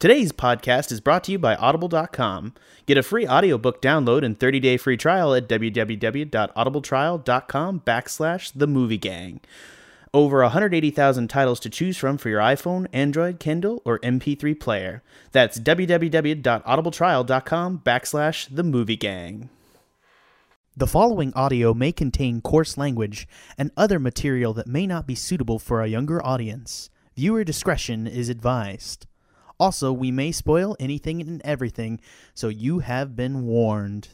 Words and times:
Today's 0.00 0.30
podcast 0.30 0.92
is 0.92 1.00
brought 1.00 1.24
to 1.24 1.32
you 1.32 1.40
by 1.40 1.56
Audible.com. 1.56 2.54
Get 2.86 2.96
a 2.96 3.02
free 3.02 3.26
audiobook 3.26 3.82
download 3.82 4.24
and 4.24 4.38
30-day 4.38 4.76
free 4.76 4.96
trial 4.96 5.34
at 5.34 5.48
www.audibletrial.com 5.48 7.80
backslash 7.80 8.52
the 8.54 8.68
movie 8.68 8.96
gang. 8.96 9.40
Over 10.14 10.42
180,000 10.42 11.26
titles 11.26 11.58
to 11.58 11.68
choose 11.68 11.96
from 11.96 12.16
for 12.16 12.28
your 12.28 12.38
iPhone, 12.38 12.86
Android, 12.92 13.40
Kindle, 13.40 13.82
or 13.84 13.98
MP3 13.98 14.60
player. 14.60 15.02
That's 15.32 15.58
www.audibletrial.com 15.58 17.82
backslash 17.84 18.54
the 18.54 18.62
movie 18.62 18.96
gang. 18.96 19.50
The 20.76 20.86
following 20.86 21.32
audio 21.34 21.74
may 21.74 21.90
contain 21.90 22.40
coarse 22.40 22.78
language 22.78 23.26
and 23.58 23.72
other 23.76 23.98
material 23.98 24.52
that 24.52 24.68
may 24.68 24.86
not 24.86 25.08
be 25.08 25.16
suitable 25.16 25.58
for 25.58 25.82
a 25.82 25.88
younger 25.88 26.24
audience. 26.24 26.88
Viewer 27.16 27.42
discretion 27.42 28.06
is 28.06 28.28
advised. 28.28 29.07
Also, 29.60 29.92
we 29.92 30.12
may 30.12 30.30
spoil 30.30 30.76
anything 30.78 31.20
and 31.20 31.42
everything, 31.44 31.98
so 32.32 32.46
you 32.46 32.78
have 32.78 33.16
been 33.16 33.44
warned. 33.44 34.06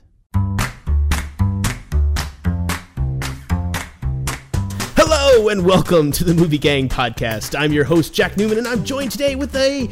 Hello 4.96 5.50
and 5.50 5.66
welcome 5.66 6.10
to 6.12 6.24
the 6.24 6.32
Movie 6.32 6.56
Gang 6.56 6.88
podcast. 6.88 7.58
I'm 7.58 7.74
your 7.74 7.84
host 7.84 8.14
Jack 8.14 8.38
Newman, 8.38 8.56
and 8.56 8.66
I'm 8.66 8.84
joined 8.84 9.10
today 9.10 9.36
with 9.36 9.54
a 9.54 9.90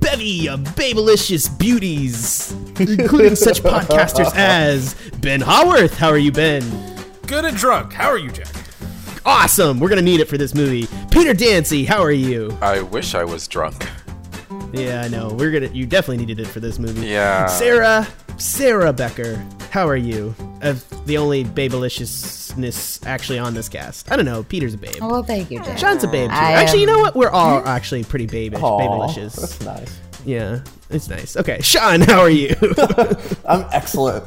bevy 0.00 0.48
of 0.48 0.58
babylicious 0.74 1.56
beauties, 1.56 2.50
including 2.80 3.36
such 3.36 3.62
podcasters 3.62 4.34
as 4.34 4.96
Ben 5.20 5.40
Haworth. 5.40 5.96
How 5.96 6.08
are 6.08 6.18
you, 6.18 6.32
Ben? 6.32 6.64
Good 7.28 7.44
and 7.44 7.56
drunk. 7.56 7.92
How 7.92 8.08
are 8.08 8.18
you, 8.18 8.32
Jack? 8.32 8.48
Awesome. 9.24 9.78
We're 9.78 9.90
gonna 9.90 10.02
need 10.02 10.18
it 10.18 10.26
for 10.26 10.38
this 10.38 10.56
movie. 10.56 10.88
Peter 11.12 11.34
Dancy, 11.34 11.84
how 11.84 12.02
are 12.02 12.10
you? 12.10 12.58
I 12.60 12.82
wish 12.82 13.14
I 13.14 13.22
was 13.22 13.46
drunk. 13.46 13.86
Yeah, 14.72 15.02
I 15.02 15.08
know. 15.08 15.28
We're 15.28 15.50
gonna. 15.50 15.72
You 15.72 15.86
definitely 15.86 16.18
needed 16.18 16.40
it 16.40 16.46
for 16.46 16.60
this 16.60 16.78
movie. 16.78 17.06
Yeah. 17.06 17.46
Sarah, 17.46 18.06
Sarah 18.36 18.92
Becker, 18.92 19.36
how 19.70 19.88
are 19.88 19.96
you? 19.96 20.34
Of 20.60 21.06
the 21.06 21.18
only 21.18 21.44
babeliciousness 21.44 23.06
actually 23.06 23.38
on 23.38 23.54
this 23.54 23.68
cast. 23.68 24.10
I 24.10 24.16
don't 24.16 24.24
know. 24.24 24.42
Peter's 24.42 24.74
a 24.74 24.78
babe. 24.78 24.96
Oh, 25.00 25.08
well, 25.08 25.22
thank 25.22 25.50
you, 25.50 25.60
Jack. 25.60 25.78
Sean's 25.78 26.04
a 26.04 26.08
babe 26.08 26.30
too. 26.30 26.36
I 26.36 26.52
Actually, 26.52 26.80
you 26.80 26.86
know 26.86 26.98
what? 26.98 27.14
We're 27.14 27.30
all 27.30 27.60
mm-hmm. 27.60 27.68
actually 27.68 28.04
pretty 28.04 28.26
babish, 28.26 28.62
Aw, 28.62 28.80
babylicious. 28.80 29.40
That's 29.40 29.60
nice. 29.62 30.00
Yeah, 30.24 30.60
it's 30.90 31.08
nice. 31.08 31.36
Okay, 31.36 31.60
Sean, 31.62 32.00
how 32.00 32.20
are 32.20 32.30
you? 32.30 32.54
I'm 33.46 33.66
excellent. 33.72 34.24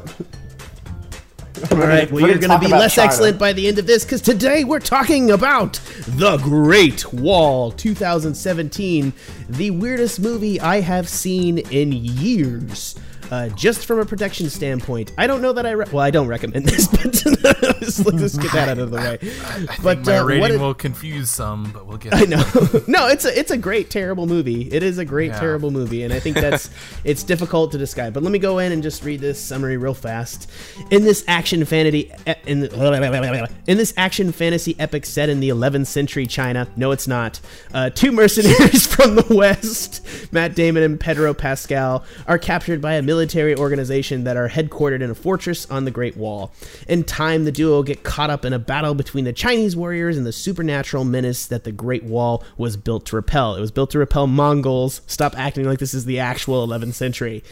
All 1.70 1.78
right, 1.78 2.12
well, 2.12 2.28
you're 2.28 2.40
going 2.40 2.50
to 2.50 2.60
be 2.60 2.68
less 2.72 2.96
China. 2.96 3.08
excellent 3.08 3.38
by 3.38 3.54
the 3.54 3.68
end 3.68 3.78
of 3.78 3.86
this 3.86 4.04
because 4.04 4.22
today 4.22 4.64
we're 4.64 4.80
talking 4.80 5.30
about 5.32 5.74
The 6.08 6.38
Great 6.38 7.14
Wall 7.14 7.72
2017, 7.72 9.14
the 9.50 9.72
weirdest 9.72 10.20
movie 10.20 10.60
I 10.60 10.82
have 10.82 11.08
seen 11.08 11.60
in 11.60 11.92
years. 11.92 12.96
Uh, 13.32 13.48
just 13.50 13.86
from 13.86 13.98
a 14.00 14.06
production 14.06 14.50
standpoint, 14.50 15.14
I 15.18 15.26
don't 15.26 15.42
know 15.42 15.54
that 15.54 15.66
I 15.66 15.72
re- 15.72 15.86
well, 15.92 16.04
I 16.04 16.12
don't 16.12 16.28
recommend 16.28 16.66
this, 16.68 16.88
but 16.88 17.06
let's, 17.82 18.06
let's 18.06 18.38
get 18.38 18.52
that 18.52 18.68
out 18.68 18.78
of 18.78 18.92
the 18.92 18.98
way. 18.98 19.18
I 19.46 19.66
but 19.82 19.96
think 19.96 20.06
my 20.08 20.18
uh, 20.18 20.24
rating 20.26 20.42
what 20.42 20.52
it- 20.52 20.60
will 20.60 20.74
confuse 20.74 21.32
some, 21.32 21.72
but 21.72 21.88
we'll 21.88 21.98
get. 21.98 22.14
I 22.14 22.24
know. 22.24 22.44
no, 22.88 23.08
it's 23.08 23.24
a 23.24 23.40
it's 23.40 23.50
a 23.52 23.58
great 23.58 23.90
terrible 23.90 24.28
movie. 24.28 24.70
It 24.72 24.84
is 24.84 24.98
a 24.98 25.06
great 25.06 25.32
Yeah. 25.32 25.40
terrible 25.40 25.72
movie, 25.72 26.04
and 26.04 26.12
I 26.14 26.20
think 26.20 26.36
that's 26.36 26.70
it's 27.06 27.24
difficult 27.24 27.72
to 27.72 27.78
describe. 27.78 28.14
But 28.14 28.24
let 28.24 28.34
me 28.34 28.40
go 28.40 28.60
in 28.60 28.74
and 28.74 28.84
just 28.84 29.02
read 29.06 29.22
this 29.22 29.40
summary 29.40 29.78
real 29.78 29.94
fast. 29.94 30.52
In 30.92 31.04
this 31.06 31.24
action 31.26 31.64
fantasy 31.64 32.12
in, 32.46 32.60
the, 32.60 33.50
in 33.68 33.78
this 33.78 33.94
action 33.96 34.34
fantasy 34.34 34.76
epic 34.78 35.06
set 35.06 35.30
in 35.30 35.40
the 35.40 35.48
11th 35.50 35.88
century 35.88 36.28
China, 36.28 36.68
no, 36.76 36.92
it's 36.92 37.08
not. 37.08 37.40
Uh, 37.74 37.90
two 37.90 38.12
mercenaries 38.12 38.86
from 38.88 39.16
the 39.16 39.26
west, 39.34 40.06
Matt 40.34 40.54
Damon 40.54 40.84
and 40.84 41.00
Pedro 41.00 41.34
Pascal, 41.34 42.04
are 42.28 42.38
captured 42.38 42.82
by 42.82 42.96
a 42.96 43.02
military 43.02 43.21
organization 43.58 44.24
that 44.24 44.38
are 44.38 44.50
headquartered 44.50 45.02
in 45.02 45.10
a 45.10 45.16
fortress 45.16 45.70
on 45.70 45.86
the 45.86 45.92
Great 45.92 46.18
Wall. 46.18 46.52
In 46.88 47.04
time, 47.04 47.46
the 47.46 47.52
duo 47.52 47.84
get 47.84 48.04
caught 48.04 48.30
up 48.30 48.46
in 48.46 48.54
a 48.54 48.60
battle 48.60 48.94
between 48.94 49.26
the 49.26 49.34
Chinese 49.34 49.76
warriors 49.76 50.18
and 50.18 50.26
the 50.26 50.32
supernatural 50.32 51.04
menace 51.04 51.46
that 51.48 51.64
the 51.64 51.72
Great 51.72 52.04
Wall 52.04 52.44
was 52.58 52.78
built 52.78 53.06
to 53.08 53.16
repel. 53.16 53.56
It 53.56 53.62
was 53.62 53.72
built 53.72 53.92
to 53.92 54.00
repel 54.00 54.28
Mongols. 54.28 55.02
Stop 55.08 55.38
acting 55.38 55.66
like 55.66 55.80
this 55.80 55.94
is 55.94 56.06
the 56.06 56.20
actual 56.20 56.66
11th 56.68 56.94
century. 56.94 57.44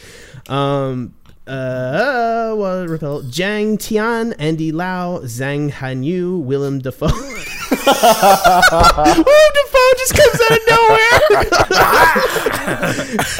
Um, 0.47 1.13
uh, 1.47 2.53
well, 2.57 2.85
repel 2.87 3.21
Zhang 3.23 3.79
Tian, 3.79 4.33
Andy 4.33 4.71
Lau, 4.71 5.19
Zhang 5.19 5.71
Hanyu, 5.71 6.39
Willem 6.41 6.79
Dafoe. 6.79 7.07
Willem 7.69 9.23
Dafoe 9.53 9.93
just 9.97 10.13
comes 10.15 10.41
out 10.41 10.51
of 10.51 10.59
nowhere. 10.67 11.19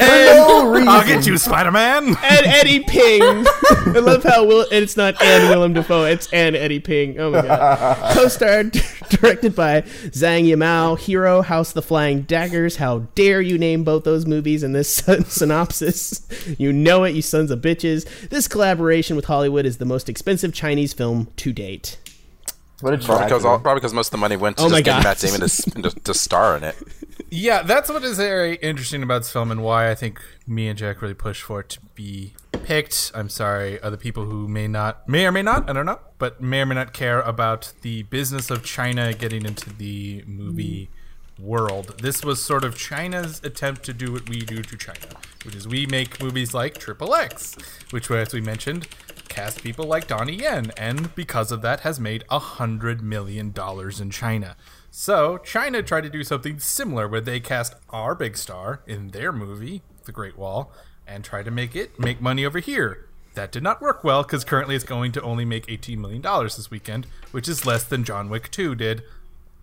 no. 0.00 0.90
I'll 0.90 1.06
get 1.06 1.26
you, 1.26 1.38
Spider 1.38 1.70
Man. 1.70 2.08
and 2.08 2.46
Eddie 2.46 2.80
Peng. 2.80 3.22
I 3.70 3.98
love 4.00 4.22
how 4.24 4.44
Will, 4.44 4.62
and 4.62 4.82
it's 4.82 4.96
not 4.96 5.20
and 5.22 5.48
Willem 5.48 5.74
Dafoe, 5.74 6.04
it's 6.04 6.32
and 6.32 6.56
Eddie 6.56 6.80
Peng. 6.80 7.18
Oh 7.18 7.30
my 7.30 7.42
god. 7.42 8.14
Co-starred, 8.14 8.72
directed 9.08 9.54
by 9.54 9.82
Zhang 9.82 10.46
Yimou, 10.46 10.98
Hero, 10.98 11.42
House 11.42 11.68
of 11.70 11.74
the 11.74 11.82
Flying 11.82 12.22
Daggers. 12.22 12.76
How 12.76 13.00
dare 13.14 13.40
you 13.40 13.58
name 13.58 13.84
both 13.84 14.04
those 14.04 14.26
movies 14.26 14.62
in 14.62 14.72
this 14.72 14.92
synopsis? 15.28 16.26
You 16.58 16.72
know 16.72 17.04
it, 17.04 17.14
you 17.14 17.22
sons 17.22 17.50
of 17.50 17.60
bitches. 17.60 17.99
This 18.30 18.48
collaboration 18.48 19.16
with 19.16 19.26
Hollywood 19.26 19.66
is 19.66 19.78
the 19.78 19.84
most 19.84 20.08
expensive 20.08 20.52
Chinese 20.54 20.92
film 20.92 21.28
to 21.36 21.52
date. 21.52 21.98
What 22.80 22.94
a 22.94 22.98
Probably 22.98 23.26
because, 23.26 23.28
tragedy. 23.42 23.48
all, 23.48 23.58
probably 23.58 23.80
because 23.80 23.92
most 23.92 24.06
of 24.08 24.12
the 24.12 24.18
money 24.18 24.36
went 24.36 24.56
to 24.56 24.64
Oh 24.64 24.68
just 24.70 24.84
getting 24.84 25.02
God. 25.02 25.04
Matt 25.04 25.18
Damon 25.18 25.40
to, 25.40 25.90
to, 25.90 26.00
to 26.00 26.14
star 26.14 26.56
in 26.56 26.64
it. 26.64 26.76
Yeah, 27.32 27.62
that's 27.62 27.88
what 27.88 28.02
is 28.02 28.16
very 28.16 28.56
interesting 28.56 29.04
about 29.04 29.18
this 29.20 29.30
film 29.30 29.52
and 29.52 29.62
why 29.62 29.88
I 29.88 29.94
think 29.94 30.20
me 30.48 30.66
and 30.66 30.76
Jack 30.76 31.00
really 31.00 31.14
pushed 31.14 31.42
for 31.42 31.60
it 31.60 31.68
to 31.68 31.80
be 31.94 32.34
picked. 32.64 33.12
I'm 33.14 33.28
sorry, 33.28 33.80
other 33.82 33.96
people 33.96 34.24
who 34.24 34.48
may 34.48 34.66
not, 34.66 35.08
may 35.08 35.24
or 35.26 35.30
may 35.30 35.42
not, 35.42 35.70
I 35.70 35.72
don't 35.72 35.86
know, 35.86 36.00
but 36.18 36.40
may 36.40 36.62
or 36.62 36.66
may 36.66 36.74
not 36.74 36.92
care 36.92 37.20
about 37.20 37.72
the 37.82 38.02
business 38.04 38.50
of 38.50 38.64
China 38.64 39.12
getting 39.12 39.44
into 39.46 39.70
the 39.72 40.24
movie 40.26 40.90
world. 41.38 42.00
This 42.02 42.24
was 42.24 42.42
sort 42.44 42.64
of 42.64 42.76
China's 42.76 43.40
attempt 43.44 43.84
to 43.84 43.92
do 43.92 44.10
what 44.12 44.28
we 44.28 44.40
do 44.40 44.62
to 44.62 44.76
China, 44.76 44.98
which 45.44 45.54
is 45.54 45.66
we 45.66 45.86
make 45.86 46.22
movies 46.22 46.54
like 46.54 46.78
Triple 46.78 47.14
X, 47.14 47.56
which, 47.90 48.10
as 48.10 48.32
we 48.32 48.40
mentioned, 48.40 48.88
cast 49.28 49.62
people 49.62 49.86
like 49.86 50.06
Donnie 50.06 50.34
Yen, 50.34 50.72
and 50.76 51.14
because 51.14 51.52
of 51.52 51.62
that, 51.62 51.80
has 51.80 51.98
made 52.00 52.24
a 52.28 52.38
hundred 52.38 53.02
million 53.02 53.52
dollars 53.52 54.00
in 54.00 54.10
China. 54.10 54.56
So 54.90 55.38
China 55.38 55.82
tried 55.82 56.02
to 56.02 56.10
do 56.10 56.24
something 56.24 56.58
similar, 56.58 57.08
where 57.08 57.20
they 57.20 57.40
cast 57.40 57.74
our 57.90 58.14
big 58.14 58.36
star 58.36 58.82
in 58.86 59.08
their 59.08 59.32
movie, 59.32 59.82
The 60.04 60.12
Great 60.12 60.36
Wall, 60.36 60.72
and 61.06 61.24
try 61.24 61.42
to 61.42 61.50
make 61.50 61.74
it 61.74 61.98
make 61.98 62.20
money 62.20 62.44
over 62.44 62.58
here. 62.58 63.06
That 63.34 63.52
did 63.52 63.62
not 63.62 63.80
work 63.80 64.02
well 64.02 64.24
because 64.24 64.44
currently 64.44 64.74
it's 64.74 64.84
going 64.84 65.12
to 65.12 65.22
only 65.22 65.44
make 65.44 65.66
$18 65.66 65.98
million 65.98 66.20
this 66.20 66.70
weekend, 66.70 67.06
which 67.30 67.48
is 67.48 67.64
less 67.64 67.84
than 67.84 68.04
John 68.04 68.28
Wick 68.28 68.50
2 68.50 68.74
did 68.74 69.02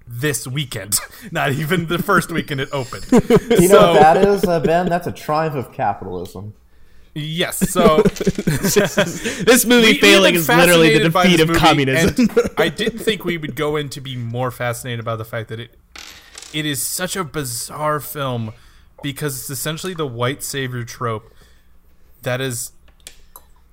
this 0.08 0.48
weekend. 0.48 0.98
Not 1.32 1.52
even 1.52 1.88
the 1.88 1.98
first 2.00 2.32
weekend 2.32 2.62
it 2.62 2.70
opened. 2.72 3.06
You 3.12 3.68
know 3.70 3.92
what 3.94 4.00
that 4.00 4.18
is, 4.26 4.44
uh, 4.46 4.60
Ben? 4.60 4.88
That's 4.88 5.08
a 5.08 5.12
triumph 5.12 5.56
of 5.56 5.72
capitalism. 5.74 6.54
Yes, 7.14 7.58
so 7.72 8.02
This 8.04 9.66
movie 9.66 9.94
we- 9.94 9.98
failing 10.00 10.34
been 10.34 10.42
is 10.42 10.48
literally 10.50 10.94
the 10.98 11.10
defeat 11.10 11.40
of 11.40 11.48
movie, 11.48 11.60
communism. 11.60 12.30
and 12.30 12.50
I 12.58 12.70
didn't 12.70 13.00
think 13.00 13.26
we 13.26 13.38
would 13.38 13.56
go 13.56 13.76
in 13.76 13.90
to 13.90 14.02
be 14.02 14.16
more 14.16 14.52
fascinated 14.52 15.04
by 15.04 15.16
the 15.16 15.26
fact 15.26 15.50
that 15.50 15.60
it 15.60 15.72
it 16.54 16.66
is 16.66 16.82
such 16.82 17.16
a 17.16 17.24
bizarre 17.24 18.00
film 18.00 18.54
because 19.04 19.38
it's 19.40 19.50
essentially 19.50 19.94
the 19.94 20.06
white 20.08 20.44
savior 20.44 20.84
trope 20.84 21.34
that 22.22 22.40
is 22.40 22.72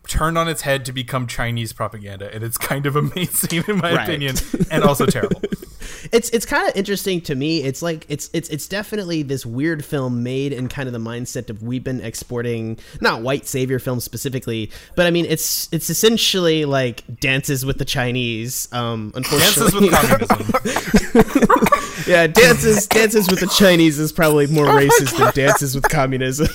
turned 0.08 0.36
on 0.38 0.48
its 0.48 0.62
head 0.62 0.84
to 0.86 0.92
become 0.92 1.26
Chinese 1.26 1.72
propaganda, 1.72 2.32
and 2.34 2.42
it's 2.44 2.58
kind 2.58 2.86
of 2.86 2.96
amazing 3.04 3.64
in 3.68 3.78
my 3.78 3.94
Right. 3.94 4.04
opinion, 4.08 4.36
and 4.70 4.84
also 4.84 5.06
terrible. 5.06 5.40
it's 6.12 6.30
it's 6.30 6.46
kind 6.46 6.68
of 6.68 6.76
interesting 6.76 7.20
to 7.22 7.34
me. 7.34 7.62
It's 7.62 7.82
like 7.82 8.06
it's 8.08 8.30
it's 8.32 8.48
it's 8.48 8.66
definitely 8.68 9.22
this 9.22 9.44
weird 9.46 9.84
film 9.84 10.22
made 10.22 10.52
in 10.52 10.68
kind 10.68 10.86
of 10.88 10.92
the 10.92 10.98
mindset 10.98 11.50
of 11.50 11.62
we've 11.62 11.84
been 11.84 12.00
exporting 12.00 12.78
not 13.00 13.22
white 13.22 13.46
savior 13.46 13.78
films 13.78 14.04
specifically, 14.04 14.70
but 14.96 15.06
I 15.06 15.10
mean 15.10 15.24
it's 15.26 15.68
it's 15.72 15.90
essentially 15.90 16.64
like 16.64 17.02
dances 17.20 17.64
with 17.66 17.78
the 17.78 17.84
Chinese. 17.84 18.68
Um, 18.72 19.12
unfortunately, 19.14 19.88
Dances 19.90 20.28
with 20.28 20.28
communism. 20.28 22.04
yeah, 22.06 22.26
dances 22.26 22.86
dances 22.86 23.28
with 23.30 23.40
the 23.40 23.46
Chinese 23.58 23.98
is 23.98 24.12
probably 24.12 24.46
more 24.46 24.66
racist 24.66 25.16
than 25.18 25.32
dances 25.34 25.74
with 25.74 25.88
communism. 25.88 26.48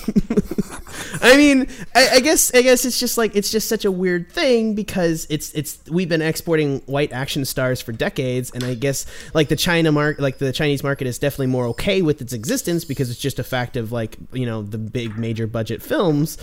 I 1.21 1.35
mean, 1.37 1.67
I, 1.95 2.09
I 2.15 2.19
guess 2.21 2.53
I 2.53 2.61
guess 2.61 2.85
it's 2.85 2.99
just 2.99 3.17
like 3.17 3.35
it's 3.35 3.51
just 3.51 3.67
such 3.67 3.85
a 3.85 3.91
weird 3.91 4.31
thing 4.31 4.73
because 4.75 5.27
it's 5.29 5.51
it's 5.53 5.79
we've 5.89 6.09
been 6.09 6.21
exporting 6.21 6.79
white 6.85 7.11
action 7.11 7.45
stars 7.45 7.81
for 7.81 7.91
decades, 7.91 8.51
and 8.51 8.63
I 8.63 8.73
guess 8.75 9.05
like 9.33 9.49
the 9.49 9.55
China 9.55 9.91
mark 9.91 10.19
like 10.19 10.37
the 10.37 10.51
Chinese 10.51 10.83
market 10.83 11.07
is 11.07 11.19
definitely 11.19 11.47
more 11.47 11.65
okay 11.67 12.01
with 12.01 12.21
its 12.21 12.33
existence 12.33 12.85
because 12.85 13.09
it's 13.09 13.19
just 13.19 13.39
a 13.39 13.43
fact 13.43 13.75
of 13.77 13.91
like 13.91 14.17
you 14.31 14.45
know 14.45 14.61
the 14.61 14.77
big 14.77 15.17
major 15.17 15.47
budget 15.47 15.81
films. 15.81 16.37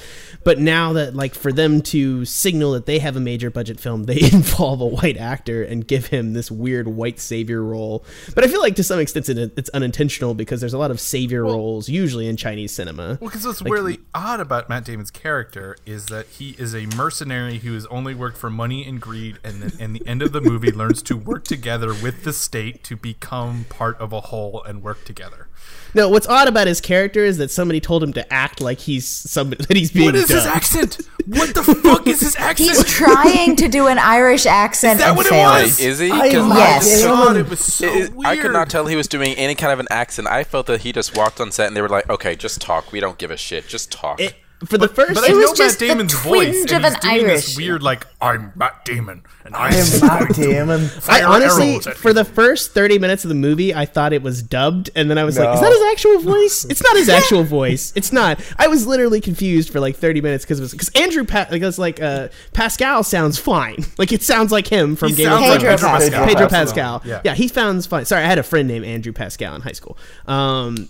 But 0.45 0.59
now 0.59 0.93
that 0.95 1.15
like 1.15 1.35
for 1.35 1.53
them 1.53 1.81
to 1.83 2.25
signal 2.25 2.73
that 2.73 2.87
they 2.87 2.99
have 2.99 3.17
a 3.17 3.21
major 3.21 3.51
budget 3.51 3.81
film, 3.81 4.05
they 4.05 4.21
involve 4.33 4.81
a 4.81 4.87
white 4.87 5.17
actor 5.17 5.63
and 5.63 5.87
give 5.87 6.07
him 6.07 6.33
this 6.35 6.51
weird 6.51 6.89
white 6.89 7.19
savior 7.19 7.63
role. 7.63 8.05
But 8.35 8.45
I 8.45 8.49
feel 8.49 8.61
like 8.61 8.77
to 8.77 8.85
some 8.85 9.01
extent 9.01 9.29
it- 9.29 9.53
it's 9.57 9.71
unintentional 9.71 10.35
because 10.35 10.61
there's 10.61 10.75
a 10.75 10.79
lot 10.79 10.91
of 10.91 11.01
savior 11.01 11.43
roles 11.45 11.89
usually 11.89 12.29
in 12.29 12.37
Chinese 12.37 12.73
cinema. 12.73 13.19
Well, 13.21 13.31
because 13.31 13.47
what's 13.47 13.63
really 13.63 13.99
odd 14.15 14.41
about 14.41 14.66
Matt 14.69 14.85
Damon's 14.85 15.11
character 15.11 15.77
is 15.87 16.07
that 16.07 16.27
he 16.27 16.51
is 16.59 16.75
a 16.75 16.87
mercenary 16.97 17.59
who 17.59 17.75
has 17.75 17.87
only 17.87 18.15
worked 18.15 18.37
for 18.37 18.51
money 18.51 18.87
and 18.87 19.01
greed, 19.01 19.39
and 19.45 19.63
then 19.63 19.73
in 19.81 19.93
the 19.93 20.07
end 20.07 20.23
of 20.23 20.33
the 20.33 20.41
movie 20.41 20.71
learns 20.73 21.03
to 21.05 21.17
work 21.17 21.45
together 21.45 21.89
with 21.95 22.25
the 22.25 22.33
state 22.33 22.83
to 22.85 22.97
become 22.97 23.65
part 23.69 23.99
of 23.99 24.13
a 24.13 24.21
whole 24.23 24.63
and 24.65 24.83
work 24.83 25.05
together. 25.05 25.49
No, 25.95 26.09
what's 26.11 26.27
odd 26.27 26.47
about 26.47 26.67
his 26.67 26.81
character 26.81 27.25
is 27.25 27.39
that 27.39 27.51
somebody 27.51 27.81
told 27.81 28.03
him 28.03 28.13
to 28.13 28.33
act 28.33 28.61
like 28.61 28.81
he's 28.81 29.07
somebody 29.09 29.65
that 29.69 29.77
he's 29.77 29.91
being 29.91 30.07
What 30.07 30.15
is 30.17 30.29
his 30.29 30.45
accent? 30.45 30.99
What 31.27 31.55
the 31.55 31.63
fuck 31.63 32.07
is 32.07 32.21
his 32.21 32.37
accent? 32.37 32.69
He's 32.71 32.85
trying 32.85 33.57
to 33.57 33.67
do 33.69 33.87
an 33.87 33.99
Irish 33.99 34.45
accent 34.47 35.01
Is 35.01 35.05
that 35.05 35.09
and 35.09 35.17
what 35.17 35.27
it 35.27 35.33
was? 35.33 35.81
Is 35.81 35.99
he? 35.99 36.11
I 36.13 36.29
'Cause 36.31 36.35
am 36.45 36.53
I 36.53 36.59
Yes. 36.59 37.03
God, 37.05 37.37
it 37.37 37.49
was 37.49 37.61
so 37.61 37.87
it- 37.87 38.13
weird. 38.13 38.27
I 38.27 38.37
could 38.37 38.53
not 38.53 38.69
tell 38.69 38.87
he 38.87 38.95
was 38.97 39.09
doing 39.09 39.35
any 39.35 39.55
kind 39.55 39.73
of 39.73 39.81
an 39.81 39.87
accent. 39.91 40.29
I 40.29 40.45
felt 40.45 40.67
that 40.67 40.83
he 40.83 40.93
just 40.93 41.17
walked 41.17 41.41
on 41.41 41.51
set 41.51 41.67
and 41.69 41.77
they 41.77 41.81
were 41.83 41.89
like, 41.89 42.09
"Okay, 42.11 42.37
just 42.37 42.61
talk. 42.61 42.93
We 42.93 43.01
don't 43.01 43.17
give 43.19 43.31
a 43.31 43.37
shit. 43.37 43.67
Just 43.67 43.91
talk." 43.91 44.21
It- 44.21 44.35
for 44.65 44.79
the 44.79 44.89
first, 44.89 45.15
But 45.15 45.25
It 45.25 45.31
I 45.33 45.35
was 45.35 45.43
know 45.45 45.49
Matt 45.51 45.57
just 45.57 45.79
the 45.81 45.89
Damon's 45.89 46.15
voice, 46.15 46.47
twinge 46.65 46.73
and 46.73 46.85
of 46.87 46.93
he's 46.93 46.95
an 46.95 47.01
doing 47.11 47.27
Irish. 47.31 47.45
this 47.47 47.57
weird, 47.59 47.83
like, 47.83 48.07
"I'm 48.23 48.53
Matt 48.57 48.85
Damon, 48.87 49.23
and 49.45 49.55
I, 49.55 49.69
I 49.71 49.75
am 49.75 50.01
Matt 50.01 50.35
Damon. 50.35 50.91
I 51.09 51.23
honestly, 51.23 51.81
for 51.81 52.13
the 52.15 52.25
first 52.25 52.73
thirty 52.73 52.99
minutes 52.99 53.25
of 53.25 53.29
the 53.29 53.35
movie, 53.35 53.75
I 53.75 53.85
thought 53.85 54.15
it 54.15 54.23
was 54.23 54.43
dubbed, 54.43 54.89
and 54.95 55.11
then 55.11 55.19
I 55.19 55.25
was 55.25 55.39
like, 55.39 55.55
"Is 55.55 55.61
that 55.61 55.71
his 55.73 55.83
actual 55.93 56.21
voice? 56.21 56.65
It's 56.71 56.83
not 56.83 56.97
his 56.97 57.09
actual 57.11 57.43
voice. 57.45 57.93
It's 57.95 58.13
not." 58.13 58.41
I 58.59 58.69
was 58.69 58.87
literally 58.87 59.21
confused 59.21 59.69
for 59.71 59.79
like 59.79 59.97
thirty 59.97 60.21
minutes 60.23 60.45
because 60.47 60.71
because 60.73 60.89
Andrew 60.95 61.25
pa- 61.25 61.49
because 61.51 61.79
like 61.79 62.01
uh, 62.01 62.29
Pascal 62.55 63.03
sounds 63.05 63.39
fine. 63.39 63.85
Like 63.99 64.13
it 64.13 64.23
sounds 64.23 64.53
like 64.53 64.67
him 64.69 64.95
from 64.97 65.11
He 65.11 65.17
Game 65.17 65.33
of 65.33 65.39
Thrones. 65.39 65.49
like 65.51 65.61
Pedro 65.61 65.71
Pedro 65.77 65.89
Pascal. 65.89 66.11
Pascal. 66.11 66.27
Pedro 66.27 66.49
Pascal. 66.49 66.99
Pascal. 67.01 67.03
Yeah. 67.11 67.21
Yeah. 67.25 67.35
he 67.35 67.49
sounds 67.49 67.87
fine. 67.87 68.05
Sorry, 68.05 68.23
I 68.25 68.27
had 68.27 68.39
a 68.39 68.43
friend 68.43 68.69
named 68.69 68.85
Andrew 68.85 69.13
Pascal 69.13 69.55
in 69.55 69.61
high 69.63 69.73
school. 69.73 69.97
Um, 70.27 70.89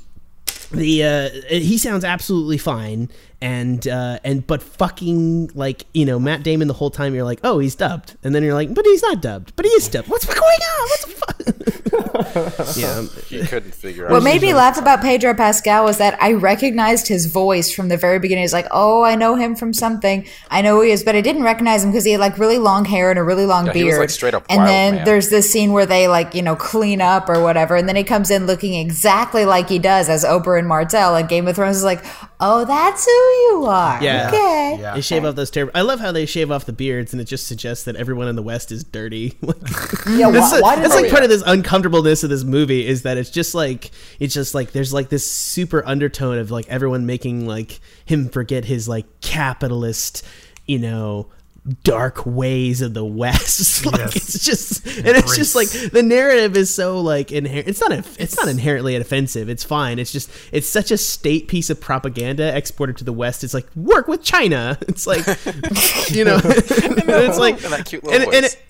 the 0.73 1.05
uh, 1.05 1.29
he 1.49 1.79
sounds 1.79 2.05
absolutely 2.05 2.59
fine, 2.59 3.09
and 3.41 3.87
uh, 3.87 4.19
and 4.25 4.47
but 4.47 4.63
fucking 4.63 5.51
like 5.55 5.85
you 5.93 6.05
know 6.07 6.19
Matt 6.19 6.43
Damon 6.43 6.69
the 6.69 6.75
whole 6.75 6.91
time 6.91 7.15
you're 7.15 7.25
like, 7.25 7.41
oh, 7.45 7.59
he's 7.59 7.75
dubbed, 7.75 8.17
and 8.25 8.35
then 8.35 8.43
you're 8.43 8.55
like, 8.55 8.75
but 8.75 8.85
he's 8.87 9.03
not 9.03 9.21
dubbed, 9.21 9.55
but 9.57 9.65
he 9.65 9.71
is 9.73 9.89
dubbed. 9.89 10.09
What's 10.09 10.25
going 10.27 10.39
on? 10.41 10.89
What's 10.89 11.05
the 11.05 11.13
fuck? 11.13 11.37
yeah, 12.77 13.03
he 13.29 13.47
couldn't 13.47 13.75
figure 13.75 14.07
out. 14.07 14.13
What 14.13 14.23
made 14.23 14.41
me 14.43 14.55
laugh 14.55 14.79
about 14.79 15.03
Pedro 15.03 15.35
Pascal 15.35 15.85
was 15.85 15.99
that 15.99 16.21
I 16.23 16.33
recognized 16.33 17.09
his 17.09 17.27
voice 17.27 17.73
from 17.73 17.89
the 17.89 17.97
very 17.97 18.19
beginning. 18.19 18.45
It's 18.45 18.53
like, 18.53 18.67
oh, 18.71 19.03
I 19.03 19.15
know 19.15 19.35
him 19.37 19.55
from 19.55 19.73
something. 19.73 20.27
I 20.51 20.63
know 20.63 20.77
who 20.77 20.83
he 20.83 20.91
is, 20.91 21.05
but 21.05 21.15
I 21.15 21.21
didn't 21.21 21.43
recognize 21.43 21.85
him 21.85 21.91
because 21.91 22.05
he 22.05 22.13
had 22.13 22.21
like 22.21 22.39
really 22.39 22.59
long 22.59 22.85
hair 22.85 23.11
and 23.11 23.19
a 23.19 23.23
really 23.23 23.47
long 23.47 23.67
Yeah, 23.67 23.73
he 23.73 23.83
beard. 23.83 23.93
was, 23.95 23.99
like, 23.99 24.11
straight 24.11 24.35
up 24.35 24.45
and 24.49 24.59
wild 24.59 24.69
then 24.69 24.95
man. 24.97 25.05
there's 25.05 25.29
this 25.29 25.51
scene 25.53 25.73
where 25.73 25.87
they 25.87 26.09
like 26.09 26.35
you 26.35 26.43
know 26.43 26.57
clean 26.57 27.01
up 27.01 27.29
or 27.29 27.43
whatever, 27.43 27.77
and 27.77 27.89
then 27.89 27.97
he 27.97 28.05
comes 28.05 28.31
in 28.31 28.47
looking 28.47 28.75
exactly 28.75 29.45
like 29.45 29.69
he 29.69 29.79
does 29.79 30.09
as 30.09 30.25
Oberyn 30.25 30.67
Martell. 30.67 31.17
And 31.17 31.29
Game 31.29 31.47
of 31.49 31.57
Thrones 31.57 31.77
is 31.77 31.85
like, 31.85 32.05
oh, 32.41 32.65
that's 32.65 33.05
who 33.05 33.11
you 33.11 33.67
are. 33.67 34.03
Yeah. 34.03 34.29
Okay. 34.29 34.77
Yeah. 34.81 34.95
they 34.95 35.01
shave 35.01 35.25
off 35.25 35.35
those 35.35 35.51
terrible. 35.51 35.73
I 35.75 35.83
love 35.83 36.01
how 36.01 36.13
they 36.13 36.27
shave 36.27 36.51
off 36.51 36.65
the 36.67 36.73
beards, 36.73 37.13
and 37.13 37.21
it 37.21 37.25
just 37.25 37.47
suggests 37.47 37.85
that 37.85 37.97
everyone 37.97 38.29
in 38.29 38.37
the 38.37 38.43
West 38.43 38.71
is 38.73 38.85
dirty. 38.85 39.37
Yeah, 40.09 40.31
That's, 40.31 40.53
why, 40.53 40.61
why 40.61 40.77
that's 40.77 40.95
like 40.95 41.11
part 41.11 41.25
of 41.25 41.29
this 41.31 41.43
uncomfortableness 41.45 42.23
of 42.23 42.31
this 42.31 42.45
movie 42.45 42.87
is 42.87 43.03
that 43.03 43.19
it's 43.19 43.31
just 43.31 43.55
like 43.55 43.91
it's 44.21 44.33
just 44.33 44.55
like 44.55 44.71
there's 44.71 44.93
like 44.93 45.09
this 45.09 45.29
super 45.29 45.85
undertone 45.85 46.39
of 46.39 46.51
like 46.51 46.69
everyone 46.69 47.07
making 47.07 47.47
like 47.47 47.81
him 48.05 48.29
forget 48.29 48.65
his 48.65 48.89
like 48.89 49.21
capitalist, 49.21 50.25
you 50.65 50.79
know, 50.79 51.29
dark 51.83 52.25
ways 52.25 52.81
of 52.81 52.95
the 52.95 53.05
West. 53.05 53.85
like 53.87 53.97
Yes. 53.99 54.17
it's 54.17 54.45
just 54.45 54.87
and 54.87 55.09
it's 55.17 55.37
just 55.37 55.55
like 55.55 55.69
the 55.69 56.03
narrative 56.03 56.57
is 56.57 56.73
so 56.73 57.01
like 57.01 57.33
inherent. 57.33 57.69
It's 57.69 57.81
not 57.81 57.93
a, 57.93 58.05
it's 58.19 58.37
not 58.37 58.49
inherently 58.49 58.97
offensive. 58.97 59.49
It's 59.49 59.65
fine. 59.65 59.99
It's 59.99 60.13
just 60.13 60.31
it's 60.53 60.69
such 60.69 60.91
a 60.91 60.97
state 60.99 61.49
piece 61.49 61.71
of 61.71 61.81
propaganda 61.81 62.57
exported 62.57 62.97
to 62.99 63.05
the 63.05 63.13
West. 63.13 63.43
It's 63.45 63.55
like 63.55 63.67
work 63.75 64.09
with 64.09 64.23
China. 64.23 64.79
It's 64.89 65.07
like 65.07 65.27
you 66.11 66.25
know, 66.25 66.37
and 66.37 66.45
it's 66.45 67.39
like 67.39 67.63
And 67.65 67.73
that 67.73 67.87
cute 67.87 68.05
little 68.05 68.23
and, 68.23 68.35
and 68.35 68.47
it, 68.47 68.63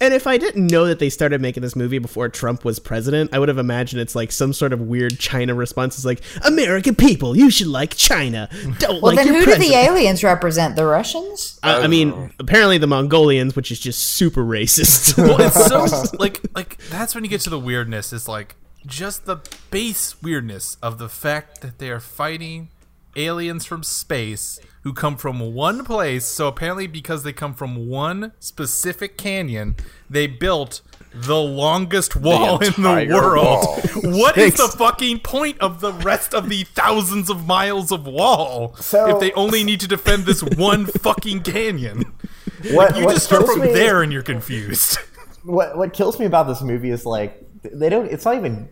and 0.00 0.14
if 0.14 0.26
I 0.26 0.38
didn't 0.38 0.66
know 0.66 0.86
that 0.86 0.98
they 0.98 1.10
started 1.10 1.40
making 1.40 1.62
this 1.62 1.76
movie 1.76 1.98
before 1.98 2.28
Trump 2.28 2.64
was 2.64 2.78
president, 2.78 3.34
I 3.34 3.38
would 3.38 3.48
have 3.48 3.58
imagined 3.58 4.00
it's 4.00 4.14
like 4.14 4.32
some 4.32 4.52
sort 4.52 4.72
of 4.72 4.80
weird 4.80 5.18
China 5.18 5.54
response. 5.54 5.96
It's 5.96 6.04
like 6.06 6.22
American 6.44 6.94
people, 6.94 7.36
you 7.36 7.50
should 7.50 7.66
like 7.66 7.96
China. 7.96 8.48
Don't 8.50 8.72
like 8.72 8.82
it. 8.82 8.88
Well, 8.88 9.00
like 9.00 9.16
then 9.16 9.26
your 9.26 9.44
who 9.44 9.46
do 9.46 9.58
the 9.58 9.74
aliens 9.74 10.24
represent? 10.24 10.76
The 10.76 10.86
Russians? 10.86 11.60
I, 11.62 11.82
I 11.82 11.86
mean, 11.86 12.12
oh. 12.12 12.30
apparently 12.38 12.78
the 12.78 12.86
Mongolians, 12.86 13.54
which 13.54 13.70
is 13.70 13.78
just 13.78 14.02
super 14.02 14.42
racist. 14.42 15.18
well, 15.18 15.40
it's 15.40 15.66
so 15.66 16.16
like 16.18 16.40
like 16.54 16.78
that's 16.88 17.14
when 17.14 17.22
you 17.22 17.30
get 17.30 17.42
to 17.42 17.50
the 17.50 17.60
weirdness. 17.60 18.12
It's 18.12 18.28
like 18.28 18.56
just 18.86 19.26
the 19.26 19.36
base 19.70 20.22
weirdness 20.22 20.78
of 20.82 20.98
the 20.98 21.08
fact 21.08 21.60
that 21.60 21.78
they 21.78 21.90
are 21.90 22.00
fighting 22.00 22.70
aliens 23.16 23.66
from 23.66 23.82
space 23.82 24.60
who 24.82 24.92
come 24.92 25.16
from 25.16 25.52
one 25.54 25.84
place. 25.84 26.24
So 26.26 26.48
apparently, 26.48 26.86
because 26.86 27.22
they 27.22 27.32
come 27.32 27.54
from 27.54 27.88
one 27.88 28.32
specific 28.38 29.16
canyon, 29.18 29.76
they 30.08 30.26
built 30.26 30.80
the 31.12 31.36
longest 31.40 32.14
wall 32.16 32.58
in 32.62 32.72
the 32.74 33.08
world. 33.12 33.36
wall. 33.66 33.80
What 34.04 34.38
is 34.38 34.54
Thanks. 34.54 34.72
the 34.72 34.78
fucking 34.78 35.20
point 35.20 35.58
of 35.60 35.80
the 35.80 35.92
rest 35.92 36.34
of 36.34 36.48
the 36.48 36.62
thousands 36.64 37.28
of 37.28 37.46
miles 37.46 37.90
of 37.90 38.06
wall 38.06 38.74
So- 38.76 39.08
if 39.08 39.20
they 39.20 39.32
only 39.32 39.64
need 39.64 39.80
to 39.80 39.88
defend 39.88 40.24
this 40.24 40.42
one 40.42 40.86
fucking 40.86 41.42
canyon? 41.42 42.04
what, 42.70 42.96
You 42.96 43.06
what 43.06 43.14
just 43.14 43.26
start 43.26 43.46
from 43.46 43.60
me- 43.60 43.72
there 43.72 44.02
and 44.02 44.12
you're 44.12 44.22
confused. 44.22 44.98
what 45.42 45.76
what 45.76 45.92
kills 45.94 46.18
me 46.18 46.26
about 46.26 46.46
this 46.46 46.60
movie 46.62 46.90
is 46.90 47.04
like 47.06 47.42
they 47.62 47.88
don't 47.88 48.06
it's 48.10 48.24
not 48.26 48.36
even 48.36 48.68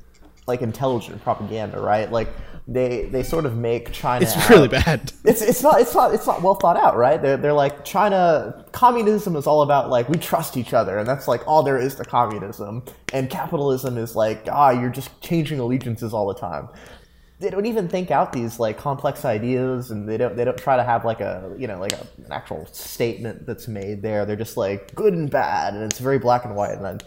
like 0.46 0.60
intelligent 0.62 1.20
propaganda 1.22 1.80
right 1.80 2.12
like 2.12 2.28
they 2.70 3.06
they 3.06 3.22
sort 3.22 3.46
of 3.46 3.56
make 3.56 3.90
china 3.92 4.22
it's 4.22 4.36
out- 4.36 4.50
really 4.50 4.68
bad. 4.68 5.10
it's 5.24 5.40
it's 5.40 5.62
not 5.62 5.80
it's 5.80 5.94
not 5.94 6.12
it's 6.12 6.26
not 6.26 6.42
well 6.42 6.54
thought 6.54 6.76
out 6.76 6.96
right? 6.98 7.20
They're, 7.20 7.38
they're 7.38 7.54
like 7.54 7.82
china 7.82 8.66
communism 8.72 9.36
is 9.36 9.46
all 9.46 9.62
about 9.62 9.88
like 9.88 10.08
we 10.10 10.18
trust 10.18 10.58
each 10.58 10.74
other 10.74 10.98
and 10.98 11.08
that's 11.08 11.26
like 11.26 11.40
all 11.48 11.62
there 11.62 11.78
is 11.78 11.94
to 11.94 12.04
communism. 12.04 12.84
And 13.14 13.30
capitalism 13.30 13.96
is 13.96 14.14
like 14.14 14.46
ah 14.52 14.70
you're 14.70 14.90
just 14.90 15.18
changing 15.22 15.58
allegiances 15.60 16.12
all 16.12 16.28
the 16.28 16.38
time. 16.38 16.68
They 17.40 17.48
don't 17.48 17.66
even 17.66 17.88
think 17.88 18.10
out 18.10 18.34
these 18.34 18.60
like 18.60 18.76
complex 18.76 19.24
ideas 19.24 19.90
and 19.90 20.06
they 20.06 20.18
don't 20.18 20.36
they 20.36 20.44
don't 20.44 20.58
try 20.58 20.76
to 20.76 20.84
have 20.84 21.06
like 21.06 21.20
a 21.22 21.54
you 21.56 21.66
know 21.66 21.80
like 21.80 21.94
a, 21.94 22.06
an 22.18 22.32
actual 22.32 22.66
statement 22.72 23.46
that's 23.46 23.66
made 23.66 24.02
there. 24.02 24.26
They're 24.26 24.36
just 24.36 24.58
like 24.58 24.94
good 24.94 25.14
and 25.14 25.30
bad 25.30 25.72
and 25.72 25.84
it's 25.84 26.00
very 26.00 26.18
black 26.18 26.44
and 26.44 26.54
white 26.54 26.76
and 26.76 26.86
I, 26.86 26.98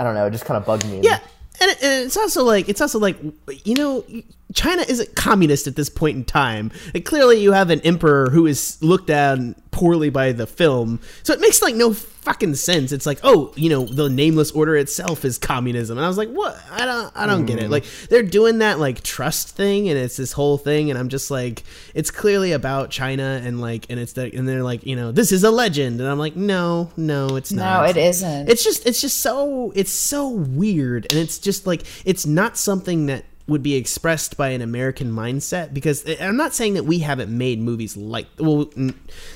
I 0.00 0.04
don't 0.04 0.14
know 0.14 0.26
it 0.26 0.32
just 0.32 0.44
kind 0.44 0.58
of 0.58 0.66
bugged 0.66 0.86
me. 0.86 1.02
Yeah. 1.04 1.20
And, 1.60 1.70
it, 1.70 1.82
and 1.82 2.06
it's 2.06 2.16
also 2.16 2.42
like 2.42 2.68
it's 2.68 2.80
also 2.80 2.98
like 2.98 3.16
you 3.64 3.74
know 3.74 4.04
China 4.54 4.82
isn't 4.88 5.14
communist 5.16 5.66
at 5.66 5.76
this 5.76 5.88
point 5.88 6.16
in 6.16 6.24
time. 6.24 6.70
And 6.94 7.04
clearly, 7.04 7.40
you 7.40 7.52
have 7.52 7.70
an 7.70 7.80
emperor 7.80 8.30
who 8.30 8.46
is 8.46 8.78
looked 8.82 9.06
down 9.06 9.54
poorly 9.70 10.10
by 10.10 10.32
the 10.32 10.46
film, 10.46 11.00
so 11.22 11.32
it 11.32 11.40
makes 11.40 11.62
like 11.62 11.74
no 11.74 11.94
fucking 11.94 12.54
sense. 12.54 12.92
It's 12.92 13.06
like, 13.06 13.18
oh, 13.24 13.52
you 13.56 13.70
know, 13.70 13.84
the 13.84 14.08
nameless 14.08 14.52
order 14.52 14.76
itself 14.76 15.24
is 15.24 15.38
communism, 15.38 15.98
and 15.98 16.04
I 16.04 16.08
was 16.08 16.18
like, 16.18 16.28
what? 16.28 16.56
I 16.70 16.84
don't, 16.84 17.12
I 17.16 17.26
don't 17.26 17.46
get 17.46 17.58
it. 17.58 17.66
Hmm. 17.66 17.72
Like 17.72 17.84
they're 18.10 18.22
doing 18.22 18.58
that 18.58 18.78
like 18.78 19.02
trust 19.02 19.56
thing, 19.56 19.88
and 19.88 19.98
it's 19.98 20.16
this 20.16 20.32
whole 20.32 20.58
thing, 20.58 20.90
and 20.90 20.98
I'm 20.98 21.08
just 21.08 21.30
like, 21.30 21.64
it's 21.94 22.10
clearly 22.10 22.52
about 22.52 22.90
China, 22.90 23.40
and 23.42 23.60
like, 23.60 23.86
and 23.90 23.98
it's 23.98 24.12
the, 24.12 24.34
and 24.34 24.48
they're 24.48 24.62
like, 24.62 24.84
you 24.86 24.96
know, 24.96 25.10
this 25.10 25.32
is 25.32 25.42
a 25.44 25.50
legend, 25.50 26.00
and 26.00 26.08
I'm 26.08 26.18
like, 26.18 26.36
no, 26.36 26.90
no, 26.96 27.36
it's 27.36 27.52
not. 27.52 27.82
No, 27.82 27.88
it 27.88 27.96
isn't. 27.96 28.48
It's 28.48 28.62
just 28.62 28.86
it's 28.86 29.00
just 29.00 29.20
so 29.20 29.72
it's 29.74 29.90
so 29.90 30.28
weird 30.28 31.06
and 31.10 31.18
it's 31.18 31.38
just 31.38 31.66
like 31.66 31.82
it's 32.04 32.26
not 32.26 32.56
something 32.56 33.06
that 33.06 33.24
would 33.46 33.62
be 33.62 33.74
expressed 33.74 34.36
by 34.36 34.48
an 34.48 34.62
American 34.62 35.12
mindset 35.12 35.74
because 35.74 36.04
I'm 36.20 36.36
not 36.36 36.54
saying 36.54 36.74
that 36.74 36.84
we 36.84 37.00
haven't 37.00 37.36
made 37.36 37.60
movies 37.60 37.96
like 37.96 38.26
well 38.38 38.70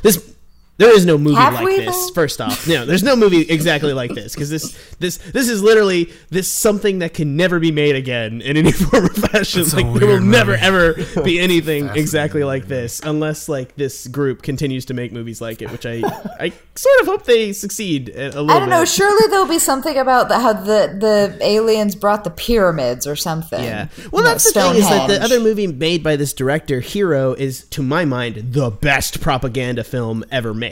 this 0.02 0.35
There 0.78 0.94
is 0.94 1.06
no 1.06 1.16
movie 1.16 1.36
Have 1.36 1.54
like 1.54 1.76
this. 1.76 1.86
though? 2.08 2.12
First 2.14 2.40
off, 2.40 2.68
no, 2.68 2.84
there's 2.84 3.02
no 3.02 3.16
movie 3.16 3.40
exactly 3.42 3.94
like 3.94 4.12
this 4.14 4.34
because 4.34 4.50
this 4.50 4.76
this 4.98 5.16
this 5.16 5.48
is 5.48 5.62
literally 5.62 6.12
this 6.28 6.50
something 6.50 6.98
that 6.98 7.14
can 7.14 7.34
never 7.34 7.58
be 7.58 7.70
made 7.70 7.96
again 7.96 8.42
in 8.42 8.58
any 8.58 8.72
form 8.72 9.06
or 9.06 9.08
fashion. 9.08 9.62
It's 9.62 9.72
a 9.72 9.76
like 9.76 9.86
there 9.98 10.06
will 10.06 10.14
weird 10.16 10.22
never 10.24 10.54
ever 10.54 10.94
be 11.24 11.40
anything 11.40 11.84
Fascinating 11.84 12.02
exactly 12.02 12.44
like 12.44 12.66
this 12.68 13.00
unless 13.02 13.48
like 13.48 13.74
this 13.76 14.06
group 14.06 14.42
continues 14.42 14.84
to 14.86 14.94
make 14.94 15.12
movies 15.12 15.40
like 15.40 15.62
it, 15.62 15.70
which 15.72 15.86
I 15.86 16.02
I 16.38 16.52
sort 16.74 17.00
of 17.00 17.06
hope 17.06 17.24
they 17.24 17.54
succeed 17.54 18.10
a, 18.10 18.26
a 18.26 18.42
little 18.42 18.50
I 18.50 18.58
don't 18.58 18.68
know. 18.68 18.80
bit. 18.82 18.88
Surely 18.88 19.30
there'll 19.30 19.46
be 19.48 19.58
something 19.58 19.96
about 19.96 20.28
the, 20.28 20.38
how 20.38 20.52
the 20.52 20.94
the 21.00 21.38
aliens 21.40 21.94
brought 21.94 22.22
the 22.24 22.30
pyramids 22.30 23.06
or 23.06 23.16
something. 23.16 23.64
Yeah. 23.64 23.88
Well, 24.12 24.20
You 24.22 24.26
know, 24.26 24.32
that's 24.34 24.52
the 24.52 24.60
thing 24.60 24.74
is 24.76 24.88
that 24.88 25.08
the 25.08 25.22
other 25.22 25.40
movie 25.40 25.66
made 25.68 26.02
by 26.02 26.16
this 26.16 26.34
director, 26.34 26.80
Hero, 26.80 27.32
is 27.32 27.64
to 27.68 27.82
my 27.82 28.04
mind 28.04 28.52
the 28.52 28.70
best 28.70 29.22
propaganda 29.22 29.82
film 29.82 30.22
ever 30.30 30.52
made. 30.52 30.65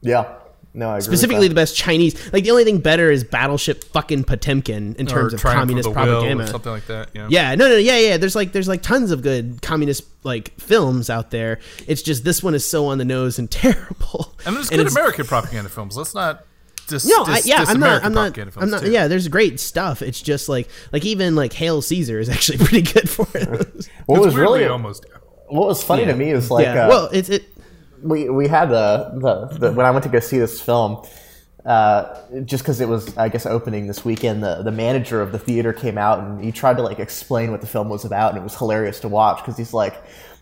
Yeah. 0.00 0.34
No, 0.76 0.88
I 0.88 0.94
agree. 0.94 1.02
Specifically, 1.02 1.46
the 1.46 1.54
best 1.54 1.76
Chinese. 1.76 2.32
Like 2.32 2.42
the 2.42 2.50
only 2.50 2.64
thing 2.64 2.78
better 2.78 3.08
is 3.08 3.22
Battleship 3.22 3.84
fucking 3.84 4.24
Potemkin 4.24 4.96
in 4.96 5.06
terms 5.06 5.32
or 5.32 5.36
of 5.36 5.42
communist 5.42 5.86
of 5.86 5.94
the 5.94 6.00
Will 6.00 6.06
propaganda. 6.06 6.44
or 6.44 6.46
something 6.48 6.72
like 6.72 6.86
that. 6.88 7.10
Yeah. 7.14 7.28
Yeah, 7.30 7.54
no, 7.54 7.68
no, 7.68 7.76
yeah, 7.76 7.96
yeah. 7.98 8.16
There's 8.16 8.34
like, 8.34 8.50
there's 8.50 8.66
like 8.66 8.82
tons 8.82 9.12
of 9.12 9.22
good 9.22 9.62
communist 9.62 10.02
like 10.24 10.52
films 10.60 11.10
out 11.10 11.30
there. 11.30 11.60
It's 11.86 12.02
just 12.02 12.24
this 12.24 12.42
one 12.42 12.54
is 12.56 12.68
so 12.68 12.86
on 12.86 12.98
the 12.98 13.04
nose 13.04 13.38
and 13.38 13.48
terrible. 13.50 14.34
And 14.44 14.56
there's 14.56 14.68
And 14.70 14.82
good 14.82 14.90
American 14.90 15.26
propaganda 15.26 15.70
films. 15.70 15.96
Let's 15.96 16.12
not. 16.14 16.44
Dis, 16.88 17.06
No, 17.06 17.22
I, 17.24 17.36
dis- 17.36 17.46
yeah, 17.46 17.60
diss 17.60 17.70
I'm 17.70 17.78
not. 17.80 18.04
I'm 18.04 18.12
not. 18.12 18.36
I'm 18.56 18.68
not. 18.68 18.82
too. 18.82 18.90
Yeah, 18.90 19.06
there's 19.06 19.28
great 19.28 19.60
stuff. 19.60 20.02
It's 20.02 20.20
just 20.20 20.48
like, 20.48 20.68
like 20.92 21.04
even 21.04 21.36
like 21.36 21.52
Hail 21.52 21.82
Caesar 21.82 22.18
is 22.18 22.28
actually 22.34 22.58
pretty 22.58 22.82
good 22.82 23.08
for 23.08 23.26
it. 23.34 23.48
What 24.06 24.16
It's 24.16 24.26
was 24.26 24.34
really 24.34 24.66
almost. 24.66 25.06
what 25.46 25.68
was 25.68 25.84
funny 25.84 26.04
to 26.04 26.14
me 26.16 26.30
is 26.30 26.50
like 26.50 26.66
yeah. 26.66 26.86
uh, 26.86 26.88
well, 26.88 27.10
it's 27.12 27.28
it. 27.28 27.44
We 28.04 28.28
we 28.28 28.46
had 28.48 28.68
the, 28.68 29.10
the, 29.14 29.58
the 29.58 29.72
when 29.72 29.86
I 29.86 29.90
went 29.90 30.02
to 30.04 30.08
go 30.10 30.20
see 30.20 30.38
this 30.38 30.60
film, 30.60 31.04
uh, 31.64 32.20
just 32.44 32.62
because 32.62 32.80
it 32.80 32.88
was 32.88 33.16
I 33.16 33.28
guess 33.28 33.46
opening 33.46 33.86
this 33.86 34.04
weekend, 34.04 34.42
the 34.42 34.62
the 34.62 34.70
manager 34.70 35.22
of 35.22 35.32
the 35.32 35.38
theater 35.38 35.72
came 35.72 35.96
out 35.96 36.18
and 36.20 36.44
he 36.44 36.52
tried 36.52 36.76
to 36.76 36.82
like 36.82 36.98
explain 37.00 37.50
what 37.50 37.60
the 37.62 37.66
film 37.66 37.88
was 37.88 38.04
about, 38.04 38.30
and 38.30 38.38
it 38.38 38.44
was 38.44 38.56
hilarious 38.56 39.00
to 39.00 39.08
watch 39.08 39.38
because 39.38 39.56
he's 39.56 39.72
like, 39.72 39.94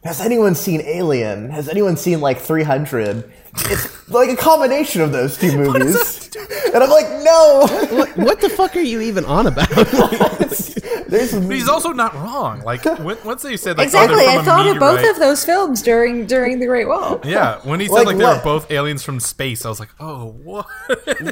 "Has 0.02 0.20
anyone 0.20 0.54
seen 0.56 0.80
Alien? 0.82 1.50
Has 1.50 1.68
anyone 1.68 1.96
seen 1.96 2.20
like 2.20 2.40
300?" 2.40 3.32
It's 3.66 4.08
like 4.08 4.30
a 4.30 4.36
combination 4.36 5.00
of 5.00 5.12
those 5.12 5.38
two 5.38 5.56
movies, 5.56 6.30
and 6.74 6.82
I'm 6.82 6.90
like, 6.90 7.08
"No." 7.22 7.66
What, 7.96 8.16
what 8.16 8.40
the 8.40 8.48
fuck 8.48 8.74
are 8.76 8.80
you 8.80 9.00
even 9.00 9.24
on 9.24 9.46
about? 9.46 9.68
There's 11.12 11.32
But 11.32 11.42
he's 11.54 11.68
also 11.68 11.92
not 11.92 12.14
wrong. 12.14 12.62
Like 12.62 12.84
when, 12.84 13.16
once 13.24 13.42
they 13.42 13.56
said 13.56 13.76
like, 13.78 13.84
oh, 13.84 13.88
Exactly. 13.88 14.24
oh, 14.24 14.28
I 14.28 14.32
from 14.34 14.42
a 14.42 14.44
thought 14.44 14.66
of 14.66 14.78
both 14.78 15.10
of 15.10 15.18
those 15.18 15.44
films 15.44 15.82
during 15.82 16.26
during 16.26 16.58
the 16.58 16.66
Great 16.66 16.88
Wall. 16.88 17.20
Yeah, 17.24 17.60
when 17.64 17.80
he 17.80 17.86
said 17.86 17.94
Like 17.94 18.06
like, 18.06 18.16
they 18.18 18.24
were 18.24 18.40
both 18.42 18.70
aliens 18.70 19.02
from 19.02 19.20
space, 19.20 19.64
I 19.64 19.68
was 19.68 19.78
like, 19.80 19.90
oh, 20.00 20.26
what? 20.42 20.66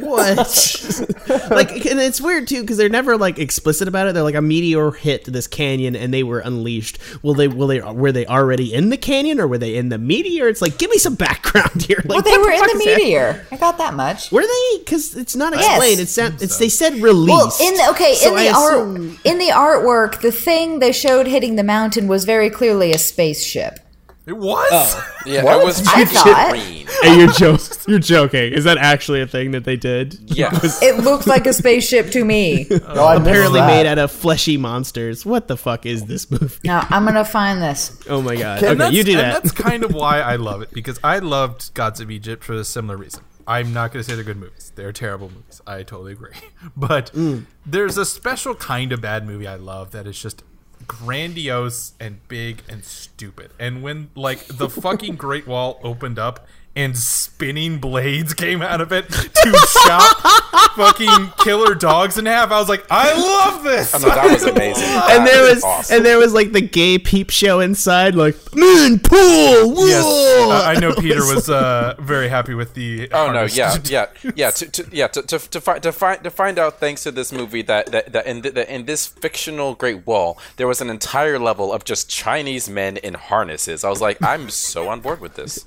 what? 0.02 1.49
like, 1.50 1.70
and 1.87 2.00
it's 2.00 2.20
weird 2.20 2.46
too 2.49 2.60
because 2.60 2.76
they're 2.76 2.88
never 2.88 3.16
like 3.16 3.38
explicit 3.38 3.88
about 3.88 4.06
it. 4.08 4.14
They're 4.14 4.22
like 4.22 4.34
a 4.34 4.42
meteor 4.42 4.90
hit 4.92 5.25
this 5.25 5.46
canyon 5.46 5.96
and 5.96 6.12
they 6.12 6.22
were 6.22 6.40
unleashed. 6.40 6.99
Will 7.22 7.34
they? 7.34 7.49
Will 7.49 7.66
they? 7.66 7.80
Were 7.80 8.12
they 8.12 8.26
already 8.26 8.72
in 8.72 8.90
the 8.90 8.96
canyon 8.96 9.40
or 9.40 9.46
were 9.49 9.58
they 9.58 9.76
in 9.76 9.88
the 9.88 9.99
meteor? 9.99 10.49
It's 10.49 10.62
like, 10.62 10.78
give 10.78 10.90
me 10.90 10.99
some 10.99 11.14
background 11.14 11.82
here. 11.87 11.99
Like, 12.04 12.08
Well, 12.08 12.22
they 12.22 12.30
what 12.32 12.40
were 12.42 12.50
in 12.52 12.58
the 12.58 12.64
is 12.64 12.70
happening? 12.72 12.94
meteor. 12.96 13.46
I 13.50 13.56
got 13.56 13.78
that 13.78 13.94
much. 13.94 14.30
Were 14.32 14.42
they? 14.42 14.78
Because 14.78 15.16
it's 15.16 15.37
not 15.37 15.54
Yes. 15.54 15.66
explained. 15.66 16.00
It's 16.00 16.16
not, 16.16 16.42
it's 16.42 16.58
they 16.58 16.68
said 16.68 16.94
released. 16.94 17.60
Well, 17.60 17.68
in 17.68 17.75
the, 17.76 17.90
okay, 17.90 18.14
So 18.14 18.32
in 18.32 18.38
I 18.38 18.44
the 18.44 18.50
assume- 18.50 19.10
art, 19.10 19.18
in 19.26 19.38
the 19.38 19.50
artwork, 19.78 20.20
the 20.20 20.32
thing 20.32 20.78
they 20.78 20.92
showed 20.92 21.26
hitting 21.26 21.56
the 21.56 21.64
mountain 21.64 22.08
was 22.08 22.24
very 22.24 22.50
clearly 22.50 22.92
a 22.92 22.98
spaceship. 22.98 23.78
It 24.26 24.34
was. 24.36 24.68
Oh. 24.70 25.12
Yeah, 25.26 25.42
What? 25.42 25.60
it 25.60 25.64
was 25.64 25.86
I 25.88 26.04
thought- 26.04 26.50
green. 26.50 26.86
Hey, 27.02 27.16
you're 27.18 27.32
joking. 27.32 27.76
You're 27.88 27.98
joking. 27.98 28.52
Is 28.52 28.64
that 28.64 28.76
actually 28.76 29.22
a 29.22 29.26
thing 29.26 29.52
that 29.52 29.64
they 29.64 29.76
did? 29.76 30.18
Yeah. 30.26 30.50
It 30.82 31.02
looked 31.02 31.26
like 31.26 31.46
a 31.46 31.52
spaceship 31.54 32.10
to 32.10 32.22
me. 32.24 32.66
no, 32.70 32.78
oh. 32.86 33.16
Apparently 33.16 33.60
made 33.62 33.86
out 33.86 33.98
of 33.98 34.10
fleshy 34.12 34.58
monsters. 34.58 35.24
What 35.24 35.48
the 35.48 35.56
fuck 35.56 35.86
is 35.86 36.04
this 36.04 36.30
movie? 36.30 36.58
Now 36.64 36.86
I'm 36.90 37.06
gonna 37.06 37.24
find 37.24 37.62
this. 37.62 37.98
Oh 38.08 38.20
my 38.20 38.36
god. 38.36 38.62
And 38.62 38.82
Okay, 38.82 38.94
you 38.94 39.02
do 39.02 39.12
and 39.12 39.20
that. 39.20 39.42
that's 39.42 39.52
kind 39.52 39.82
of 39.82 39.94
why 39.94 40.20
I 40.20 40.36
love 40.36 40.60
it 40.60 40.70
because 40.72 40.98
I 41.02 41.20
loved 41.20 41.72
Gods 41.72 42.00
of 42.00 42.10
Egypt 42.10 42.44
for 42.44 42.52
a 42.52 42.64
similar 42.64 42.98
reason. 42.98 43.22
I'm 43.47 43.73
not 43.73 43.92
going 43.92 44.02
to 44.04 44.09
say 44.09 44.14
they're 44.14 44.25
good 44.25 44.37
movies. 44.37 44.73
They're 44.75 44.92
terrible 44.92 45.28
movies. 45.30 45.61
I 45.66 45.82
totally 45.82 46.12
agree. 46.12 46.32
But 46.76 47.12
Mm. 47.12 47.47
there's 47.66 47.97
a 47.99 48.04
special 48.04 48.54
kind 48.54 48.92
of 48.92 49.00
bad 49.00 49.26
movie 49.26 49.47
I 49.47 49.56
love 49.56 49.90
that 49.92 50.06
is 50.06 50.20
just 50.20 50.42
grandiose 50.87 51.92
and 52.00 52.26
big 52.28 52.62
and 52.68 52.85
stupid. 52.85 53.52
And 53.59 53.82
when 53.82 54.11
like 54.14 54.44
the 54.47 54.68
fucking 54.68 55.16
Great 55.16 55.47
Wall 55.47 55.80
opened 55.82 56.18
up 56.18 56.47
and 56.76 56.96
spinning 56.96 57.78
blades 57.78 58.32
came 58.32 58.62
out 58.62 58.80
of 58.80 58.92
it 58.92 59.08
to 59.10 59.66
chop 59.84 60.16
fucking 60.76 61.32
killer 61.38 61.74
dogs 61.74 62.16
in 62.16 62.26
half, 62.26 62.50
I 62.52 62.58
was 62.60 62.68
like, 62.68 62.86
I 62.90 63.12
love 63.12 63.64
this. 63.64 63.92
Oh, 63.94 63.98
no, 63.98 64.08
that 64.08 64.30
was 64.30 64.44
amazing. 64.44 64.84
and 64.84 64.94
That 64.94 65.24
there 65.26 65.44
is 65.50 65.54
was 65.56 65.64
awesome. 65.64 65.96
and 65.96 66.06
there 66.06 66.18
was 66.18 66.32
like 66.32 66.52
the 66.52 66.60
gay 66.60 66.98
peep 66.98 67.30
show 67.30 67.60
inside, 67.60 68.14
like 68.14 68.36
moon 68.54 68.98
pool. 69.00 69.74
Whoa! 69.74 69.86
Yes, 69.86 70.04
uh, 70.04 70.62
I 70.64 70.78
know 70.78 70.94
Peter 70.94 71.20
was 71.26 71.50
uh, 71.50 71.94
very 71.98 72.28
happy 72.28 72.54
with 72.54 72.74
the. 72.74 73.08
Oh 73.12 73.32
no! 73.32 73.44
Yeah, 73.44 73.76
yeah, 73.84 74.06
yeah. 74.36 74.50
To, 74.52 74.70
to 74.70 74.86
yeah 74.92 75.08
to 75.08 75.22
to 75.22 75.38
to 75.38 75.60
find 75.60 75.82
to 75.82 75.92
find 75.92 76.22
to 76.24 76.30
find 76.30 76.58
out 76.58 76.78
thanks 76.78 77.02
to 77.02 77.10
this 77.10 77.32
movie 77.32 77.62
that 77.62 77.86
that, 77.92 78.12
that 78.12 78.26
in 78.26 78.42
th- 78.42 78.54
that 78.54 78.68
in 78.72 78.86
this 78.86 79.06
fictional 79.06 79.74
Great 79.74 80.06
Wall 80.06 80.38
there 80.56 80.68
was 80.68 80.80
an 80.80 80.88
entire 80.88 81.38
level 81.38 81.72
of 81.72 81.84
just 81.84 82.08
Chinese 82.08 82.68
men 82.70 82.96
in 82.98 83.14
harnesses. 83.14 83.82
I 83.84 83.90
was 83.90 84.00
like, 84.00 84.22
I'm 84.22 84.48
so 84.50 84.88
on 84.88 85.00
board 85.00 85.20
with 85.20 85.34
this. 85.34 85.64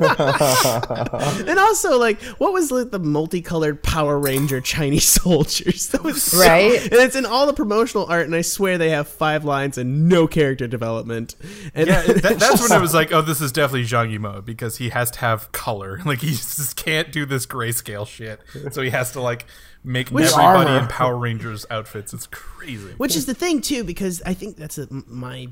and 1.48 1.58
also 1.58 1.98
like 1.98 2.20
what 2.38 2.52
was 2.52 2.70
like 2.70 2.90
the 2.90 2.98
multicolored 2.98 3.82
Power 3.82 4.18
Ranger 4.18 4.60
Chinese 4.60 5.04
soldiers? 5.22 5.88
That 5.88 6.02
was 6.02 6.22
so- 6.22 6.38
Right. 6.40 6.82
and 6.82 6.92
it's 6.94 7.16
in 7.16 7.26
all 7.26 7.46
the 7.46 7.52
promotional 7.52 8.06
art, 8.06 8.26
and 8.26 8.34
I 8.34 8.40
swear 8.42 8.78
they 8.78 8.90
have 8.90 9.08
five 9.08 9.44
lines 9.44 9.76
and 9.78 10.08
no 10.08 10.26
character 10.26 10.66
development. 10.66 11.34
And 11.74 11.88
Yeah, 11.88 12.02
that, 12.02 12.38
that's 12.38 12.62
when 12.62 12.72
I 12.72 12.78
was 12.80 12.94
like, 13.00 13.12
oh, 13.12 13.22
this 13.22 13.40
is 13.40 13.52
definitely 13.52 13.86
Zhang 13.86 14.16
Yimou 14.16 14.44
because 14.44 14.76
he 14.78 14.88
has 14.90 15.10
to 15.12 15.18
have 15.20 15.52
color. 15.52 16.00
Like 16.04 16.20
he 16.20 16.30
just 16.30 16.76
can't 16.76 17.12
do 17.12 17.26
this 17.26 17.46
grayscale 17.46 18.06
shit, 18.06 18.40
so 18.72 18.82
he 18.82 18.90
has 18.90 19.12
to 19.12 19.20
like 19.20 19.46
make 19.84 20.08
everybody 20.08 20.34
armor. 20.68 20.78
in 20.78 20.86
Power 20.88 21.16
Rangers 21.16 21.64
outfits. 21.70 22.12
It's 22.12 22.26
crazy. 22.26 22.94
Which 22.96 23.16
is 23.16 23.26
the 23.26 23.34
thing 23.34 23.60
too, 23.60 23.84
because 23.84 24.20
I 24.26 24.34
think 24.34 24.56
that's 24.56 24.76
a, 24.78 24.88
my 24.90 25.48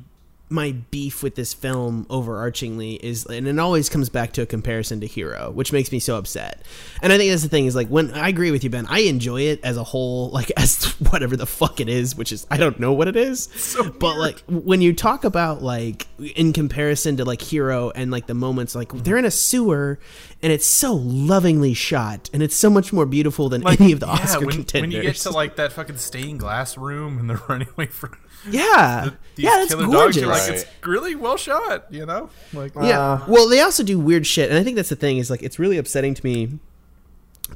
my 0.51 0.73
beef 0.91 1.23
with 1.23 1.35
this 1.35 1.53
film 1.53 2.07
overarchingly 2.07 2.99
is, 3.01 3.27
and 3.27 3.47
it 3.47 3.59
always 3.59 3.89
comes 3.89 4.09
back 4.09 4.33
to 4.33 4.43
a 4.43 4.47
comparison 4.47 5.01
to 5.01 5.07
Hero, 5.07 5.51
which 5.51 5.73
makes 5.73 5.93
me 5.93 5.99
so 5.99 6.17
upset. 6.17 6.63
And 7.03 7.13
I 7.13 7.19
think 7.19 7.31
that's 7.31 7.43
the 7.43 7.49
thing 7.49 7.67
is 7.67 7.77
like 7.77 7.89
when 7.89 8.13
I 8.13 8.29
agree 8.29 8.51
with 8.51 8.65
you, 8.65 8.71
Ben, 8.71 8.87
I 8.89 9.01
enjoy 9.01 9.43
it 9.43 9.61
as 9.63 9.77
a 9.77 9.85
whole, 9.85 10.31
like 10.39 10.51
as 10.57 10.85
whatever 11.11 11.37
the 11.37 11.47
fuck 11.47 11.81
it 11.81 11.89
is, 11.89 12.17
which 12.17 12.33
is 12.33 12.47
I 12.51 12.57
don't 12.57 12.81
know 12.81 12.93
what 12.93 13.09
it 13.09 13.17
is, 13.17 13.77
but 13.99 14.17
like 14.17 14.43
when 14.49 14.81
you 14.81 14.95
talk 14.95 15.25
about 15.25 15.63
like 15.63 16.07
in 16.19 16.53
comparison 16.53 17.17
to 17.19 17.25
like 17.25 17.43
Hero 17.43 17.91
and 17.91 18.11
like 18.11 18.27
the 18.27 18.35
moments 18.35 18.75
like 18.75 18.93
they're 18.93 19.19
in 19.19 19.25
a 19.25 19.31
sewer 19.31 19.99
and 20.43 20.53
it's 20.53 20.67
so 20.67 20.95
lovingly 20.95 21.75
shot 21.75 22.31
and 22.33 22.43
it's 22.43 22.57
so 22.57 22.71
much 22.71 22.93
more 22.93 23.07
beautiful 23.07 23.49
than 23.49 23.67
any 23.67 23.93
of 23.93 24.01
the 24.01 24.07
yeah, 24.07 24.13
Oscar 24.13 24.47
when, 24.47 24.57
contenders. 24.57 24.83
when 24.83 24.91
you 24.91 25.03
get 25.03 25.17
to 25.17 25.31
like 25.31 25.57
that 25.57 25.73
fucking 25.73 25.97
stained 25.97 26.41
glass 26.41 26.77
room 26.77 27.19
and 27.19 27.29
they're 27.29 27.41
running 27.49 27.69
away 27.71 27.87
from 27.87 28.17
yeah, 28.51 29.11
these 29.35 29.45
yeah, 29.45 29.51
that's 29.59 29.75
gorgeous. 29.75 30.23
dogs, 30.23 30.27
like, 30.27 30.41
Right. 30.51 30.51
it's 30.61 30.87
really 30.87 31.15
well 31.15 31.37
shot. 31.37 31.87
You 31.91 32.07
know, 32.07 32.31
like 32.53 32.77
uh, 32.77 32.81
Yeah. 32.83 33.25
well, 33.29 33.49
they 33.49 33.61
also 33.61 33.83
do 33.83 33.99
weird 33.99 34.27
shit, 34.27 34.51
and 34.51 34.59
I 34.59 34.65
think 34.65 34.77
that's 34.77 34.89
the 34.91 34.97
thing. 34.97 35.19
Is 35.19 35.31
like 35.31 35.43
it's 35.43 35.59
really 35.59 35.79
upsetting 35.79 36.15
to 36.15 36.25
me 36.25 36.59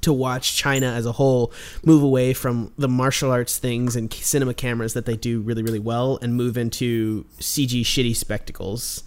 to 0.00 0.12
watch 0.12 0.56
China 0.56 0.86
as 0.86 1.04
a 1.04 1.12
whole 1.12 1.52
move 1.84 2.02
away 2.02 2.32
from 2.32 2.72
the 2.78 2.88
martial 2.88 3.30
arts 3.30 3.58
things 3.58 3.94
and 3.94 4.12
cinema 4.12 4.54
cameras 4.54 4.94
that 4.94 5.04
they 5.04 5.16
do 5.16 5.40
really, 5.40 5.62
really 5.62 5.78
well, 5.78 6.18
and 6.22 6.34
move 6.34 6.56
into 6.56 7.24
CG 7.38 7.82
shitty 7.82 8.16
spectacles. 8.16 9.04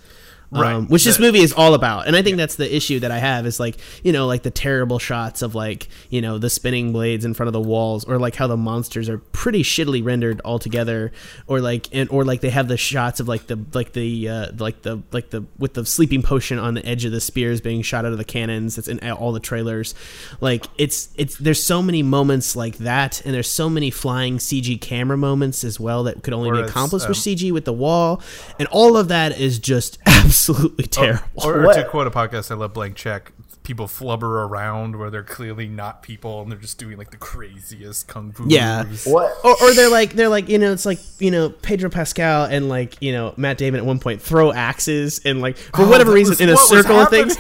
Right. 0.56 0.74
Um, 0.74 0.88
which 0.88 1.04
this 1.04 1.20
movie 1.20 1.40
is 1.40 1.52
all 1.52 1.74
about, 1.74 2.08
and 2.08 2.16
I 2.16 2.22
think 2.22 2.38
that's 2.38 2.56
the 2.56 2.74
issue 2.74 3.02
that 3.02 3.12
I 3.12 3.18
have 3.18 3.46
is 3.46 3.60
like 3.60 3.78
you 4.04 4.12
know 4.14 4.26
like 4.26 4.44
the 4.44 4.52
terrible 4.52 5.00
shots 5.00 5.42
of 5.42 5.54
like 5.54 5.90
you 6.10 6.22
know 6.22 6.38
the 6.38 6.50
spinning 6.50 6.94
blades 6.94 7.26
in 7.26 7.34
front 7.34 7.48
of 7.48 7.54
the 7.54 7.62
walls, 7.62 8.06
or 8.06 8.18
like 8.20 8.36
how 8.36 8.48
the 8.48 8.56
monsters 8.56 9.10
are 9.10 9.18
pretty 9.18 9.64
shittily 9.64 10.04
rendered 10.04 10.42
altogether, 10.46 11.12
or 11.48 11.60
like 11.60 11.94
and 11.94 12.10
or 12.10 12.24
like 12.24 12.40
they 12.40 12.50
have 12.50 12.68
the 12.70 12.78
shots 12.78 13.20
of 13.20 13.28
like 13.28 13.48
the 13.48 13.60
like 13.74 13.92
the 13.92 14.30
uh, 14.30 14.52
like 14.58 14.82
the 14.84 15.04
like 15.12 15.30
the 15.32 15.44
with 15.60 15.74
the 15.74 15.86
sleeping 15.86 16.22
potion 16.22 16.58
on 16.58 16.74
the 16.74 16.86
edge 16.86 17.04
of 17.04 17.12
the 17.12 17.22
spears 17.22 17.60
being 17.60 17.82
shot 17.82 18.06
out 18.06 18.14
of 18.14 18.18
the 18.18 18.24
cannons. 18.24 18.78
That's 18.78 18.88
in 18.88 19.00
all 19.12 19.34
the 19.34 19.40
trailers. 19.42 19.94
Like 20.40 20.66
it's 20.78 21.10
it's 21.16 21.38
there's 21.38 21.62
so 21.62 21.82
many 21.82 22.02
moments 22.02 22.56
like 22.56 22.78
that, 22.78 23.22
and 23.26 23.34
there's 23.34 23.52
so 23.52 23.70
many 23.70 23.92
flying 23.92 24.38
CG 24.38 24.80
camera 24.80 25.18
moments 25.18 25.64
as 25.64 25.80
well 25.80 26.04
that 26.04 26.24
could 26.24 26.34
only 26.34 26.52
be 26.52 26.66
accomplished 26.66 27.10
with 27.10 27.18
um, 27.18 27.24
CG 27.24 27.52
with 27.52 27.66
the 27.66 27.74
wall, 27.74 28.22
and 28.58 28.70
all 28.70 28.96
of 28.96 29.10
that 29.10 29.38
is 29.38 29.60
just 29.60 29.98
absolutely 30.06 30.45
Oh, 30.50 30.70
terrible. 30.90 31.24
Or, 31.36 31.60
or 31.62 31.66
What- 31.68 31.76
to 31.76 31.84
quote 31.86 32.08
a 32.08 32.12
podcast 32.12 32.52
I 32.52 32.56
love, 32.56 32.74
Blank 32.74 32.96
Check, 32.96 33.32
people 33.64 33.88
flubber 33.88 34.48
around 34.48 34.96
where 34.98 35.10
they're 35.10 35.24
clearly 35.24 35.68
not 35.68 36.04
people 36.04 36.42
and 36.44 36.52
they're 36.52 36.60
just 36.60 36.78
doing 36.78 36.98
like 36.98 37.10
the 37.12 37.18
craziest 37.18 38.08
kung 38.08 38.32
fu 38.32 38.46
Yeah. 38.48 38.84
moves. 38.84 39.06
What? 39.06 39.34
or, 39.44 39.56
or 39.62 39.74
they're 39.74 39.90
like 39.90 40.14
they're 40.14 40.30
like 40.30 40.50
you 40.50 40.60
know 40.60 40.72
it's 40.72 40.86
like 40.86 41.00
you 41.20 41.32
know 41.32 41.50
Pedro 41.50 41.90
Pascal 41.90 42.44
and 42.46 42.70
like 42.70 42.96
you 43.02 43.12
know 43.12 43.34
Matt 43.38 43.58
Damon 43.58 43.80
at 43.80 43.86
one 43.86 43.98
point 44.00 44.22
throw 44.22 44.54
axes 44.54 45.20
and 45.26 45.42
like 45.42 45.58
for 45.58 45.82
Oh, 45.82 45.90
whatever 45.90 46.12
reason 46.12 46.34
was 46.34 46.42
in 46.42 46.50
a 46.50 46.58
circle 46.58 47.00
of 47.00 47.10
things 47.10 47.38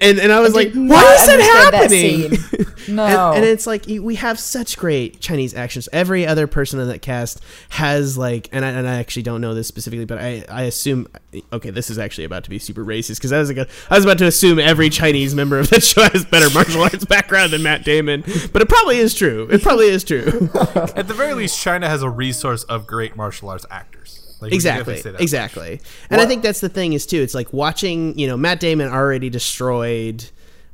and 0.00 0.18
and 0.18 0.32
I 0.32 0.40
was 0.40 0.54
like, 0.54 0.72
why 0.72 1.14
is 1.14 1.26
that 1.26 1.40
understand 1.40 2.32
that 2.32 2.40
happening? 2.40 2.64
No. 2.88 3.04
and, 3.04 3.36
and 3.38 3.44
it's 3.44 3.66
like 3.66 3.84
we 3.86 4.14
have 4.16 4.38
such 4.40 4.78
great 4.78 5.20
Chinese 5.20 5.54
actions. 5.54 5.88
Every 5.92 6.26
other 6.26 6.46
person 6.46 6.80
in 6.80 6.88
that 6.88 7.02
cast 7.02 7.42
has 7.70 8.16
like, 8.16 8.48
and 8.50 8.64
I, 8.64 8.70
and 8.70 8.88
I 8.88 8.96
actually 8.98 9.22
don't 9.22 9.40
know 9.40 9.54
this 9.54 9.68
specifically, 9.68 10.06
but 10.06 10.18
I, 10.18 10.44
I 10.48 10.62
assume. 10.62 11.06
Okay, 11.52 11.70
this 11.70 11.90
is 11.90 11.98
actually 11.98 12.24
about 12.24 12.44
to 12.44 12.50
be 12.50 12.58
super 12.58 12.84
racist 12.84 13.16
because 13.16 13.32
I 13.32 13.38
was 13.38 13.54
like, 13.54 13.68
I 13.90 13.94
was 13.94 14.04
about 14.04 14.18
to 14.18 14.26
assume 14.26 14.58
every 14.58 14.88
Chinese 14.88 15.34
member 15.34 15.58
of 15.58 15.68
that 15.70 15.82
show 15.84 16.02
has 16.08 16.24
better 16.24 16.48
martial 16.50 16.82
arts 16.82 17.04
background 17.04 17.52
than 17.52 17.62
Matt 17.62 17.84
Damon, 17.84 18.22
but 18.52 18.62
it 18.62 18.68
probably 18.68 18.98
is 18.98 19.14
true. 19.14 19.46
It 19.50 19.62
probably 19.62 19.88
is 19.88 20.02
true. 20.04 20.48
At 20.74 21.08
the 21.08 21.14
very 21.14 21.34
least, 21.34 21.60
China 21.60 21.88
has 21.88 22.02
a 22.02 22.08
resource 22.10 22.64
of 22.64 22.86
great 22.86 23.16
martial 23.16 23.50
arts 23.50 23.66
actors. 23.70 24.17
Like, 24.40 24.52
exactly 24.52 24.98
say 24.98 25.10
that. 25.10 25.20
exactly 25.20 25.80
and 26.10 26.20
i 26.20 26.26
think 26.26 26.42
that's 26.42 26.60
the 26.60 26.68
thing 26.68 26.92
is 26.92 27.06
too 27.06 27.20
it's 27.20 27.34
like 27.34 27.52
watching 27.52 28.16
you 28.18 28.26
know 28.26 28.36
matt 28.36 28.60
damon 28.60 28.88
already 28.88 29.30
destroyed 29.30 30.24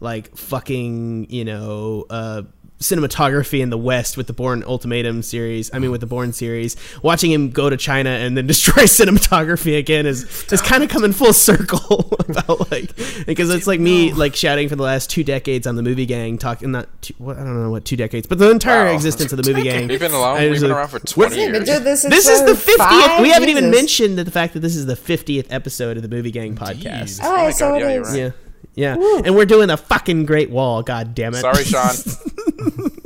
like 0.00 0.36
fucking 0.36 1.26
you 1.30 1.44
know 1.44 2.04
uh 2.10 2.42
cinematography 2.84 3.60
in 3.60 3.70
the 3.70 3.78
west 3.78 4.16
with 4.16 4.26
the 4.26 4.32
Bourne 4.32 4.62
Ultimatum 4.64 5.22
series 5.22 5.72
i 5.74 5.78
mean 5.78 5.90
with 5.90 6.00
the 6.00 6.06
Bourne 6.06 6.32
series 6.32 6.76
watching 7.02 7.30
him 7.32 7.50
go 7.50 7.70
to 7.70 7.76
china 7.76 8.10
and 8.10 8.36
then 8.36 8.46
destroy 8.54 8.84
cinematography 8.84 9.78
again 9.78 10.06
is 10.06 10.44
is 10.52 10.60
kind 10.60 10.82
of 10.84 10.90
coming 10.90 11.12
full 11.12 11.32
circle 11.32 12.14
about 12.28 12.70
like 12.70 12.94
because 13.26 13.48
it's 13.54 13.66
like 13.66 13.80
me 13.80 14.12
like 14.12 14.34
shouting 14.36 14.68
for 14.68 14.76
the 14.76 14.82
last 14.82 15.08
two 15.10 15.24
decades 15.24 15.66
on 15.66 15.76
the 15.76 15.82
movie 15.82 16.06
gang 16.06 16.36
talking 16.38 16.70
not 16.72 16.88
two, 17.00 17.14
what, 17.18 17.36
i 17.38 17.40
don't 17.44 17.62
know 17.62 17.70
what 17.70 17.84
two 17.84 17.96
decades 17.96 18.26
but 18.26 18.38
the 18.38 18.50
entire 18.50 18.84
Wow. 18.86 18.94
existence 18.94 19.32
of 19.32 19.42
the 19.42 19.50
movie 19.50 19.62
gang 19.64 19.88
We've 19.88 19.98
been 20.00 20.12
alone. 20.12 20.40
We've 20.50 20.60
been 20.60 20.70
like, 20.70 20.78
around 20.78 20.88
for 20.88 20.98
twenty 21.00 21.36
years. 21.36 21.64
dude, 21.66 21.84
this 21.84 22.04
is, 22.04 22.10
this 22.10 22.28
is 22.28 22.40
the 22.42 22.52
50th. 22.52 23.22
We 23.22 23.30
haven't 23.30 23.48
even 23.48 23.70
mentioned 23.70 24.18
that 24.18 24.24
the 24.24 24.30
fact 24.30 24.54
that 24.54 24.60
this 24.60 24.76
is 24.76 24.86
the 24.86 24.94
50th 24.94 25.46
episode 25.50 25.96
of 25.96 26.02
the 26.02 26.08
Movie 26.08 26.30
Gang 26.32 26.54
podcast. 26.56 27.20
Oh, 27.22 27.30
oh 27.32 27.36
my 27.44 27.50
so 27.50 27.70
God, 27.70 27.76
it 27.76 27.84
yeah, 27.84 27.92
you're 27.94 28.02
right. 28.02 28.18
Yeah. 28.18 28.30
Yeah. 28.74 28.96
And 29.24 29.34
we're 29.36 29.46
doing 29.46 29.68
the 29.68 29.76
fucking 29.76 30.26
Great 30.26 30.50
Wall. 30.50 30.82
God 30.82 31.14
damn 31.14 31.34
it. 31.34 31.38
Sorry, 31.38 31.64
Sean. 31.64 31.94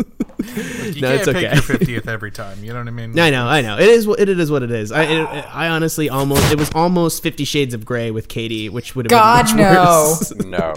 You 0.49 1.03
No, 1.03 1.09
can't 1.09 1.21
it's 1.21 1.27
pick 1.27 1.37
okay. 1.37 1.53
your 1.53 1.63
fiftieth 1.63 2.09
every 2.09 2.31
time. 2.31 2.65
You 2.65 2.73
know 2.73 2.79
what 2.79 2.89
I 2.89 2.91
mean? 2.91 3.17
I 3.19 3.31
know, 3.31 3.47
I 3.47 3.61
know. 3.61 3.79
It 3.79 3.89
is 3.89 4.07
what 4.07 4.19
it 4.19 4.29
is. 4.29 4.51
What 4.51 4.63
it 4.63 4.71
is. 4.71 4.91
I, 4.91 5.03
it, 5.05 5.55
I 5.55 5.69
honestly 5.69 6.09
almost. 6.09 6.51
It 6.51 6.59
was 6.59 6.71
almost 6.75 7.23
Fifty 7.23 7.45
Shades 7.45 7.75
of 7.75 7.85
Grey 7.85 8.11
with 8.11 8.29
Katie, 8.29 8.69
which 8.69 8.97
would 8.97 9.05
have 9.07 9.11
God, 9.11 9.47
been 9.47 9.57
much 9.57 9.75
no. 9.75 10.17
worse. 10.19 10.35
No, 10.47 10.75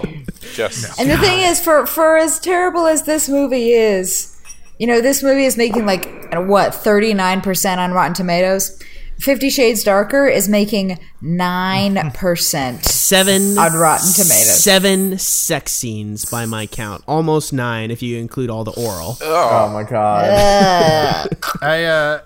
just 0.54 0.84
no. 0.84 1.04
And 1.04 1.10
the 1.10 1.18
thing 1.18 1.40
is, 1.40 1.60
for 1.64 1.86
for 1.86 2.18
as 2.18 2.40
terrible 2.40 2.86
as 2.86 3.04
this 3.04 3.30
movie 3.30 3.72
is, 3.72 4.40
you 4.78 4.88
know, 4.88 5.00
this 5.02 5.24
movie 5.24 5.46
is 5.46 5.58
making 5.58 5.86
like 5.86 6.32
what 6.34 6.76
thirty 6.76 7.14
nine 7.14 7.42
percent 7.42 7.80
on 7.80 7.92
Rotten 7.92 8.14
Tomatoes. 8.14 8.78
Fifty 9.22 9.50
Shades 9.52 9.84
Darker 9.84 10.26
is 10.28 10.50
making 10.50 10.98
nine 11.22 12.12
percent. 12.14 12.84
Seven 12.86 13.58
On 13.58 13.72
Rotten 13.74 14.08
Tomatoes. 14.14 14.64
Seven 14.64 15.18
sex 15.20 15.72
scenes 15.74 16.26
by 16.26 16.46
my 16.48 16.66
count. 16.66 17.04
Almost 17.08 17.54
nine 17.54 17.92
if 17.92 18.02
you 18.02 18.18
include 18.18 18.50
all 18.50 18.64
the 18.64 18.72
oral. 18.72 19.18
Oh 19.22 19.70
my 19.72 19.84
god. 19.84 20.26
I 21.62 21.84
uh, 21.84 22.22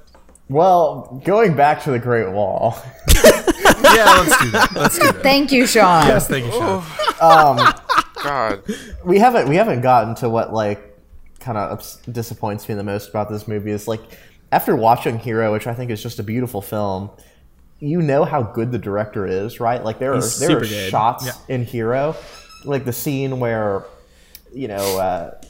Well, 0.48 1.22
going 1.26 1.56
back 1.56 1.84
to 1.84 1.92
the 1.92 2.00
Great 2.00 2.32
Wall. 2.32 2.78
yeah, 3.14 3.22
let's 4.24 4.42
do 4.44 4.52
that. 4.52 4.70
Let's 4.76 4.98
do 4.98 5.06
that. 5.12 5.22
Thank 5.22 5.52
you, 5.52 5.68
Sean. 5.68 6.08
Yes, 6.08 6.28
thank 6.30 6.46
you, 6.46 6.52
Sean. 6.52 6.84
um, 7.20 7.74
God. 8.24 8.64
we 9.04 9.20
haven't 9.20 9.50
we 9.50 9.58
haven't 9.58 9.82
gotten 9.82 10.16
to 10.16 10.30
what 10.30 10.54
like 10.54 10.98
kind 11.42 11.58
of 11.58 11.74
ups- 11.74 11.98
disappoints 12.12 12.68
me 12.70 12.76
the 12.76 12.84
most 12.84 13.10
about 13.10 13.30
this 13.30 13.48
movie 13.48 13.72
is 13.72 13.88
like 13.88 14.02
after 14.52 14.76
watching 14.76 15.18
Hero, 15.20 15.52
which 15.54 15.68
I 15.68 15.74
think 15.74 15.92
is 15.92 16.02
just 16.02 16.20
a 16.20 16.24
beautiful 16.24 16.62
film. 16.62 17.10
You 17.80 18.02
know 18.02 18.24
how 18.24 18.42
good 18.42 18.72
the 18.72 18.78
director 18.80 19.26
is, 19.28 19.60
right? 19.60 19.84
Like 19.84 20.00
there 20.00 20.14
are 20.14 20.22
there 20.40 20.58
are 20.58 20.60
good. 20.62 20.90
shots 20.90 21.26
Yeah. 21.26 21.34
in 21.56 21.66
Hero, 21.66 22.16
like 22.64 22.86
the 22.86 22.94
scene 22.94 23.40
where 23.40 23.84
you 24.54 24.68
know 24.70 25.00
uh, 25.00 25.42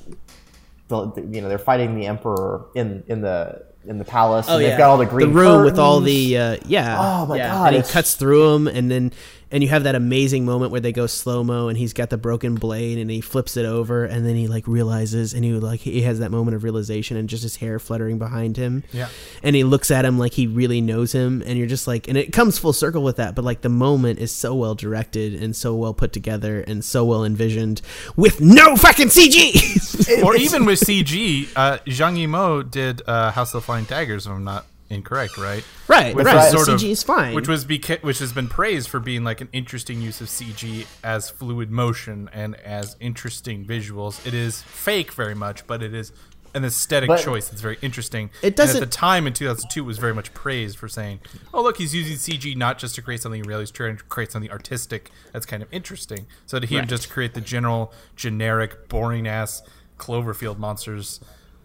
the, 0.87 1.11
the- 1.11 1.21
you 1.21 1.41
know 1.41 1.49
they're 1.49 1.57
fighting 1.59 1.95
the 1.95 2.07
emperor 2.07 2.65
in 2.75 3.03
in 3.07 3.21
the 3.21 3.63
in 3.87 3.99
the 3.99 4.05
palace. 4.05 4.47
and 4.49 4.63
they've 4.63 4.77
got 4.77 4.89
all 4.89 4.97
the 4.97 5.05
green 5.05 5.31
room 5.33 5.63
with 5.63 5.77
all 5.77 5.99
the 5.99 6.37
uh, 6.37 6.57
yeah. 6.65 6.97
Oh 6.99 7.25
my 7.27 7.37
yeah. 7.37 7.49
God, 7.51 7.73
And 7.75 7.85
he 7.85 7.91
cuts 7.91 8.15
through 8.15 8.51
them, 8.53 8.67
and 8.67 8.89
then 8.89 9.11
and 9.55 9.63
you 9.63 9.69
have 9.69 9.83
that 9.83 9.95
amazing 9.95 10.43
moment 10.43 10.69
where 10.69 10.81
they 10.81 10.91
go 10.91 11.07
slow 11.07 11.41
mo, 11.41 11.69
and 11.69 11.77
he's 11.77 11.93
got 11.93 12.09
the 12.09 12.17
broken 12.17 12.55
blade, 12.55 12.97
and 12.97 13.09
he 13.09 13.21
flips 13.21 13.55
it 13.55 13.65
over, 13.65 14.03
and 14.03 14.25
then 14.25 14.35
he 14.35 14.49
like 14.49 14.67
realizes, 14.67 15.33
and 15.33 15.45
he 15.45 15.53
like 15.53 15.79
he 15.79 16.01
has 16.01 16.19
that 16.19 16.29
moment 16.29 16.55
of 16.57 16.65
realization, 16.65 17.15
and 17.15 17.29
just 17.29 17.41
his 17.41 17.55
hair 17.55 17.79
fluttering 17.79 18.19
behind 18.19 18.57
him. 18.57 18.83
Yeah. 18.91 19.07
and 19.41 19.55
he 19.55 19.63
looks 19.63 19.91
at 19.91 20.03
him 20.03 20.19
like 20.19 20.33
he 20.33 20.45
really 20.45 20.81
knows 20.81 21.13
him, 21.13 21.41
and 21.45 21.57
you're 21.57 21.67
just 21.67 21.87
like, 21.87 22.09
and 22.09 22.17
it 22.17 22.33
comes 22.33 22.59
full 22.59 22.73
circle 22.73 23.01
with 23.01 23.15
that, 23.15 23.33
but 23.33 23.45
like 23.45 23.61
the 23.61 23.69
moment 23.69 24.19
is 24.19 24.29
so 24.29 24.53
well 24.53 24.75
directed 24.75 25.41
and 25.41 25.55
so 25.55 25.73
well 25.73 25.93
put 25.93 26.11
together 26.11 26.59
and 26.59 26.83
so 26.83 27.05
well 27.05 27.23
envisioned 27.23 27.81
with 28.17 28.41
no 28.41 28.75
fucking 28.75 29.07
CG. 29.07 30.21
or 30.25 30.35
even 30.35 30.65
with 30.65 30.81
CG, 30.81 31.47
uh, 31.55 31.77
Zhang 31.85 32.17
Yimou 32.17 32.69
did 32.69 33.01
uh, 33.07 33.31
House 33.31 33.53
of 33.53 33.61
the 33.61 33.65
Flying 33.65 33.85
Daggers. 33.85 34.25
If 34.25 34.33
I'm 34.33 34.43
not 34.43 34.65
incorrect, 34.89 35.37
right? 35.37 35.63
right, 35.87 36.15
Which 36.15 36.25
right. 36.25 36.35
was 36.35 36.51
The 36.51 36.57
sort 36.57 36.69
of- 36.69 36.79
CG 36.79 36.91
is 36.91 37.03
fine. 37.03 37.33
Which 37.33 37.47
was 37.47 37.65
beca- 37.65 38.03
which 38.03 38.19
has 38.19 38.31
been 38.33 38.47
praised 38.47 38.89
for 38.89 38.99
being 38.99 39.23
like 39.23 39.41
an 39.41 39.49
interesting 39.51 40.01
use 40.01 40.21
of 40.21 40.27
CG 40.29 40.85
as 41.03 41.29
fluid 41.29 41.71
motion 41.71 42.29
and 42.33 42.55
as 42.57 42.95
interesting 42.99 43.65
visuals. 43.65 44.25
It 44.25 44.33
is 44.33 44.61
fake 44.61 45.11
very 45.13 45.33
much, 45.35 45.65
but 45.67 45.81
it 45.81 45.93
is 45.93 46.11
an 46.53 46.63
aesthetic 46.63 47.07
But- 47.09 47.21
choice 47.21 47.49
that's 47.49 47.61
very 47.61 47.77
interesting. 47.81 48.29
It 48.41 48.55
doesn't- 48.55 48.77
at 48.77 48.79
the 48.79 48.85
time 48.95 49.27
in 49.27 49.33
2002 49.33 49.81
it 49.83 49.85
was 49.85 49.97
very 49.97 50.13
much 50.13 50.33
praised 50.33 50.77
for 50.77 50.87
saying, 50.87 51.19
"Oh, 51.53 51.61
look, 51.61 51.77
he's 51.77 51.93
using 51.93 52.15
CG 52.15 52.55
not 52.55 52.77
just 52.77 52.95
to 52.95 53.01
create 53.01 53.21
something 53.21 53.43
real, 53.43 53.59
he's 53.59 53.71
trying 53.71 53.97
to 53.97 54.03
create 54.05 54.31
something 54.31 54.49
artistic 54.51 55.11
that's 55.33 55.45
kind 55.45 55.61
of 55.61 55.67
interesting." 55.71 56.27
So 56.45 56.57
to 56.59 56.65
him 56.65 56.79
Right. 56.79 56.87
just 56.87 57.03
to 57.03 57.09
create 57.09 57.33
the 57.33 57.41
general 57.41 57.91
generic 58.15 58.87
boring 58.87 59.27
ass 59.27 59.63
Cloverfield 59.99 60.57
monsters 60.57 61.19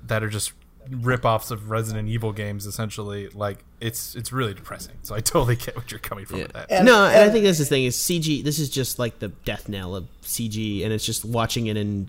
that 0.06 0.22
are 0.24 0.28
just 0.28 0.52
rip-offs 0.88 1.50
of 1.50 1.70
Resident 1.70 2.08
Evil 2.08 2.32
games 2.32 2.66
essentially 2.66 3.28
like 3.28 3.64
it's 3.80 4.14
it's 4.14 4.32
really 4.32 4.54
depressing. 4.54 4.94
So 5.02 5.14
I 5.14 5.20
totally 5.20 5.56
get 5.56 5.76
what 5.76 5.90
you're 5.90 6.00
coming 6.00 6.26
from 6.26 6.38
with 6.40 6.52
that. 6.52 6.84
no, 6.84 7.04
and 7.06 7.22
I 7.22 7.30
think 7.30 7.44
that's 7.44 7.58
the 7.58 7.64
thing 7.64 7.84
is 7.84 7.96
CG. 7.96 8.42
This 8.44 8.58
is 8.58 8.68
just 8.70 8.98
like 8.98 9.18
the 9.18 9.28
death 9.28 9.68
knell 9.68 9.94
of 9.96 10.06
CG, 10.22 10.84
and 10.84 10.92
it's 10.92 11.04
just 11.04 11.24
watching 11.24 11.66
it 11.66 11.76
and 11.76 12.08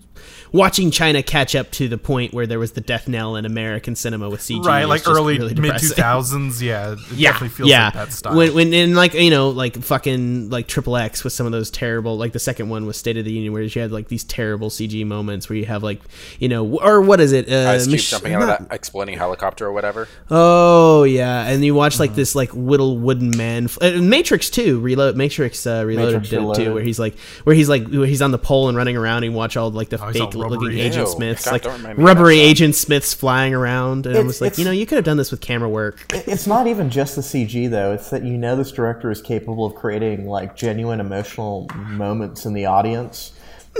watching 0.52 0.90
China 0.90 1.22
catch 1.22 1.54
up 1.56 1.70
to 1.72 1.88
the 1.88 1.98
point 1.98 2.32
where 2.32 2.46
there 2.46 2.58
was 2.58 2.72
the 2.72 2.80
death 2.80 3.08
knell 3.08 3.36
in 3.36 3.44
American 3.44 3.96
cinema 3.96 4.28
with 4.30 4.40
CG. 4.40 4.64
right, 4.64 4.84
like 4.84 5.08
early 5.08 5.38
really 5.38 5.54
mid 5.54 5.78
two 5.78 5.88
thousands. 5.88 6.62
yeah. 6.62 6.92
It 6.92 6.98
Yeah, 7.14 7.32
definitely 7.32 7.48
feels 7.56 7.70
yeah. 7.70 7.84
like 7.86 7.94
that 7.94 8.12
style. 8.12 8.36
When, 8.36 8.54
when 8.54 8.74
and 8.74 8.94
like 8.94 9.14
you 9.14 9.30
know, 9.30 9.48
like 9.50 9.76
fucking 9.82 10.50
like 10.50 10.68
Triple 10.68 10.96
X 10.96 11.24
with 11.24 11.32
some 11.32 11.46
of 11.46 11.52
those 11.52 11.70
terrible, 11.70 12.16
like 12.16 12.32
the 12.32 12.38
second 12.38 12.68
one 12.68 12.86
was 12.86 12.96
State 12.96 13.16
of 13.16 13.24
the 13.24 13.32
Union, 13.32 13.52
where 13.52 13.62
you 13.62 13.80
had 13.80 13.90
like 13.92 14.08
these 14.08 14.24
terrible 14.24 14.68
CG 14.70 15.04
moments 15.06 15.48
where 15.48 15.56
you 15.56 15.64
have 15.66 15.82
like 15.82 16.00
you 16.38 16.48
know, 16.48 16.66
or 16.80 17.00
what 17.00 17.18
is 17.20 17.32
it? 17.32 17.50
Uh, 17.50 17.70
Ice 17.70 17.84
Cube 17.84 17.92
Mich- 17.92 18.10
jumping 18.10 18.34
out 18.34 18.42
of 18.42 18.48
not- 18.48 18.68
that 18.68 18.74
exploding 18.74 19.16
helicopter 19.16 19.66
or 19.66 19.72
whatever. 19.72 20.06
Oh 20.30 21.04
yeah, 21.04 21.48
and 21.48 21.61
you 21.64 21.74
watch 21.74 21.98
like 21.98 22.10
Mm-hmm. 22.10 22.16
this 22.16 22.34
like 22.34 22.54
little 22.54 22.98
wooden 22.98 23.36
man. 23.36 23.68
uh, 23.80 23.92
Matrix 24.00 24.50
too. 24.50 24.80
Reload. 24.80 25.16
Matrix 25.16 25.66
uh, 25.66 25.84
Reloaded 25.86 26.14
Matrix 26.22 26.28
did 26.30 26.42
it 26.42 26.54
too, 26.54 26.74
where 26.74 26.82
he's 26.82 26.98
like 26.98 27.18
where 27.44 27.54
he's 27.54 27.68
like 27.68 27.88
where 27.88 28.06
he's 28.06 28.22
on 28.22 28.30
the 28.30 28.38
pole 28.38 28.68
and 28.68 28.76
running 28.76 28.96
around. 28.96 29.18
and 29.24 29.32
you 29.32 29.32
watch 29.32 29.56
all 29.56 29.70
like 29.70 29.88
the 29.88 30.02
Oh, 30.04 30.12
fake 30.12 30.34
looking. 30.34 30.78
Agent 30.78 31.06
Ew. 31.08 31.14
Smiths, 31.14 31.44
God, 31.44 31.52
like 31.52 31.62
don't 31.62 31.72
remind 31.78 31.98
me 31.98 32.02
of 32.04 32.06
rubbery. 32.08 32.40
Agent 32.40 32.74
Smiths 32.74 33.14
flying 33.14 33.54
around, 33.54 34.06
and 34.06 34.16
I 34.16 34.22
was 34.22 34.40
like, 34.40 34.58
you 34.58 34.64
know, 34.64 34.70
you 34.70 34.86
could 34.86 34.96
have 34.96 35.04
done 35.04 35.16
this 35.16 35.30
with 35.30 35.40
camera 35.40 35.68
work. 35.68 36.12
It's 36.32 36.46
not 36.46 36.66
even 36.66 36.88
just 36.90 37.16
the 37.16 37.22
CG 37.22 37.68
though. 37.70 37.92
It's 37.92 38.10
that 38.10 38.22
you 38.24 38.36
know 38.38 38.56
this 38.56 38.72
director 38.72 39.10
is 39.10 39.20
capable 39.20 39.64
of 39.66 39.74
creating 39.74 40.26
like 40.26 40.56
genuine 40.56 41.00
emotional 41.00 41.68
moments 41.88 42.46
in 42.46 42.54
the 42.54 42.66
audience. 42.66 43.32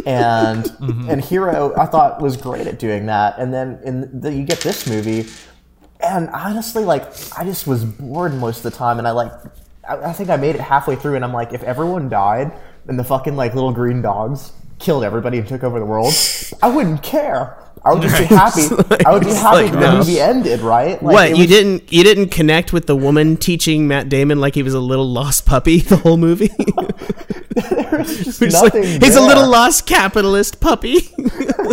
And 0.07 0.71
and 0.81 1.23
Hero 1.23 1.75
I 1.77 1.87
thought 1.87 2.21
was 2.23 2.37
great 2.37 2.67
at 2.67 2.79
doing 2.79 3.07
that. 3.07 3.39
And 3.39 3.53
then 3.53 3.79
in 3.85 4.21
the, 4.21 4.33
you 4.33 4.45
get 4.45 4.61
this 4.61 4.87
movie 4.89 5.27
and 6.03 6.29
honestly 6.31 6.85
like 6.85 7.05
I 7.39 7.45
just 7.45 7.67
was 7.67 7.85
bored 7.85 8.35
most 8.35 8.59
of 8.65 8.73
the 8.73 8.77
time 8.77 8.99
and 8.99 9.07
I 9.07 9.13
like 9.13 9.33
I, 9.89 9.97
I 9.97 10.13
think 10.13 10.31
I 10.31 10.37
made 10.37 10.55
it 10.55 10.61
halfway 10.61 10.97
through 10.97 11.17
and 11.17 11.25
I'm 11.25 11.33
like 11.33 11.53
if 11.53 11.63
everyone 11.63 12.09
died 12.09 12.53
and 12.89 12.99
the 12.99 13.05
fucking 13.05 13.37
like 13.37 13.55
little 13.55 13.73
green 13.73 14.03
dogs 14.03 14.53
killed 14.79 15.05
everybody 15.05 15.39
and 15.39 15.47
took 15.47 15.63
over 15.63 15.79
the 15.79 15.87
world, 15.87 16.13
I 16.61 16.69
wouldn't 16.69 17.05
care. 17.05 17.57
I 17.85 17.93
would 17.93 18.03
just 18.03 18.19
be 18.19 18.25
happy. 18.25 18.63
I 19.07 19.13
would 19.13 19.25
be 19.25 19.31
happy 19.33 19.63
like, 19.65 19.73
that 19.73 19.81
no. 19.81 19.91
the 19.93 19.99
movie 19.99 20.21
ended, 20.21 20.61
right? 20.61 21.03
Like, 21.03 21.15
what 21.15 21.31
it 21.31 21.37
you 21.37 21.43
was- 21.43 21.49
didn't 21.49 21.93
you 21.93 22.03
didn't 22.05 22.29
connect 22.31 22.73
with 22.73 22.87
the 22.87 22.97
woman 22.97 23.37
teaching 23.37 23.87
Matt 23.89 24.09
Damon 24.09 24.41
like 24.41 24.55
he 24.55 24.63
was 24.63 24.75
a 24.75 24.81
little 24.81 25.07
lost 25.09 25.47
puppy 25.47 25.81
the 25.81 25.97
whole 25.97 26.17
movie? 26.17 26.51
There's 27.55 28.25
just 28.25 28.41
Just 28.41 28.63
like, 28.63 28.75
nothing 28.75 29.01
he's 29.01 29.17
a 29.17 29.21
little 29.21 29.49
lost 29.49 29.87
capitalist 29.87 30.61
puppy. 30.61 31.11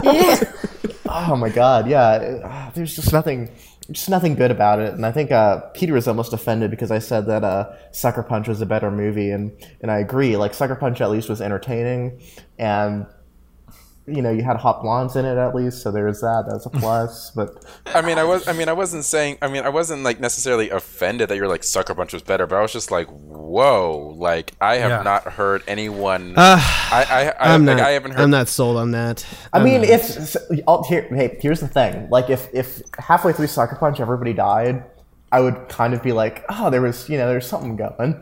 Yeah. 0.03 0.39
Oh 1.09 1.35
my 1.35 1.49
god, 1.49 1.89
yeah. 1.89 2.71
There's 2.73 2.95
just 2.95 3.11
nothing, 3.11 3.49
just 3.91 4.09
nothing 4.09 4.35
good 4.35 4.51
about 4.51 4.79
it. 4.79 4.93
And 4.93 5.05
I 5.05 5.11
think 5.11 5.31
uh, 5.31 5.61
Peter 5.73 5.93
was 5.93 6.07
almost 6.07 6.33
offended 6.33 6.71
because 6.71 6.91
I 6.91 6.99
said 6.99 7.25
that 7.27 7.43
uh, 7.43 7.73
Sucker 7.91 8.23
Punch 8.23 8.47
was 8.47 8.61
a 8.61 8.65
better 8.65 8.91
movie, 8.91 9.31
and 9.31 9.51
and 9.81 9.91
I 9.91 9.99
agree. 9.99 10.37
Like 10.37 10.53
Sucker 10.53 10.75
Punch 10.75 11.01
at 11.01 11.09
least 11.09 11.29
was 11.29 11.41
entertaining, 11.41 12.21
and 12.57 13.05
you 14.15 14.21
know 14.21 14.31
you 14.31 14.43
had 14.43 14.57
hot 14.57 14.81
blondes 14.81 15.15
in 15.15 15.25
it 15.25 15.37
at 15.37 15.53
least, 15.55 15.81
so 15.81 15.91
there's 15.91 16.21
that. 16.21 16.45
That 16.47 16.53
was 16.55 16.65
a 16.65 16.69
plus. 16.69 17.31
But 17.35 17.63
I 17.85 18.01
mean, 18.01 18.17
I 18.17 18.23
was. 18.23 18.47
I 18.47 18.53
mean, 18.53 18.67
I 18.69 18.73
wasn't 18.73 19.05
saying. 19.05 19.37
I 19.41 19.47
mean, 19.47 19.63
I 19.63 19.69
wasn't 19.69 20.03
like 20.03 20.19
necessarily 20.19 20.69
offended 20.69 21.29
that 21.29 21.37
you're 21.37 21.47
like 21.47 21.63
Sucker 21.63 21.93
Punch 21.95 22.13
was 22.13 22.21
better, 22.23 22.45
but 22.47 22.55
I 22.57 22.61
was 22.61 22.73
just 22.73 22.91
like, 22.91 23.07
whoa! 23.07 24.15
Like 24.17 24.53
I 24.59 24.75
have 24.77 24.89
Yeah. 24.91 25.01
not 25.03 25.23
heard 25.33 25.63
anyone. 25.67 26.33
I, 26.37 27.05
I, 27.09 27.29
I, 27.29 27.53
I'm 27.53 27.65
like, 27.65 27.77
not. 27.77 27.85
I 27.85 27.91
haven't 27.91 28.11
heard. 28.11 28.21
I'm 28.21 28.31
not 28.31 28.47
sold 28.47 28.77
on 28.77 28.91
that. 28.91 29.25
I 29.53 29.59
I'm 29.59 29.63
mean, 29.65 29.81
not. 29.81 29.89
if 29.89 30.35
I'll, 30.67 30.79
oh, 30.79 30.83
here, 30.83 31.03
hey, 31.13 31.37
here's 31.41 31.59
the 31.59 31.67
thing. 31.67 32.09
Like, 32.09 32.29
if 32.29 32.49
if 32.53 32.81
halfway 32.97 33.33
through 33.33 33.47
Sucker 33.47 33.75
Punch 33.75 33.99
everybody 33.99 34.33
died, 34.33 34.83
I 35.31 35.39
would 35.41 35.69
kind 35.69 35.93
of 35.93 36.01
be 36.01 36.11
like, 36.11 36.43
oh, 36.49 36.69
there 36.69 36.81
was 36.81 37.07
you 37.09 37.17
know 37.17 37.27
there's 37.27 37.47
something 37.47 37.75
going. 37.75 38.19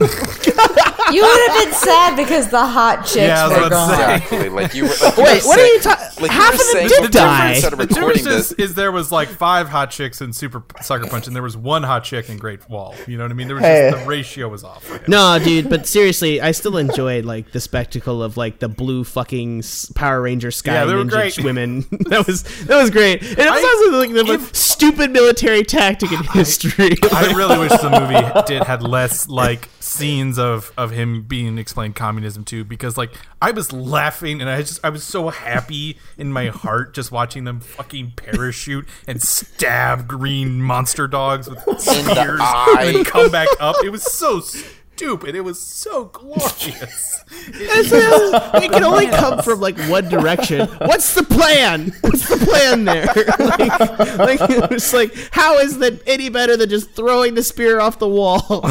You 1.12 1.22
would 1.22 1.48
have 1.50 1.64
been 1.64 1.72
sad 1.74 2.16
because 2.16 2.48
the 2.50 2.64
hot 2.64 3.02
chicks 3.04 3.16
Yeah, 3.16 3.48
were 3.48 3.68
gone. 3.70 3.88
say. 3.96 4.14
Exactly. 4.16 4.48
Like 4.48 4.74
you 4.74 4.84
were. 4.84 4.90
Like 4.90 5.16
you 5.16 5.22
Wait, 5.24 5.42
were 5.42 5.48
what 5.48 5.58
are 5.60 5.66
you 5.66 5.80
talking? 5.80 6.06
Like 6.22 6.30
Half 6.30 6.54
you 6.54 6.60
of 6.60 6.66
them 6.66 6.66
saying, 6.72 6.88
did 6.88 7.04
the 7.04 7.08
die. 7.08 7.54
difference 7.54 7.64
of 7.72 7.78
The 7.78 7.86
recording 7.86 8.24
difference 8.24 8.48
this. 8.48 8.52
is, 8.52 8.70
is 8.70 8.74
there 8.74 8.92
was 8.92 9.10
like 9.12 9.28
five 9.28 9.68
hot 9.68 9.90
chicks 9.90 10.20
in 10.20 10.32
Super 10.32 10.62
Sucker 10.82 11.06
Punch, 11.06 11.26
and 11.26 11.34
there 11.34 11.42
was 11.42 11.56
one 11.56 11.82
hot 11.82 12.04
chick 12.04 12.28
in 12.28 12.36
Great 12.38 12.68
Wall. 12.68 12.94
You 13.06 13.16
know 13.16 13.24
what 13.24 13.30
I 13.30 13.34
mean? 13.34 13.46
There 13.48 13.56
was 13.56 13.64
Hey. 13.64 13.90
just 13.90 14.02
the 14.04 14.08
ratio 14.08 14.48
was 14.48 14.64
off. 14.64 14.84
for. 14.84 15.00
No, 15.08 15.38
dude, 15.42 15.68
but 15.70 15.86
seriously, 15.86 16.40
I 16.40 16.52
still 16.52 16.76
enjoyed 16.76 17.24
like 17.24 17.52
the 17.52 17.60
spectacle 17.60 18.22
of 18.22 18.36
like 18.36 18.58
the 18.58 18.68
blue 18.68 19.04
fucking 19.04 19.62
Power 19.94 20.20
Ranger 20.22 20.50
Sky 20.50 20.72
Yeah, 20.74 20.84
Ninja 20.86 21.10
great. 21.10 21.38
women. 21.44 21.80
that 22.10 22.24
was 22.26 22.42
that 22.66 22.76
was 22.80 22.90
great. 22.90 23.22
And 23.22 23.38
it 23.38 23.50
was 23.50 23.64
I- 23.64 23.86
also 23.88 23.98
like 23.98 24.12
the 24.12 24.24
most 24.24 24.54
stupid 24.56 25.10
military 25.10 25.62
tactic 25.62 26.12
in 26.12 26.22
history. 26.24 26.96
I 27.12 27.32
really 27.34 27.58
wish 27.66 27.70
the 27.80 27.88
movie 27.90 28.44
did 28.46 28.62
had 28.64 28.82
less 28.82 29.28
like 29.28 29.68
scenes 29.80 30.38
of 30.38 30.72
of 30.76 30.90
him 30.90 30.99
being 31.22 31.58
explained 31.58 31.96
communism 31.96 32.44
too, 32.44 32.64
because 32.64 32.96
like 32.96 33.12
I 33.40 33.50
was 33.50 33.72
laughing 33.72 34.40
and 34.40 34.48
I 34.48 34.60
just 34.62 34.80
I 34.84 34.90
was 34.90 35.04
so 35.04 35.28
happy 35.28 35.98
in 36.16 36.32
my 36.32 36.46
heart 36.46 36.94
just 36.94 37.12
watching 37.12 37.44
them 37.44 37.60
fucking 37.60 38.12
parachute 38.16 38.86
and 39.06 39.22
stab 39.22 40.08
green 40.08 40.62
monster 40.62 41.06
dogs 41.06 41.48
with 41.48 41.58
spears 41.80 42.40
and 42.40 43.06
come 43.06 43.30
back 43.30 43.48
up. 43.60 43.76
It 43.84 43.90
was 43.90 44.02
so 44.02 44.40
stupid. 44.40 44.76
It 45.02 45.44
was 45.44 45.60
so 45.60 46.04
glorious. 46.06 47.16
It's 47.52 47.92
like, 47.92 48.64
it 48.64 48.72
can 48.72 48.82
only 48.82 49.06
come 49.06 49.40
from 49.42 49.60
like 49.60 49.78
one 49.82 50.08
direction. 50.08 50.66
What's 50.78 51.14
the 51.14 51.22
plan? 51.22 51.92
What's 52.00 52.28
the 52.28 52.44
plan 52.44 52.84
there? 52.84 53.06
like, 53.38 54.40
like 54.40 54.70
it's 54.72 54.92
like 54.92 55.14
how 55.30 55.58
is 55.58 55.78
that 55.78 56.02
any 56.08 56.28
better 56.28 56.56
than 56.56 56.68
just 56.68 56.90
throwing 56.90 57.34
the 57.34 57.44
spear 57.44 57.78
off 57.80 58.00
the 58.00 58.08
wall? 58.08 58.42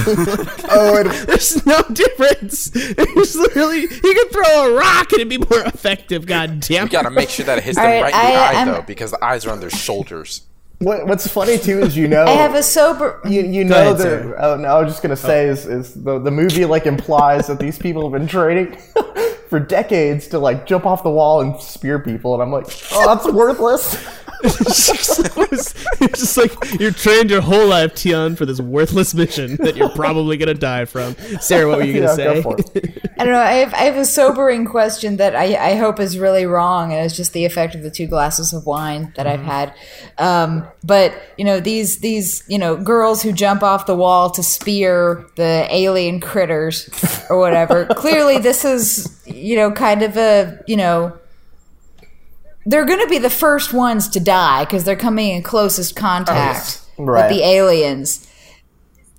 Oh, 0.72 0.98
and 1.00 1.10
There's 1.10 1.66
no 1.66 1.82
difference. 1.94 2.66
There's 2.66 3.36
literally 3.36 3.82
you 3.82 3.88
can 4.14 4.30
throw 4.30 4.74
a 4.74 4.78
rock 4.78 5.12
and 5.14 5.22
it'd 5.22 5.30
be 5.30 5.38
more 5.38 5.64
effective. 5.66 6.26
God 6.26 6.60
damn. 6.60 6.86
You 6.88 6.92
gotta 6.92 7.10
make 7.12 7.30
sure 7.30 7.46
that 7.46 7.58
it 7.60 7.64
hits 7.64 7.78
them 7.78 7.86
All 7.86 7.92
right, 8.04 8.14
right 8.14 8.26
in 8.28 8.32
the 8.34 8.38
I- 8.40 8.44
eye 8.52 8.56
I'm- 8.56 8.68
though, 8.68 8.82
because 8.82 9.12
the 9.12 9.24
eyes 9.24 9.46
are 9.46 9.52
on 9.52 9.62
their 9.62 9.70
shoulders. 9.70 10.42
What, 10.80 11.08
what's 11.08 11.28
funny 11.28 11.58
too 11.58 11.80
is 11.80 11.96
you 11.96 12.08
know 12.08 12.24
I 12.24 12.32
have 12.32 12.56
a 12.56 12.64
sober. 12.64 13.22
you, 13.26 13.42
you 13.42 13.64
Go 13.64 13.70
know 13.70 13.82
ahead, 13.82 13.98
the 13.98 14.04
sir. 14.04 14.36
oh 14.40 14.56
no 14.56 14.68
I 14.68 14.82
was 14.82 14.92
just 14.92 15.02
gonna 15.02 15.14
oh. 15.14 15.16
say 15.16 15.48
is, 15.48 15.66
is 15.66 15.94
the 15.94 16.20
the 16.20 16.32
movie 16.32 16.66
like 16.66 16.86
implies 16.86 17.48
that 17.48 17.60
these 17.60 17.78
people 17.78 18.10
have 18.10 18.18
been 18.18 18.28
training 18.28 18.78
for 19.50 19.60
decades 19.60 20.28
to 20.30 20.40
like 20.40 20.66
jump 20.66 20.86
off 20.86 21.04
the 21.04 21.10
wall 21.10 21.42
and 21.42 21.60
spear 21.60 22.00
people 22.00 22.34
and 22.34 22.42
I'm 22.42 22.52
like 22.52 22.66
oh 22.92 23.06
that's 23.06 23.28
worthless. 23.32 23.98
it's 24.44 24.88
just, 24.88 25.76
it's 26.02 26.20
just 26.20 26.38
like 26.38 26.80
you're 26.80 26.92
trained 26.92 27.30
your 27.30 27.42
whole 27.42 27.68
life, 27.68 27.94
Tian, 27.96 28.36
for 28.36 28.46
this 28.46 28.60
worthless 28.60 29.14
mission 29.14 29.56
that 29.58 29.76
you're 29.76 29.90
probably 29.90 30.38
gonna 30.38 30.54
die 30.54 30.86
from. 30.86 31.16
Sarah, 31.42 31.68
what 31.68 31.80
were 31.80 31.84
you 31.86 31.94
gonna 31.94 32.06
Yeah, 32.08 32.16
say? 32.16 32.42
for. 32.42 32.56
I 33.18 33.26
don't 33.26 33.34
know. 33.34 33.42
I 33.42 33.54
have, 33.54 33.74
I 33.74 33.78
have 33.84 33.98
a 33.98 34.06
sobering 34.06 34.66
question 34.66 35.18
that 35.18 35.36
I, 35.36 35.72
I 35.72 35.76
hope 35.76 36.00
is 36.00 36.18
really 36.18 36.46
wrong, 36.46 36.94
and 36.94 37.06
it's 37.06 37.16
just 37.16 37.34
the 37.34 37.46
effect 37.46 37.76
of 37.76 37.82
the 37.84 37.92
two 37.92 38.08
glasses 38.08 38.54
of 38.54 38.66
wine 38.66 39.12
that 39.16 39.28
I've 39.28 39.42
had. 39.44 39.74
Um, 40.18 40.66
but 40.84 41.14
you 41.38 41.44
know 41.46 41.60
these 41.60 42.00
these 42.00 42.44
you 42.48 42.58
know 42.58 42.78
girls 42.78 43.22
who 43.22 43.32
jump 43.34 43.64
off 43.64 43.86
the 43.86 43.96
wall 43.96 44.30
to 44.32 44.44
spear 44.44 45.26
the 45.36 45.68
alien 45.70 46.20
critters 46.22 46.90
or 47.30 47.38
whatever. 47.40 47.86
Clearly, 47.96 48.38
this 48.38 48.64
is 48.64 49.22
you 49.26 49.56
know 49.58 49.72
kind 49.72 50.02
of 50.02 50.16
a 50.18 50.64
you 50.68 50.78
know 50.78 51.18
they're 52.66 52.86
going 52.86 53.00
to 53.00 53.08
be 53.08 53.18
the 53.18 53.30
first 53.30 53.74
ones 53.74 54.08
to 54.10 54.20
die 54.20 54.66
because 54.66 54.84
they're 54.84 54.96
coming 54.96 55.32
in 55.36 55.44
closest 55.44 55.96
contact 55.96 56.82
Right. 56.98 57.30
with 57.30 57.38
the 57.38 57.44
aliens. 57.46 58.28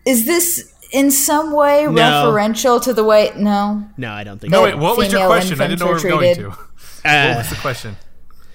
Is 0.07 0.27
this 0.27 0.73
in 0.93 1.11
some 1.11 1.53
way 1.53 1.85
No. 1.87 1.93
referential 1.93 2.83
to 2.83 2.93
the 2.93 3.05
way? 3.05 3.33
No. 3.37 3.85
No, 3.97 4.13
I 4.13 4.25
don't 4.25 4.39
think. 4.41 4.51
No, 4.51 4.59
so. 4.59 4.65
wait, 4.65 4.79
what 4.79 4.97
was 4.97 5.13
your 5.13 5.27
question? 5.27 5.61
I 5.61 5.67
didn't 5.67 5.81
know 5.81 5.87
where 5.87 5.97
we 5.97 6.03
were 6.03 6.23
infants 6.23 6.39
going 6.39 6.51
to. 6.51 6.57
treated. 6.57 6.67
What 7.03 7.11
uh, 7.15 7.35
was 7.39 7.49
the 7.49 7.57
question? 7.57 7.97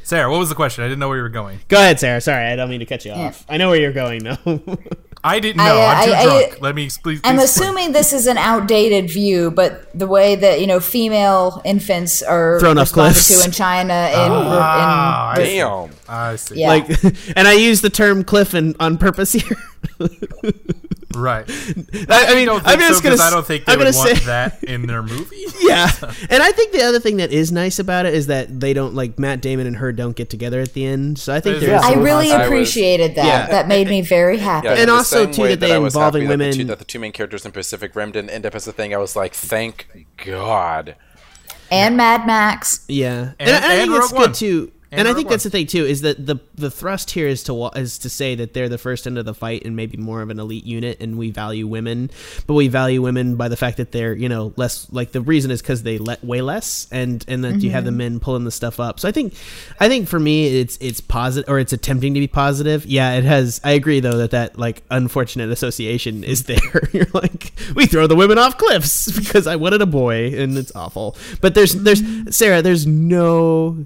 Sarah, 0.04 0.30
what 0.30 0.38
was 0.38 0.50
the 0.50 0.56
question? 0.56 0.84
I 0.84 0.88
didn't 0.88 1.00
know 1.00 1.08
where 1.08 1.18
you 1.18 1.24
were 1.24 1.30
going. 1.30 1.58
Go 1.68 1.78
ahead, 1.78 2.00
Sarah. 2.00 2.22
Sorry, 2.22 2.46
I 2.46 2.56
don't 2.56 2.70
mean 2.70 2.80
to 2.82 2.86
cut 2.86 3.04
you 3.06 3.12
off. 3.12 3.44
I 3.50 3.58
know 3.58 3.70
where 3.70 3.80
you're 3.80 3.92
going 3.92 4.24
though. 4.24 4.38
I 5.28 5.40
didn't 5.40 5.58
know. 5.58 5.64
I, 5.64 5.70
uh, 5.70 5.96
I'm 5.96 6.06
too 6.06 6.14
I- 6.14 6.24
I- 6.54 6.58
Let 6.62 6.76
me 6.76 6.84
please. 6.84 6.98
I'm 7.24 7.36
please 7.38 7.44
explain. 7.46 7.70
assuming 7.70 7.92
this 7.94 8.14
is 8.14 8.28
an 8.28 8.38
outdated 8.38 9.10
view, 9.10 9.50
but 9.50 9.88
the 9.98 10.06
way 10.06 10.36
that 10.36 10.62
you 10.62 10.68
know 10.68 10.80
female 10.80 11.62
infants 11.66 12.22
are 12.22 12.60
Thrown 12.60 12.78
off 12.78 12.92
cliffs. 12.92 13.28
to 13.40 13.44
in 13.44 13.52
China 13.52 13.94
in, 14.14 14.30
Ah, 14.32 15.34
I 15.36 15.40
in 15.42 15.46
see. 15.48 15.56
Damn. 15.58 15.90
I 16.08 16.36
see. 16.36 16.60
Yeah. 16.60 16.68
like, 16.68 16.90
and 17.36 17.48
I 17.48 17.54
use 17.54 17.82
the 17.82 17.90
term 17.90 18.24
cliff 18.24 18.54
in, 18.54 18.76
on 18.80 18.98
purpose 19.00 19.34
here. 19.34 19.58
Right. 21.16 21.46
I, 22.10 22.26
I 22.30 22.36
mean, 22.36 22.50
I'm 22.50 22.80
just 22.80 22.98
so, 22.98 23.04
gonna. 23.04 23.16
'cause 23.16 23.22
I 23.22 23.28
s- 23.28 23.34
don't 23.34 23.46
think 23.48 23.66
they 23.66 23.72
I'm 23.74 23.80
would 23.80 23.86
gonna 23.86 23.98
want 23.98 24.18
say 24.18 24.26
that 24.26 24.64
in 24.66 24.86
their 24.86 25.02
movie. 25.02 25.46
yeah. 25.62 25.90
And 26.30 26.44
I 26.44 26.52
think 26.52 26.72
the 26.74 26.84
other 26.84 27.00
thing 27.00 27.18
that 27.18 27.32
is 27.32 27.52
nice 27.52 27.80
about 27.80 28.06
it 28.06 28.14
is 28.14 28.28
that 28.28 28.60
they 28.60 28.74
don't 28.74 28.94
like 28.94 29.18
Matt 29.18 29.42
Damon 29.42 29.66
and 29.66 29.78
her 29.78 29.92
don't 29.92 30.16
get 30.16 30.30
together 30.30 30.60
at 30.60 30.74
the 30.74 30.86
end. 30.86 31.18
So 31.18 31.34
I 31.34 31.40
think 31.40 31.60
There's- 31.62 31.82
there's. 31.82 31.98
I 31.98 32.00
really 32.02 32.32
I 32.32 32.40
was- 32.40 32.48
appreciated 32.48 33.16
that. 33.16 33.26
Yeah. 33.26 33.48
That 33.48 33.68
made 33.68 33.88
me 33.88 34.02
very 34.02 34.38
happy. 34.38 34.68
Yeah, 34.68 34.74
And 34.74 34.82
in 34.84 34.90
also, 34.90 35.26
too, 35.32 35.42
way 35.44 35.50
that 35.56 35.60
they 35.62 35.74
I 35.74 35.78
involving 35.78 36.24
happy 36.24 36.36
that 36.38 36.38
the, 36.38 36.52
two, 36.52 36.58
women- 36.58 36.68
that 36.68 36.80
the 36.80 36.86
two 36.86 37.00
main 37.00 37.12
characters 37.12 37.46
in 37.46 37.52
Pacific 37.52 37.96
Rim 37.96 38.12
didn't 38.12 38.30
end 38.32 38.46
up 38.46 38.54
as 38.56 38.68
a 38.68 38.72
thing. 38.74 38.94
I 38.94 38.98
was 38.98 39.16
like, 39.16 39.34
thank 39.34 40.06
God. 40.26 40.96
and 41.72 41.98
Mad 41.98 42.28
Max. 42.28 42.84
Yeah, 42.88 43.32
and, 43.40 43.50
And- 43.50 43.52
I- 43.52 43.58
I 43.58 43.62
think 43.78 43.92
and 43.92 43.96
it's 44.04 44.12
Rogue 44.12 44.20
good 44.22 44.30
One. 44.30 44.34
too. 44.34 44.72
And, 44.92 45.00
And 45.00 45.08
I 45.08 45.14
think 45.14 45.30
that's 45.30 45.44
the 45.44 45.50
thing 45.50 45.68
too 45.68 45.86
is 45.86 46.02
that 46.02 46.26
the 46.26 46.38
the 46.54 46.70
thrust 46.70 47.12
here 47.12 47.28
is 47.28 47.44
to 47.44 47.68
is 47.76 47.98
to 48.00 48.10
say 48.10 48.36
that 48.36 48.54
they're 48.54 48.70
the 48.70 48.78
first 48.78 49.08
end 49.08 49.18
of 49.18 49.26
the 49.26 49.34
fight 49.34 49.66
and 49.66 49.76
maybe 49.76 49.98
more 49.98 50.22
of 50.22 50.30
an 50.30 50.40
elite 50.40 50.64
unit, 50.64 51.02
and 51.02 51.18
we 51.18 51.32
value 51.32 51.68
women, 51.68 52.12
but 52.46 52.54
we 52.54 52.68
value 52.68 53.02
women 53.02 53.36
by 53.36 53.48
the 53.48 53.58
fact 53.58 53.78
that 53.78 53.92
they're 53.92 54.14
you 54.14 54.30
know 54.30 54.54
less 54.58 54.92
like 54.92 55.12
the 55.12 55.22
reason 55.22 55.52
is 55.52 55.62
because 55.62 55.84
they 55.84 55.98
let 55.98 56.24
way 56.24 56.42
less, 56.42 56.88
and 56.92 57.26
and 57.28 57.44
that 57.44 57.62
you 57.62 57.72
have 57.72 57.84
the 57.84 57.90
mm-hmm. 57.90 57.98
men 57.98 58.20
pulling 58.20 58.44
the 58.44 58.52
stuff 58.52 58.80
up. 58.80 59.00
So 59.00 59.08
I 59.08 59.12
think 59.12 59.34
I 59.80 59.88
think 59.90 60.08
for 60.08 60.20
me 60.20 60.60
it's 60.60 60.78
it's 60.80 61.02
positive 61.02 61.50
or 61.50 61.60
it's 61.60 61.74
attempting 61.74 62.14
to 62.14 62.20
be 62.20 62.28
positive. 62.28 62.86
Yeah, 62.86 63.14
it 63.14 63.24
has. 63.24 63.60
I 63.64 63.72
agree 63.72 64.00
though 64.00 64.18
that 64.18 64.32
that 64.32 64.58
like 64.60 64.84
unfortunate 64.92 65.50
association 65.50 66.24
is 66.24 66.44
there. 66.46 66.90
You're 66.94 67.08
like 67.14 67.54
we 67.76 67.86
throw 67.88 68.08
the 68.08 68.16
women 68.16 68.38
off 68.38 68.58
cliffs 68.58 69.12
because 69.20 69.48
I 69.48 69.56
wanted 69.56 69.82
a 69.82 69.88
boy, 69.88 70.34
and 70.36 70.58
it's 70.58 70.74
awful. 70.76 71.18
But 71.42 71.56
there's 71.56 71.74
there's 71.74 72.02
Sarah. 72.36 72.62
There's 72.62 72.86
no 72.86 73.86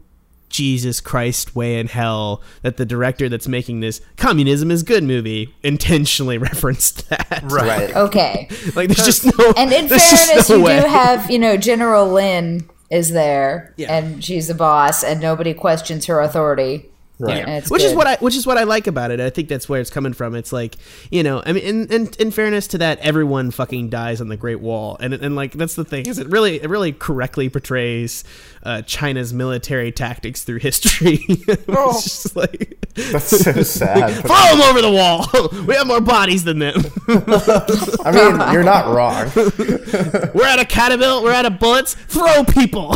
Jesus 0.49 0.99
Christ 0.99 1.55
way 1.55 1.79
in 1.79 1.87
hell 1.87 2.41
that 2.63 2.77
the 2.77 2.85
director 2.85 3.29
that's 3.29 3.47
making 3.47 3.79
this 3.79 4.01
communism 4.17 4.71
is 4.71 4.83
good 4.83 5.03
movie 5.03 5.53
intentionally 5.63 6.37
referenced 6.49 7.07
that. 7.09 7.41
Right. 7.43 7.95
Okay. 7.95 8.47
Like 8.75 8.87
there's 8.89 9.05
just 9.05 9.25
no 9.25 9.53
And 9.57 9.71
in 9.71 9.87
fairness, 9.89 10.49
no 10.49 10.57
you 10.57 10.63
way. 10.63 10.79
do 10.81 10.87
have, 10.87 11.29
you 11.31 11.39
know, 11.39 11.57
General 11.57 12.07
Lin 12.11 12.69
is 12.89 13.11
there, 13.11 13.73
Yeah. 13.77 13.95
and 13.95 14.23
she's 14.23 14.47
the 14.47 14.53
boss, 14.55 15.03
and 15.03 15.19
nobody 15.21 15.53
questions 15.53 16.05
her 16.07 16.19
authority. 16.21 16.89
Right. 17.19 17.43
And 17.45 17.51
it's 17.57 17.69
which 17.69 17.83
is 17.83 17.93
what 17.93 18.07
I 18.07 18.15
which 18.17 18.35
is 18.35 18.47
what 18.47 18.57
I 18.57 18.63
like 18.63 18.87
about 18.87 19.11
it. 19.11 19.19
I 19.19 19.29
think 19.29 19.49
that's 19.49 19.67
where 19.67 19.81
it's 19.81 19.89
coming 19.89 20.13
from. 20.13 20.35
It's 20.35 20.53
like 20.53 20.75
you 21.11 21.21
know, 21.21 21.43
I 21.45 21.51
mean, 21.51 21.63
in, 21.63 21.87
in, 21.87 22.09
in 22.17 22.31
fairness 22.31 22.67
to 22.67 22.77
that, 22.77 22.99
everyone 22.99 23.51
fucking 23.51 23.89
dies 23.89 24.21
on 24.21 24.29
the 24.29 24.37
Great 24.37 24.61
Wall, 24.61 24.95
and 25.01 25.13
and 25.13 25.35
like 25.35 25.51
that's 25.51 25.75
the 25.75 25.83
thing 25.83 26.05
is 26.05 26.17
it 26.17 26.27
really 26.27 26.61
it 26.61 26.69
really 26.69 26.93
correctly 26.93 27.49
portrays 27.49 28.23
uh, 28.63 28.81
China's 28.83 29.33
military 29.33 29.91
tactics 29.91 30.43
through 30.43 30.59
history. 30.59 31.19
it's 31.29 32.03
just 32.03 32.35
like 32.37 32.77
That's 32.95 33.25
so 33.25 33.63
sad. 33.63 34.13
throw 34.25 34.57
them 34.57 34.61
over 34.61 34.81
the 34.81 34.91
wall. 34.91 35.27
we 35.65 35.75
have 35.75 35.87
more 35.87 36.01
bodies 36.01 36.45
than 36.45 36.59
them. 36.59 36.81
I 37.07 38.11
mean, 38.11 38.53
you're 38.53 38.63
not 38.63 38.93
wrong. 38.95 39.29
We're 39.35 40.45
out 40.45 40.59
of 40.61 40.67
catabil. 40.67 41.23
We're 41.23 41.33
out 41.33 41.45
of 41.45 41.59
bullets. 41.59 41.95
Throw 41.95 42.43
people. 42.45 42.95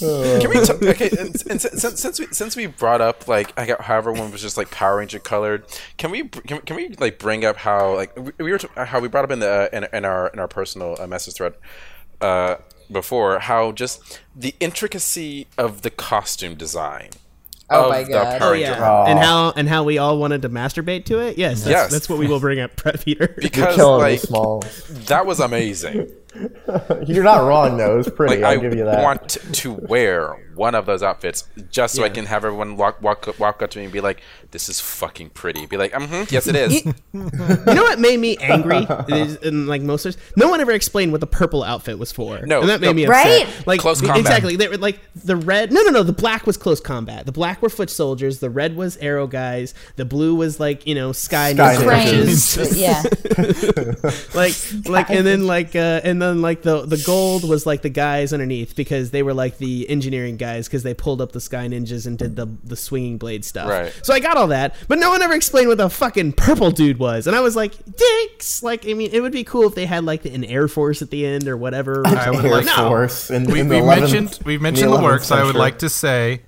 Can 0.00 0.48
we 0.50 0.64
t- 0.64 0.72
okay? 0.88 1.10
And, 1.18 1.36
and 1.50 1.60
since, 1.60 2.00
since 2.00 2.18
we 2.18 2.26
since 2.32 2.56
we 2.56 2.66
brought 2.66 3.00
up 3.00 3.28
like 3.28 3.52
I 3.58 3.66
got 3.66 3.82
how 3.82 3.96
everyone 3.98 4.32
was 4.32 4.40
just 4.42 4.56
like 4.56 4.70
Power 4.70 4.96
Ranger 4.98 5.18
colored, 5.18 5.64
can 5.98 6.10
we 6.10 6.28
can, 6.28 6.60
can 6.62 6.76
we 6.76 6.88
like 6.98 7.18
bring 7.18 7.44
up 7.44 7.56
how 7.56 7.94
like 7.94 8.16
we, 8.18 8.32
we 8.38 8.52
were 8.52 8.58
t- 8.58 8.68
how 8.76 9.00
we 9.00 9.08
brought 9.08 9.24
up 9.24 9.30
in 9.30 9.38
the 9.40 9.68
in, 9.72 9.86
in 9.92 10.04
our 10.04 10.28
in 10.28 10.38
our 10.38 10.48
personal 10.48 10.96
uh, 11.00 11.06
message 11.06 11.34
thread 11.34 11.54
uh, 12.20 12.56
before 12.90 13.38
how 13.40 13.72
just 13.72 14.20
the 14.34 14.54
intricacy 14.60 15.46
of 15.58 15.82
the 15.82 15.90
costume 15.90 16.54
design. 16.54 17.10
Oh 17.72 17.84
of 17.84 17.90
my 17.90 18.02
the 18.02 18.10
God. 18.10 18.38
Power 18.40 18.48
Oh, 18.48 18.52
Ranger 18.52 18.74
Aw. 18.74 19.04
and 19.06 19.18
how 19.20 19.52
and 19.52 19.68
how 19.68 19.84
we 19.84 19.96
all 19.98 20.18
wanted 20.18 20.42
to 20.42 20.48
masturbate 20.48 21.04
to 21.04 21.20
it. 21.20 21.38
Yes, 21.38 21.58
that's, 21.62 21.70
Yes. 21.70 21.92
that's 21.92 22.08
what 22.08 22.18
we 22.18 22.26
will 22.26 22.40
bring 22.40 22.58
up, 22.58 22.74
Brett 22.76 23.00
Peter. 23.04 23.32
Because 23.40 23.78
like 23.78 24.18
small. 24.18 24.64
that 25.06 25.24
was 25.24 25.38
amazing. 25.38 26.10
You're 27.06 27.24
not 27.24 27.46
wrong 27.46 27.76
though. 27.76 27.94
It 27.94 27.96
was 27.98 28.10
pretty. 28.10 28.36
Like 28.36 28.44
I'll 28.44 28.58
I 28.58 28.62
give 28.62 28.74
you 28.74 28.84
that. 28.84 29.02
want 29.02 29.38
to 29.52 29.72
wear 29.72 30.50
one 30.54 30.74
of 30.74 30.84
those 30.86 31.02
outfits 31.02 31.48
just 31.70 31.94
so 31.94 32.04
I 32.04 32.08
can 32.08 32.26
have 32.26 32.44
everyone 32.44 32.76
walk 32.76 33.00
walk 33.02 33.26
up- 33.26 33.38
walk 33.38 33.62
up 33.62 33.70
to 33.70 33.78
me 33.78 33.84
and 33.84 33.92
be 33.92 34.00
like, 34.00 34.20
"This 34.50 34.68
is 34.68 34.78
fucking 34.80 35.30
pretty." 35.30 35.66
Be 35.66 35.76
like, 35.76 35.92
"Mm-hmm, 35.92 36.32
yes, 36.32 36.46
it 36.46 36.54
is." 36.54 36.84
You 36.84 36.92
know 37.12 37.82
what 37.82 37.98
made 37.98 38.20
me 38.20 38.36
angry? 38.38 38.86
Is, 39.08 39.36
in 39.36 39.66
like 39.66 39.82
most 39.82 40.06
of 40.06 40.16
no 40.36 40.48
one 40.48 40.60
ever 40.60 40.72
explained 40.72 41.12
what 41.12 41.20
the 41.20 41.26
purple 41.26 41.62
outfit 41.64 41.98
was 41.98 42.12
for. 42.12 42.44
No, 42.46 42.60
and 42.60 42.68
that 42.68 42.80
made 42.80 42.88
no. 42.88 42.92
me 42.94 43.04
upset. 43.06 43.46
Right? 43.46 43.66
Like 43.66 43.80
Close 43.80 44.00
combat. 44.00 44.18
exactly. 44.18 44.56
They 44.56 44.68
were 44.68 44.76
like 44.76 45.00
the 45.16 45.36
red. 45.36 45.72
No, 45.72 45.82
no, 45.82 45.90
no. 45.90 46.02
The 46.02 46.12
black 46.12 46.46
was 46.46 46.56
close 46.56 46.80
combat. 46.80 47.26
The 47.26 47.32
black 47.32 47.60
were 47.62 47.70
foot 47.70 47.90
soldiers. 47.90 48.38
The 48.38 48.50
red 48.50 48.76
was 48.76 48.96
arrow 48.98 49.26
guys. 49.26 49.74
The 49.96 50.04
blue 50.04 50.34
was 50.34 50.60
like 50.60 50.86
you 50.86 50.94
know 50.94 51.12
sky, 51.12 51.54
Sky 51.54 51.76
ninjas. 51.76 52.78
Yeah. 52.78 53.02
like 54.34 54.54
like 54.88 55.10
and 55.10 55.26
then 55.26 55.46
like 55.46 55.74
uh 55.74 56.00
and 56.04 56.19
then 56.20 56.42
like 56.42 56.62
the 56.62 56.86
the 56.86 56.96
gold 57.06 57.48
was 57.48 57.66
like 57.66 57.82
the 57.82 57.88
guys 57.88 58.32
underneath 58.32 58.74
because 58.76 59.10
they 59.10 59.22
were 59.22 59.34
like 59.34 59.58
the 59.58 59.88
engineering 59.88 60.36
guys 60.36 60.66
because 60.68 60.82
they 60.82 60.94
pulled 60.94 61.20
up 61.20 61.32
the 61.32 61.40
sky 61.40 61.66
ninjas 61.68 62.06
and 62.06 62.18
did 62.18 62.36
the 62.36 62.46
the 62.64 62.76
swinging 62.76 63.18
blade 63.18 63.44
stuff 63.44 63.68
Right. 63.68 63.92
so 64.02 64.12
i 64.14 64.20
got 64.20 64.36
all 64.36 64.48
that 64.48 64.74
but 64.88 64.98
no 64.98 65.10
one 65.10 65.22
ever 65.22 65.34
explained 65.34 65.68
what 65.68 65.78
the 65.78 65.90
fucking 65.90 66.32
purple 66.32 66.70
dude 66.70 66.98
was 66.98 67.26
and 67.26 67.34
i 67.36 67.40
was 67.40 67.56
like 67.56 67.72
dicks 67.96 68.62
like 68.62 68.86
i 68.88 68.94
mean 68.94 69.10
it 69.12 69.20
would 69.20 69.32
be 69.32 69.44
cool 69.44 69.66
if 69.66 69.74
they 69.74 69.86
had 69.86 70.04
like 70.04 70.24
an 70.24 70.44
air 70.44 70.68
force 70.68 71.02
at 71.02 71.10
the 71.10 71.24
end 71.26 71.48
or 71.48 71.56
whatever 71.56 72.02
I 72.06 72.30
would 72.30 72.44
Air 72.44 72.50
like 72.50 72.66
No. 72.66 72.88
Force. 72.88 73.30
In, 73.30 73.44
we, 73.44 73.60
in 73.60 73.68
the 73.68 73.76
we 73.76 73.80
11th 73.82 74.00
mentioned 74.00 74.38
we 74.44 74.58
mentioned 74.58 74.92
the, 74.92 74.96
11th 74.96 75.02
works. 75.02 75.30
I 75.30 75.42
would 75.44 75.54
like 75.54 75.78
to 75.80 75.88
say 75.88 76.42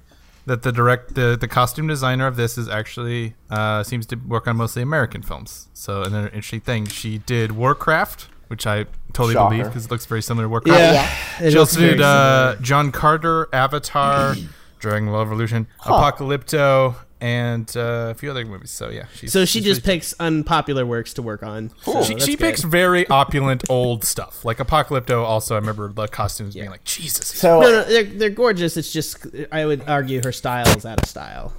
that 0.47 0.63
the 0.63 0.73
direct 0.73 1.15
the, 1.15 1.37
the 1.41 1.47
costume 1.49 1.87
designer 1.87 2.27
of 2.27 2.37
this 2.37 2.59
is 2.59 2.69
actually 2.69 3.35
uh, 3.51 3.83
seems 3.85 4.07
to 4.07 4.17
work 4.17 4.47
on 4.49 4.57
mostly 4.57 4.83
American 4.83 5.23
films. 5.23 5.69
So 5.73 6.03
another 6.03 6.27
interesting 6.29 6.61
thing, 6.61 6.87
she 6.87 7.19
did 7.19 7.53
Warcraft, 7.53 8.29
which 8.49 8.67
I 8.67 8.87
totally 9.13 9.35
Shocker. 9.35 9.51
believe 9.51 9.67
because 9.67 9.85
it 9.87 9.91
looks 9.91 10.07
very 10.07 10.23
similar 10.23 10.45
to 10.45 10.49
Warcraft. 10.49 10.79
yeah, 10.79 11.11
it 11.47 11.51
She 11.53 11.59
looks 11.59 11.77
also 11.77 11.81
did 11.81 12.01
uh, 12.01 12.57
John 12.61 12.93
Carter, 12.93 13.49
Avatar, 13.53 14.35
Dragon 14.79 15.07
Ball 15.07 15.25
Revolution, 15.25 15.67
Apocalypto, 15.81 16.97
and 17.21 17.71
uh, 17.77 18.09
a 18.11 18.15
few 18.15 18.31
other 18.31 18.45
movies. 18.45 18.71
So 18.73 18.89
yeah, 18.89 19.05
she's, 19.15 19.33
so 19.33 19.45
she 19.45 19.59
she's 19.61 19.65
just 19.65 19.87
really- 19.87 19.99
picks 19.99 20.13
unpopular 20.19 20.85
works 20.85 21.15
to 21.15 21.23
work 21.23 21.43
on 21.45 21.71
So 21.83 22.03
she, 22.03 22.19
she 22.19 22.37
picks 22.37 22.63
very 22.63 23.07
opulent 23.09 23.63
old 23.71 24.05
stuff. 24.05 24.45
Like 24.45 24.59
Apocalypto. 24.59 25.23
Also, 25.23 25.55
I 25.55 25.59
remember 25.59 25.93
the 25.93 26.09
costumes 26.09 26.55
being 26.55 26.71
like 26.71 26.83
Jesus. 26.85 27.29
So 27.29 27.61
no, 27.61 27.71
no, 27.71 27.85
they're, 27.85 28.03
they're 28.05 28.31
gorgeous. 28.31 28.77
It's 28.77 28.93
just 28.93 29.25
I 29.53 29.65
would 29.67 29.89
argue 29.89 30.21
her 30.25 30.33
style 30.33 30.67
is 30.77 30.85
out 30.85 31.01
of 31.01 31.09
style. 31.09 31.53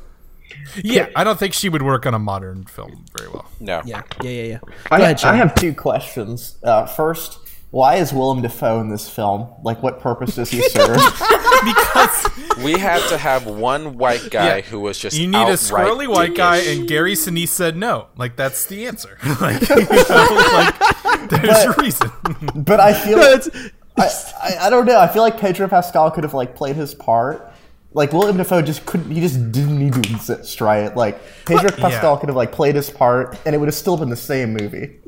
Yeah, 0.84 1.10
I 1.16 1.24
don't 1.24 1.40
think 1.40 1.54
she 1.54 1.68
would 1.68 1.82
work 1.82 2.06
on 2.06 2.14
a 2.14 2.20
modern 2.20 2.66
film 2.66 3.06
very 3.18 3.30
well. 3.30 3.50
No. 3.60 3.82
Yeah, 3.86 4.04
yeah, 4.22 4.30
yeah, 4.30 4.44
yeah. 4.44 4.60
Go 4.60 4.72
I, 4.92 5.00
ahead, 5.00 5.24
I 5.24 5.36
have 5.36 5.56
two 5.56 5.74
questions. 5.74 6.58
Uh, 6.62 6.86
first, 6.86 7.43
why 7.74 7.96
is 7.96 8.14
Willem 8.14 8.44
Dafoe 8.44 8.80
in 8.82 8.90
this 8.90 9.10
film? 9.10 9.50
Like, 9.64 9.82
what 9.82 10.00
purpose 10.00 10.36
does 10.36 10.52
he 10.52 10.62
serve? 10.70 10.96
Because 10.96 12.30
We 12.64 12.74
had 12.74 13.02
to 13.10 13.18
have 13.18 13.48
one 13.48 13.98
white 13.98 14.30
guy 14.30 14.58
Yeah. 14.58 14.62
who 14.62 14.80
was 14.80 15.00
just 15.00 15.18
you 15.18 15.26
need 15.26 15.38
a 15.38 15.40
outright 15.40 15.58
squirrely 15.60 16.08
white 16.08 16.36
guy, 16.36 16.58
and 16.58 16.88
Gary 16.88 17.14
Sinise 17.16 17.48
said 17.48 17.76
no. 17.76 18.10
Like 18.16 18.36
that's 18.36 18.68
the 18.68 18.86
answer. 18.86 19.18
like, 19.42 19.68
you 19.70 19.76
know, 19.76 20.52
like 20.54 21.30
there's 21.30 21.64
a 21.66 21.74
reason. 21.82 22.12
but 22.56 22.80
I 22.80 22.94
feel 22.94 23.18
No, 23.18 23.24
like, 23.32 23.48
it's- 23.48 23.72
I, 23.98 24.56
I, 24.56 24.68
I 24.68 24.70
don't 24.70 24.86
know. 24.86 25.00
I 25.00 25.08
feel 25.08 25.24
like 25.24 25.40
Pedro 25.40 25.68
Pascal 25.68 26.12
could 26.12 26.24
have 26.24 26.34
like 26.36 26.56
played 26.56 26.76
his 26.76 26.94
part. 26.94 27.52
Like 27.96 28.12
Willem 28.14 28.38
Dafoe 28.38 28.62
just 28.62 28.86
couldn't. 28.86 29.10
He 29.12 29.20
just 29.22 29.52
didn't 29.52 29.78
need 29.80 29.94
to 29.94 30.12
insist, 30.14 30.62
right? 30.62 30.96
Like 30.96 31.20
Pedro 31.46 31.70
Pascal 31.72 32.14
Yeah. 32.14 32.20
could 32.20 32.30
have 32.30 32.36
like 32.36 32.52
played 32.52 32.76
his 32.76 32.90
part, 32.90 33.38
and 33.46 33.54
it 33.56 33.58
would 33.58 33.68
have 33.68 33.76
still 33.76 33.98
been 33.98 34.10
the 34.10 34.16
same 34.16 34.54
movie. 34.54 35.00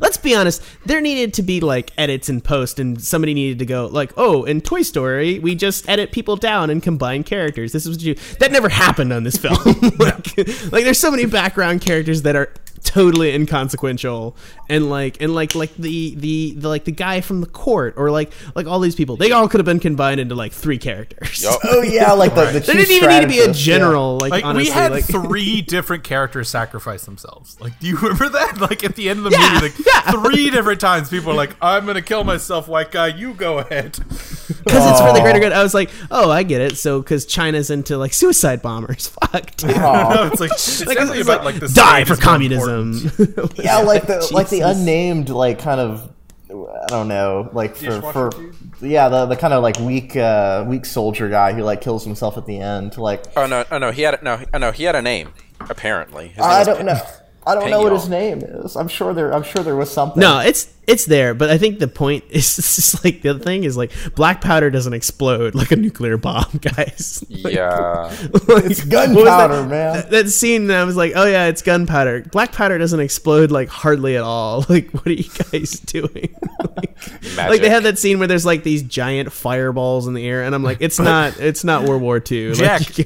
Let's 0.00 0.16
be 0.16 0.34
honest 0.34 0.62
there 0.84 1.00
needed 1.00 1.34
to 1.34 1.42
be 1.42 1.60
like 1.60 1.92
edits 1.98 2.28
in 2.28 2.40
post 2.40 2.78
and 2.78 3.02
somebody 3.02 3.34
needed 3.34 3.58
to 3.58 3.66
go 3.66 3.86
like 3.86 4.12
oh 4.16 4.44
in 4.44 4.60
toy 4.60 4.82
story 4.82 5.38
we 5.38 5.54
just 5.54 5.88
edit 5.88 6.12
people 6.12 6.36
down 6.36 6.70
and 6.70 6.82
combine 6.82 7.24
characters. 7.24 7.72
This 7.72 7.86
is 7.86 7.96
what 7.96 8.02
you 8.02 8.14
that 8.38 8.52
never 8.52 8.68
happened 8.68 9.12
on 9.12 9.24
this 9.24 9.36
film. 9.44 9.56
Like, 9.98 10.36
like 10.72 10.84
there's 10.84 10.98
so 10.98 11.10
many 11.10 11.26
background 11.26 11.80
characters 11.80 12.22
that 12.22 12.36
are 12.36 12.52
totally 12.86 13.34
inconsequential 13.34 14.36
and 14.68 14.88
like 14.88 15.20
and 15.20 15.34
like 15.34 15.54
like 15.54 15.74
the, 15.76 16.14
the 16.14 16.54
the 16.56 16.68
like 16.68 16.84
the 16.84 16.92
guy 16.92 17.20
from 17.20 17.40
the 17.40 17.46
court 17.46 17.94
or 17.96 18.10
like 18.10 18.32
like 18.54 18.66
all 18.66 18.78
these 18.78 18.94
people 18.94 19.16
they 19.16 19.32
all 19.32 19.48
could 19.48 19.58
have 19.58 19.66
been 19.66 19.80
combined 19.80 20.20
into 20.20 20.34
like 20.34 20.52
three 20.52 20.78
characters 20.78 21.42
Yup. 21.42 21.60
Oh 21.64 21.82
yeah, 21.82 22.12
like 22.12 22.34
the, 22.34 22.44
the 22.46 22.60
there 22.60 22.76
chief 22.76 22.88
didn't 22.88 22.90
even 22.90 23.10
need 23.10 23.20
to 23.22 23.26
be 23.26 23.38
a 23.38 23.42
strategist, 23.42 23.66
yeah. 23.66 23.74
general 23.78 24.18
like, 24.18 24.30
Like 24.30 24.44
honestly 24.44 24.70
we 24.70 24.74
had 24.74 24.92
like 24.92 25.04
three 25.04 25.62
different 25.76 26.04
characters 26.04 26.48
sacrifice 26.48 27.04
themselves. 27.04 27.60
Like, 27.60 27.78
do 27.80 27.88
you 27.88 27.96
remember 27.96 28.28
that? 28.30 28.60
Like 28.66 28.82
at 28.84 28.96
the 28.96 29.08
end 29.10 29.18
of 29.18 29.24
the 29.24 29.30
Yeah, 29.30 29.52
movie, 29.52 29.66
like 29.66 29.86
yeah. 29.86 30.10
three 30.10 30.50
different 30.50 30.80
times, 30.80 31.08
people 31.08 31.30
are 31.30 31.34
like, 31.34 31.54
"I'm 31.60 31.86
gonna 31.86 32.02
kill 32.02 32.24
myself, 32.24 32.66
white 32.68 32.90
guy. 32.90 33.08
You 33.08 33.34
go 33.34 33.58
ahead." 33.58 33.92
because 34.66 34.90
it's 34.90 35.00
for 35.00 35.12
the 35.12 35.20
greater 35.20 35.38
good 35.38 35.52
i 35.52 35.62
was 35.62 35.74
like 35.74 35.90
oh 36.10 36.30
i 36.30 36.42
get 36.42 36.60
it 36.60 36.76
so 36.76 37.00
because 37.00 37.24
china's 37.26 37.70
into 37.70 37.96
like 37.96 38.12
suicide 38.12 38.62
bombers 38.62 39.08
fuck 39.08 39.54
dude. 39.56 39.76
Aw. 39.76 40.28
it's 40.28 40.40
like 40.40 40.50
it's 40.52 40.86
Like, 40.86 40.98
it's 40.98 41.20
about 41.20 41.44
like, 41.44 41.54
like 41.54 41.60
the 41.60 41.68
die 41.68 42.04
for 42.04 42.16
communism. 42.16 42.75
important. 43.18 43.58
yeah, 43.58 43.78
like 43.78 44.06
the 44.06 44.28
like 44.32 44.48
the 44.48 44.60
unnamed 44.60 45.28
like 45.28 45.58
kind 45.58 45.80
of 45.80 46.12
I 46.48 46.86
don't 46.88 47.08
know 47.08 47.50
like 47.52 47.76
for, 47.76 47.84
Dishwasher 47.86 48.30
for 48.30 48.86
yeah 48.86 49.08
the 49.08 49.26
the 49.26 49.36
kind 49.36 49.52
of 49.52 49.62
like 49.62 49.78
weak 49.80 50.16
uh 50.16 50.64
weak 50.66 50.84
soldier 50.84 51.28
guy 51.28 51.52
who 51.52 51.62
like 51.62 51.80
kills 51.80 52.04
himself 52.04 52.36
at 52.38 52.46
the 52.46 52.58
end 52.58 52.96
like 52.98 53.24
Oh 53.36 53.46
no! 53.46 53.64
Oh 53.70 53.78
no! 53.78 53.90
He 53.90 54.02
had 54.02 54.14
a, 54.14 54.24
no. 54.24 54.44
Oh 54.54 54.58
no! 54.58 54.70
He 54.72 54.84
had 54.84 54.94
a 54.94 55.02
name. 55.02 55.32
Apparently, 55.60 56.28
His 56.28 56.38
name 56.38 56.46
I 56.46 56.58
was 56.58 56.66
don't 56.66 56.78
Pe- 56.78 56.84
know 56.84 57.00
I 57.46 57.54
don't 57.54 57.70
know 57.70 57.80
what 57.80 57.92
his 57.92 58.08
name 58.08 58.42
is 58.42 58.76
I'm 58.76 58.88
sure 58.88 59.14
there 59.14 59.32
I'm 59.32 59.42
sure 59.42 59.62
there 59.62 59.76
was 59.76 59.90
something 59.90 60.20
No, 60.20 60.40
it's 60.40 60.72
it's 60.86 61.04
there, 61.06 61.34
but 61.34 61.50
I 61.50 61.58
think 61.58 61.78
the 61.78 61.88
point 61.88 62.24
is 62.30 62.56
just 62.56 63.04
like 63.04 63.22
the 63.22 63.30
other 63.30 63.40
thing 63.44 63.64
is 63.64 63.76
like 63.76 63.92
black 64.14 64.40
powder 64.40 64.70
doesn't 64.70 64.92
explode 64.92 65.54
like 65.54 65.70
a 65.72 65.76
nuclear 65.76 66.16
bomb, 66.16 66.44
guys. 66.60 67.24
Like, 67.28 67.54
Yeah. 67.54 68.08
it's 68.32 68.84
gunpowder 68.84 69.62
that- 69.62 69.68
man 69.68 69.92
That, 69.94 70.10
that 70.10 70.28
scene, 70.30 70.70
I 70.70 70.84
was 70.84 70.96
like, 70.96 71.12
oh 71.16 71.24
yeah, 71.26 71.46
it's 71.46 71.62
gunpowder. 71.62 72.22
Black 72.30 72.52
powder 72.52 72.78
doesn't 72.78 73.00
explode 73.00 73.50
like 73.50 73.68
hardly 73.68 74.16
at 74.16 74.22
all. 74.22 74.64
Like, 74.68 74.90
what 74.92 75.06
are 75.06 75.12
you 75.12 75.28
guys 75.52 75.78
doing? 75.80 76.34
like, 76.76 76.96
like 77.36 77.60
they 77.60 77.70
have 77.70 77.84
that 77.84 77.98
scene 77.98 78.18
where 78.18 78.26
there's 78.28 78.44
like 78.44 78.62
these 78.64 78.82
giant 78.82 79.32
fireballs 79.32 80.06
in 80.06 80.14
the 80.14 80.26
air, 80.26 80.42
and 80.42 80.54
I'm 80.54 80.62
like, 80.62 80.78
it's 80.80 80.98
not, 80.98 81.38
it's 81.38 81.62
not 81.64 81.84
World 81.84 82.02
War 82.02 82.16
II. 82.30 82.52
Jack. 82.54 82.98
you 82.98 83.04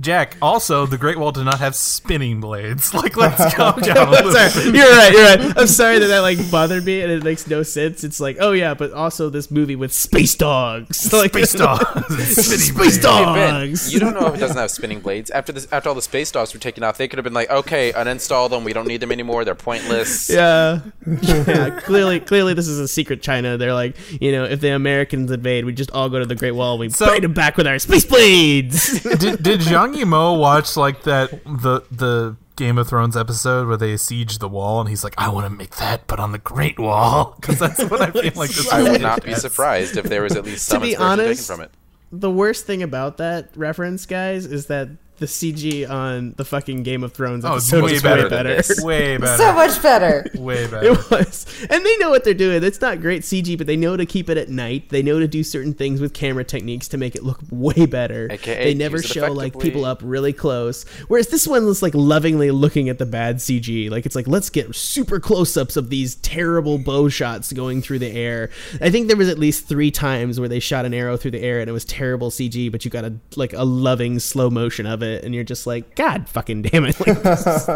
Jack. 0.00 0.36
Also, 0.42 0.84
the 0.86 0.98
Great 0.98 1.18
Wall 1.18 1.32
did 1.32 1.44
not 1.44 1.58
have 1.60 1.74
spinning 1.74 2.40
blades. 2.40 2.92
Like, 2.92 3.16
let's 3.16 3.54
calm 3.54 3.80
down 3.80 4.08
a 4.08 4.10
little. 4.10 4.32
You're 4.74 4.90
right. 4.90 5.12
You're 5.12 5.24
right. 5.24 5.58
I'm 5.58 5.66
sorry 5.66 5.98
that 6.00 6.06
that 6.08 6.20
like 6.20 6.38
bothered 6.50 6.84
me, 6.84 7.00
and 7.02 7.15
it 7.16 7.24
makes 7.24 7.46
no 7.46 7.62
sense. 7.62 8.04
It's 8.04 8.20
like, 8.20 8.36
oh 8.40 8.52
yeah, 8.52 8.74
but 8.74 8.92
also 8.92 9.28
this 9.30 9.50
movie 9.50 9.76
with 9.76 9.92
space 9.92 10.34
dogs, 10.34 11.12
like 11.12 11.30
Space 11.32 11.52
dogs, 11.54 11.84
spinning 11.84 12.26
space 12.26 12.72
blades. 12.72 12.98
Ben, 12.98 13.54
dogs. 13.68 13.92
you 13.92 13.98
don't 14.00 14.14
know 14.14 14.26
if 14.28 14.34
it 14.34 14.38
doesn't 14.38 14.56
have 14.56 14.70
spinning 14.70 15.00
blades. 15.00 15.30
After 15.30 15.52
this, 15.52 15.66
after 15.72 15.88
all 15.88 15.94
the 15.94 16.02
space 16.02 16.30
dogs 16.30 16.52
were 16.54 16.60
taken 16.60 16.82
off, 16.82 16.98
they 16.98 17.08
could 17.08 17.18
have 17.18 17.24
been 17.24 17.34
like, 17.34 17.50
"Okay, 17.50 17.92
uninstall 17.92 18.48
them. 18.50 18.64
We 18.64 18.72
don't 18.72 18.86
need 18.86 19.00
them 19.00 19.12
anymore. 19.12 19.44
They're 19.44 19.54
pointless." 19.54 20.28
Yeah. 20.30 20.80
yeah. 21.22 21.80
Clearly, 21.80 22.20
clearly, 22.20 22.54
this 22.54 22.68
is 22.68 22.78
a 22.78 22.88
secret 22.88 23.22
China. 23.22 23.56
They're 23.56 23.74
like, 23.74 23.96
you 24.20 24.32
know, 24.32 24.44
if 24.44 24.60
the 24.60 24.70
Americans 24.74 25.30
invade, 25.30 25.64
we 25.64 25.72
just 25.72 25.90
all 25.90 26.08
go 26.08 26.18
to 26.18 26.26
the 26.26 26.34
Great 26.36 26.52
Wall. 26.52 26.78
We 26.78 26.88
So- 26.90 27.06
fight 27.06 27.22
them 27.22 27.32
back 27.34 27.56
with 27.56 27.66
our 27.66 27.78
space 27.78 28.04
blades. 28.04 29.00
did, 29.02 29.42
did 29.42 29.60
Zhang 29.60 29.94
Yimou 29.96 30.38
watch 30.38 30.76
like 30.76 31.02
that 31.04 31.30
the 31.44 31.82
the 31.90 32.36
Game 32.56 32.78
of 32.78 32.88
Thrones 32.88 33.16
episode 33.16 33.68
where 33.68 33.76
they 33.76 33.96
siege 33.96 34.38
the 34.38 34.48
wall 34.48 34.80
and 34.80 34.88
he's 34.88 35.04
like, 35.04 35.14
I 35.18 35.28
want 35.28 35.46
to 35.46 35.50
make 35.50 35.76
that, 35.76 36.06
but 36.06 36.18
on 36.18 36.32
the 36.32 36.38
Great 36.38 36.78
Wall 36.78 37.36
because 37.40 37.58
that's 37.58 37.82
what 37.84 38.00
I 38.00 38.10
feel 38.10 38.32
like. 38.34 38.50
This 38.50 38.70
I 38.72 38.82
would 38.82 39.02
not 39.02 39.22
be 39.22 39.34
surprised 39.34 39.96
if 39.96 40.06
there 40.06 40.22
was 40.22 40.34
at 40.34 40.44
least 40.44 40.66
some 40.66 40.82
be 40.82 40.92
inspiration 40.92 41.20
honest, 41.20 41.48
taken 41.48 41.56
from 41.56 41.64
it. 41.64 41.70
the 42.12 42.30
worst 42.30 42.66
thing 42.66 42.82
about 42.82 43.18
that 43.18 43.50
reference, 43.56 44.06
guys, 44.06 44.46
is 44.46 44.66
that 44.66 44.88
the 45.18 45.26
CG 45.26 45.88
on 45.88 46.34
the 46.36 46.44
fucking 46.44 46.82
Game 46.82 47.02
of 47.02 47.12
Thrones 47.12 47.44
Oh, 47.44 47.56
it's 47.56 47.72
episode 47.72 47.84
way 47.84 47.92
is 47.94 48.02
better 48.02 48.24
way 48.24 48.28
better. 48.28 48.62
Way 48.84 49.16
better. 49.18 49.36
So 49.42 49.52
much 49.54 49.82
better. 49.82 50.30
Way 50.34 50.66
better. 50.66 50.86
It 50.86 51.10
was, 51.10 51.46
and 51.70 51.84
they 51.84 51.96
know 51.98 52.10
what 52.10 52.24
they're 52.24 52.34
doing. 52.34 52.62
It's 52.62 52.80
not 52.80 53.00
great 53.00 53.22
CG, 53.22 53.56
but 53.58 53.66
they 53.66 53.76
know 53.76 53.96
to 53.96 54.06
keep 54.06 54.28
it 54.28 54.36
at 54.36 54.48
night. 54.48 54.88
They 54.90 55.02
know 55.02 55.18
to 55.18 55.28
do 55.28 55.42
certain 55.42 55.74
things 55.74 56.00
with 56.00 56.12
camera 56.14 56.44
techniques 56.44 56.88
to 56.88 56.96
make 56.98 57.14
it 57.16 57.22
look 57.22 57.40
way 57.50 57.86
better. 57.86 58.28
AKA 58.30 58.64
they 58.64 58.74
never 58.74 59.02
show 59.02 59.32
like 59.32 59.58
people 59.58 59.84
up 59.84 60.00
really 60.02 60.32
close. 60.32 60.84
Whereas 61.08 61.28
this 61.28 61.46
one 61.46 61.64
was 61.66 61.82
like 61.82 61.94
lovingly 61.94 62.50
looking 62.50 62.88
at 62.88 62.98
the 62.98 63.06
bad 63.06 63.36
CG. 63.36 63.90
Like 63.90 64.06
it's 64.06 64.16
like 64.16 64.28
let's 64.28 64.50
get 64.50 64.74
super 64.74 65.20
close-ups 65.20 65.76
of 65.76 65.90
these 65.90 66.16
terrible 66.16 66.78
bow 66.78 67.08
shots 67.08 67.52
going 67.52 67.82
through 67.82 68.00
the 68.00 68.10
air. 68.10 68.50
I 68.80 68.90
think 68.90 69.08
there 69.08 69.16
was 69.16 69.28
at 69.28 69.38
least 69.38 69.68
three 69.68 69.90
times 69.90 70.38
where 70.38 70.48
they 70.48 70.60
shot 70.60 70.84
an 70.84 70.94
arrow 70.94 71.16
through 71.16 71.32
the 71.32 71.42
air 71.42 71.60
and 71.60 71.68
it 71.68 71.72
was 71.72 71.84
terrible 71.84 72.30
CG, 72.30 72.70
but 72.70 72.84
you 72.84 72.90
got 72.90 73.04
a 73.04 73.14
like 73.36 73.52
a 73.52 73.64
loving 73.64 74.18
slow 74.18 74.50
motion 74.50 74.86
of 74.86 75.02
it, 75.02 75.05
and 75.06 75.34
you're 75.34 75.44
just 75.44 75.66
like, 75.66 75.94
God 75.94 76.28
fucking 76.28 76.62
damn 76.62 76.84
it! 76.84 76.96
Like, 77.06 77.22
this 77.22 77.46
is- 77.46 77.68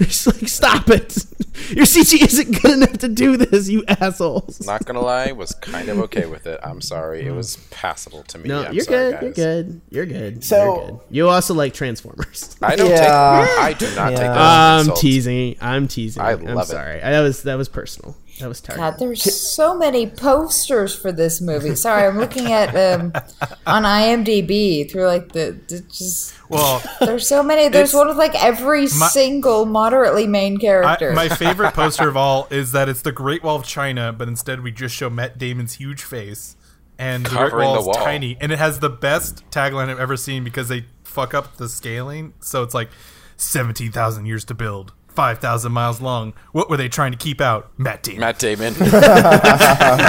it's 0.00 0.26
like 0.26 0.48
stop 0.48 0.88
it. 0.90 1.16
Your 1.70 1.86
CG 1.86 2.20
isn't 2.22 2.62
good 2.62 2.72
enough 2.72 2.98
to 2.98 3.08
do 3.08 3.36
this, 3.36 3.68
you 3.68 3.84
assholes. 3.86 4.64
Not 4.66 4.84
gonna 4.84 5.00
lie, 5.00 5.32
was 5.32 5.52
kind 5.54 5.88
of 5.88 5.98
okay 6.00 6.26
with 6.26 6.46
it. 6.46 6.58
I'm 6.62 6.80
sorry, 6.80 7.24
it 7.26 7.30
was 7.30 7.56
passable 7.70 8.22
to 8.24 8.38
me. 8.38 8.48
No, 8.48 8.64
I'm 8.64 8.74
you're 8.74 8.84
sorry, 8.84 9.12
good. 9.12 9.22
You're 9.22 9.32
good. 9.32 9.80
You're 9.90 10.06
good. 10.06 10.44
So- 10.44 10.64
you're 10.64 10.86
good. 10.86 11.00
You 11.10 11.28
also 11.28 11.54
like 11.54 11.72
Transformers. 11.74 12.56
I 12.62 12.76
don't 12.76 12.90
Yeah. 12.90 13.46
take. 13.46 13.58
I 13.58 13.72
do 13.72 13.86
not 13.94 14.08
take 14.10 14.18
Yeah. 14.18 14.28
that 14.28 14.30
as 14.30 14.36
an 14.36 14.38
I'm 14.38 14.80
insult. 14.80 14.98
teasing. 15.00 15.56
I'm 15.60 15.88
teasing. 15.88 16.22
I 16.22 16.32
I'm 16.32 16.44
love 16.44 16.68
it. 16.68 16.72
sorry. 16.72 17.02
I, 17.02 17.10
that 17.12 17.20
was 17.20 17.42
that 17.44 17.54
was 17.56 17.68
personal. 17.68 18.16
That 18.40 18.48
was 18.48 18.60
Target. 18.60 18.80
God, 18.80 18.94
there's 18.98 19.54
so 19.54 19.78
many 19.78 20.08
posters 20.10 20.92
for 20.92 21.12
this 21.12 21.40
movie. 21.40 21.76
Sorry, 21.76 22.04
I'm 22.04 22.18
looking 22.18 22.50
at 22.52 22.74
um, 22.74 23.12
on 23.64 23.84
IMDb 23.84 24.90
through 24.90 25.06
like 25.06 25.30
the, 25.32 25.56
the 25.68 25.80
just. 25.82 26.34
Well, 26.54 26.82
There's 27.00 27.28
so 27.28 27.42
many. 27.42 27.68
There's 27.68 27.92
one 27.92 28.08
with 28.08 28.16
like 28.16 28.34
every 28.42 28.86
single 28.86 29.66
moderately 29.66 30.26
main 30.26 30.56
I, 30.56 30.60
character. 30.60 31.12
my 31.12 31.28
favorite 31.28 31.72
poster 31.74 32.08
of 32.08 32.16
all 32.16 32.46
is 32.50 32.72
that 32.72 32.88
it's 32.88 33.02
the 33.02 33.12
Great 33.12 33.42
Wall 33.42 33.56
of 33.56 33.64
China, 33.64 34.12
but 34.12 34.28
instead 34.28 34.60
we 34.62 34.70
just 34.72 34.94
show 34.94 35.10
Matt 35.10 35.36
Damon's 35.38 35.74
huge 35.74 36.02
face, 36.02 36.56
and 36.98 37.26
the 37.26 37.30
Great 37.30 37.50
Covering 37.50 37.66
Wall 37.66 37.74
the 37.74 37.80
is 37.80 37.86
wall. 37.86 37.94
tiny, 37.96 38.36
and 38.40 38.52
it 38.52 38.58
has 38.58 38.78
the 38.80 38.88
best 38.90 39.42
tagline 39.50 39.88
I've 39.88 39.98
ever 40.00 40.16
seen 40.16 40.44
because 40.44 40.68
they 40.68 40.84
fuck 41.02 41.34
up 41.34 41.56
the 41.56 41.68
scaling, 41.68 42.34
so 42.40 42.62
it's 42.62 42.74
like 42.74 42.90
seventeen 43.36 43.90
thousand 43.92 44.26
years 44.26 44.44
to 44.46 44.54
build. 44.54 44.92
5,000 45.14 45.72
miles 45.72 46.00
long. 46.00 46.34
What 46.52 46.68
were 46.68 46.76
they 46.76 46.88
trying 46.88 47.12
to 47.12 47.18
keep 47.18 47.40
out? 47.40 47.70
Matt 47.78 48.02
Damon. 48.02 48.20
Matt 48.20 48.38
Damon. 48.38 48.74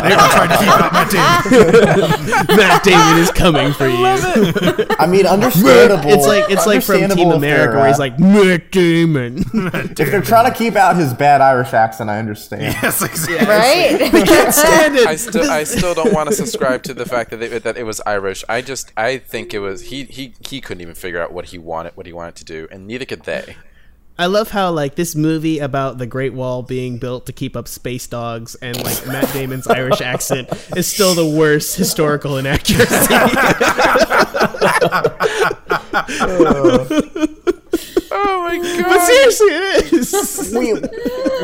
They 0.06 0.16
were 0.16 0.30
trying 0.30 0.50
to 0.50 0.58
keep 0.58 0.68
out 0.68 0.94
Matt 0.94 1.12
Damon. 1.12 2.26
Matt 2.58 2.84
Damon 2.84 3.18
is 3.20 3.32
coming 3.32 3.74
for 3.74 3.88
you. 3.88 4.06
I 5.00 5.08
mean, 5.08 5.26
understandable. 5.26 6.10
It's 6.10 6.26
like 6.26 6.50
it's 6.50 6.66
like 6.66 6.84
from 6.84 6.96
Team 6.96 7.04
understandable 7.04 7.32
if 7.32 7.38
America 7.38 7.78
where 7.78 7.88
he's 7.88 8.00
like 8.00 8.20
Matt 8.20 8.72
Damon. 8.72 9.44
if 9.54 9.96
they're 9.96 10.22
trying 10.22 10.52
to 10.52 10.58
keep 10.58 10.76
out 10.76 10.96
his 10.96 11.14
bad 11.14 11.42
Irish 11.42 11.74
accent, 11.74 12.10
I 12.10 12.20
understand. 12.20 12.62
yes, 12.64 13.02
exactly. 13.02 13.48
right? 13.48 14.54
Stand 14.54 14.96
it. 14.98 15.08
I 15.08 15.16
still, 15.16 15.50
I 15.50 15.64
still 15.64 15.94
don't 15.94 16.14
want 16.14 16.30
to 16.30 16.36
subscribe 16.36 16.84
to 16.84 16.94
the 16.94 17.06
fact 17.06 17.32
that 17.32 17.38
they, 17.38 17.60
that 17.60 17.78
it 17.78 17.84
was 17.84 18.02
Irish. 18.06 18.44
I 18.50 18.62
just, 18.62 18.92
I 18.98 19.18
think 19.18 19.54
it 19.54 19.60
was 19.60 19.84
he, 19.84 20.06
he, 20.06 20.34
he 20.48 20.62
couldn't 20.62 20.82
even 20.82 20.96
figure 20.96 21.22
out 21.22 21.32
what 21.32 21.46
he 21.46 21.58
wanted, 21.58 21.96
what 21.96 22.06
he 22.06 22.14
wanted 22.14 22.36
to 22.38 22.46
do, 22.46 22.68
and 22.72 22.88
neither 22.88 23.06
could 23.06 23.24
they. 23.24 23.56
I 24.18 24.28
love 24.28 24.52
how 24.52 24.72
like 24.72 24.96
this 24.96 25.14
movie 25.14 25.60
about 25.60 25.98
the 25.98 26.08
Great 26.08 26.34
Wall 26.34 26.64
being 26.64 27.00
built 27.00 27.26
to 27.26 27.34
keep 27.34 27.58
up 27.58 27.68
space 27.68 28.08
dogs 28.08 28.56
and 28.56 28.82
like 28.82 29.06
Matt 29.08 29.32
Damon's 29.34 29.68
Irish 29.68 30.00
accent 30.00 30.48
is 30.76 30.88
still 30.88 31.16
the 31.16 31.26
worst 31.26 31.76
historical 31.76 32.38
inaccuracy. 32.38 32.86
Oh. 35.98 36.86
oh 38.12 38.44
my 38.44 38.58
god! 38.58 38.84
but 38.84 38.98
god! 38.98 39.08
seriously, 39.08 39.48
it 39.50 39.94
is. 39.94 40.54
we 40.54 40.74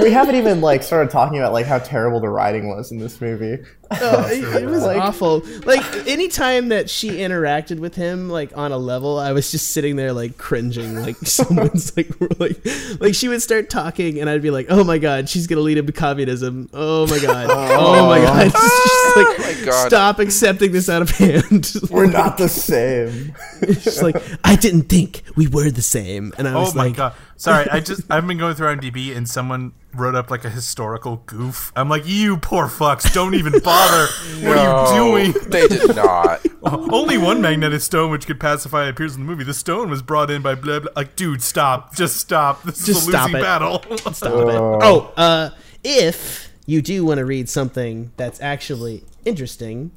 we 0.03 0.11
haven't 0.11 0.35
even 0.35 0.59
like 0.61 0.83
started 0.83 1.09
talking 1.09 1.37
about 1.37 1.53
like 1.53 1.65
how 1.65 1.79
terrible 1.79 2.19
the 2.19 2.27
writing 2.29 2.67
was 2.67 2.91
in 2.91 2.99
this 2.99 3.21
movie. 3.21 3.63
Oh, 4.01 4.25
it, 4.27 4.63
it 4.63 4.67
was 4.67 4.83
Like- 4.83 4.97
awful. 5.01 5.43
Like 5.65 5.83
anytime 6.07 6.69
that 6.69 6.89
she 6.89 7.09
interacted 7.17 7.79
with 7.79 7.95
him, 7.95 8.29
like 8.29 8.55
on 8.57 8.71
a 8.71 8.77
level, 8.77 9.19
I 9.19 9.31
was 9.33 9.51
just 9.51 9.69
sitting 9.69 9.95
there 9.95 10.13
like 10.13 10.37
cringing. 10.37 10.95
Like 10.95 11.17
someone's 11.23 11.95
like, 11.97 12.09
like, 12.39 12.65
like 13.01 13.13
she 13.15 13.27
would 13.27 13.41
start 13.41 13.69
talking, 13.69 14.19
and 14.19 14.29
I'd 14.29 14.41
be 14.41 14.51
like, 14.51 14.67
"Oh 14.69 14.83
my 14.83 14.97
god, 14.97 15.29
she's 15.29 15.45
gonna 15.47 15.61
lead 15.61 15.77
him 15.77 15.85
to 15.87 15.91
communism. 15.91 16.69
Oh 16.73 17.05
my 17.07 17.19
god. 17.19 17.47
Oh. 17.49 17.95
oh, 17.99 18.05
my 18.07 18.19
god. 18.19 18.47
It's 18.47 18.53
just 18.53 18.65
oh 18.65 19.13
like, 19.17 19.39
Oh 19.39 19.43
my 19.59 19.65
God. 19.65 19.87
stop 19.87 20.19
accepting 20.19 20.71
this 20.71 20.87
out 20.89 21.01
of 21.01 21.09
hand. 21.09 21.73
We're 21.89 22.05
not 22.07 22.37
the 22.37 22.47
same. 22.49 23.33
It's 23.61 24.01
like 24.01 24.15
I 24.43 24.55
didn't 24.55 24.83
think 24.83 25.23
we 25.35 25.47
were 25.47 25.69
the 25.69 25.81
same, 25.81 26.31
and 26.37 26.47
I 26.47 26.53
Oh 26.53 26.61
was 26.61 26.75
my 26.75 26.85
like, 26.87 26.95
god! 26.95 27.13
Sorry, 27.41 27.67
I 27.71 27.79
just 27.79 28.03
I've 28.07 28.27
been 28.27 28.37
going 28.37 28.53
through 28.53 28.67
IMDb 28.67 29.17
and 29.17 29.27
someone 29.27 29.73
wrote 29.95 30.13
up 30.13 30.29
like 30.29 30.45
a 30.45 30.49
historical 30.51 31.23
goof. 31.25 31.71
I'm 31.75 31.89
like, 31.89 32.05
you 32.05 32.37
poor 32.37 32.67
fucks, 32.67 33.11
don't 33.11 33.33
even 33.33 33.53
bother. 33.61 34.05
What 34.47 34.59
are 34.59 34.93
you 34.93 35.31
doing? 35.31 35.49
They 35.49 35.67
did 35.67 35.95
not. 35.95 36.45
Only 36.63 37.17
one 37.17 37.41
magnetic 37.41 37.81
stone 37.81 38.11
which 38.11 38.27
could 38.27 38.39
pacify 38.39 38.85
appears 38.85 39.15
in 39.15 39.21
the 39.21 39.27
movie. 39.27 39.43
The 39.43 39.55
stone 39.55 39.89
was 39.89 40.03
brought 40.03 40.29
in 40.29 40.43
by 40.43 40.53
blah 40.53 40.81
blah. 40.81 40.91
Like, 40.95 41.15
dude, 41.15 41.41
stop! 41.41 41.95
Just 41.95 42.17
stop! 42.17 42.61
This 42.61 42.85
Just 42.85 43.01
is 43.01 43.07
a 43.07 43.11
stop 43.11 43.25
losing 43.25 43.39
it. 43.39 43.41
battle. 43.41 43.81
Stop 44.13 44.33
it. 44.33 44.59
Oh, 44.83 45.11
uh, 45.17 45.49
if 45.83 46.47
you 46.67 46.83
do 46.83 47.03
want 47.03 47.17
to 47.17 47.25
read 47.25 47.49
something 47.49 48.11
that's 48.17 48.39
actually 48.39 49.03
interesting, 49.25 49.89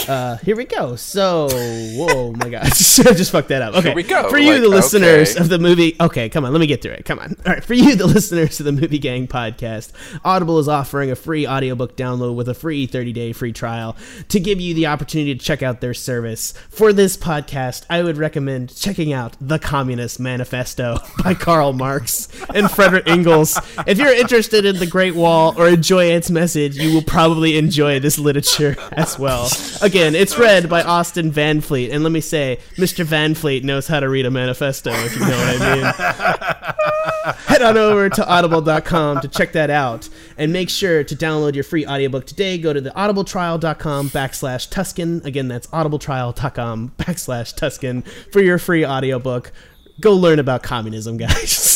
uh, 0.08 0.36
here 0.38 0.56
we 0.56 0.64
go. 0.64 0.96
So, 0.96 1.48
whoa, 1.50 2.32
my 2.32 2.48
God, 2.48 2.64
I 2.66 2.68
just 2.68 3.30
fucked 3.32 3.48
that 3.48 3.62
up. 3.62 3.74
Okay, 3.74 3.94
we 3.94 4.02
go. 4.02 4.28
For 4.28 4.38
you, 4.38 4.52
Like, 4.52 4.62
the 4.62 4.68
listeners 4.68 5.32
okay. 5.32 5.40
of 5.40 5.48
the 5.48 5.58
movie. 5.58 5.96
Okay, 6.00 6.28
come 6.28 6.44
on, 6.44 6.52
let 6.52 6.60
me 6.60 6.66
get 6.66 6.82
through 6.82 6.92
it. 6.92 7.04
Come 7.04 7.18
on. 7.18 7.36
All 7.46 7.52
right, 7.52 7.64
for 7.64 7.74
you, 7.74 7.94
the 7.96 8.06
listeners 8.14 8.60
of 8.60 8.66
the 8.66 8.72
Movie 8.72 8.98
Gang 8.98 9.26
podcast, 9.26 9.92
Audible 10.24 10.58
is 10.58 10.68
offering 10.68 11.10
a 11.10 11.16
free 11.16 11.46
audiobook 11.46 11.96
download 11.96 12.34
with 12.34 12.48
a 12.48 12.54
free 12.54 12.86
30-day 12.86 13.32
free 13.32 13.52
trial 13.52 13.96
to 14.28 14.40
give 14.40 14.60
you 14.60 14.74
the 14.74 14.86
opportunity 14.86 15.34
to 15.34 15.44
check 15.44 15.62
out 15.62 15.80
their 15.80 15.94
service. 15.94 16.52
For 16.68 16.92
this 16.92 17.16
podcast, 17.16 17.84
I 17.88 18.02
would 18.02 18.16
recommend 18.16 18.74
checking 18.74 19.12
out 19.12 19.36
The 19.40 19.58
Communist 19.58 20.20
Manifesto 20.20 20.98
by 21.22 21.34
Karl 21.34 21.72
Marx 21.72 22.28
and 22.54 22.70
Frederick 22.70 23.06
Engels. 23.08 23.58
If 23.86 23.98
you're 23.98 24.14
interested 24.14 24.64
in 24.64 24.78
the 24.78 24.86
Great 24.86 25.14
Wall 25.14 25.54
or 25.60 25.68
enjoy 25.68 26.06
its 26.06 26.30
message, 26.30 26.76
you 26.76 26.94
will 26.94 27.02
probably 27.02 27.56
enjoy 27.56 28.00
this 28.00 28.18
literature 28.18 28.76
as 28.92 29.18
well. 29.18 29.48
Again, 29.84 30.14
it's 30.14 30.38
read 30.38 30.70
by 30.70 30.82
Austin 30.82 31.30
Van 31.30 31.60
Fleet, 31.60 31.90
and 31.90 32.02
let 32.02 32.10
me 32.10 32.22
say, 32.22 32.58
Mr. 32.76 33.04
Van 33.04 33.34
Fleet 33.34 33.64
knows 33.64 33.86
how 33.86 34.00
to 34.00 34.08
read 34.08 34.24
a 34.24 34.30
manifesto, 34.30 34.90
if 34.90 35.14
you 35.14 35.20
know 35.20 35.36
what 35.36 35.60
I 35.60 35.74
mean. 35.74 37.34
Head 37.48 37.60
on 37.60 37.76
over 37.76 38.08
to 38.08 38.26
audible.com 38.26 39.20
to 39.20 39.28
check 39.28 39.52
that 39.52 39.68
out, 39.68 40.08
and 40.38 40.54
make 40.54 40.70
sure 40.70 41.04
to 41.04 41.14
download 41.14 41.54
your 41.54 41.64
free 41.64 41.84
audiobook 41.84 42.24
today. 42.24 42.56
Go 42.56 42.72
to 42.72 42.80
the 42.80 42.92
audibletrial.com 42.92 44.08
backslash 44.08 44.70
Tuscan. 44.70 45.20
Again, 45.22 45.48
that's 45.48 45.66
audibletrial.com 45.66 46.92
backslash 46.96 47.54
Tuscan 47.54 48.00
for 48.32 48.40
your 48.40 48.56
free 48.56 48.86
audiobook. 48.86 49.52
Go 50.00 50.14
learn 50.14 50.38
about 50.38 50.62
communism, 50.62 51.16
guys. 51.16 51.70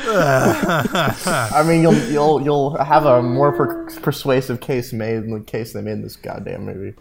I 0.05 1.63
mean, 1.67 1.81
you'll 1.81 1.95
you'll 2.11 2.41
you'll 2.41 2.77
have 2.83 3.05
a 3.05 3.21
more 3.21 3.51
per- 3.51 3.89
persuasive 4.01 4.59
case 4.59 4.93
made 4.93 5.15
than 5.17 5.31
the 5.31 5.39
case 5.41 5.73
they 5.73 5.81
made 5.81 5.93
in 5.93 6.01
this 6.01 6.15
goddamn 6.15 6.65
movie. 6.65 6.93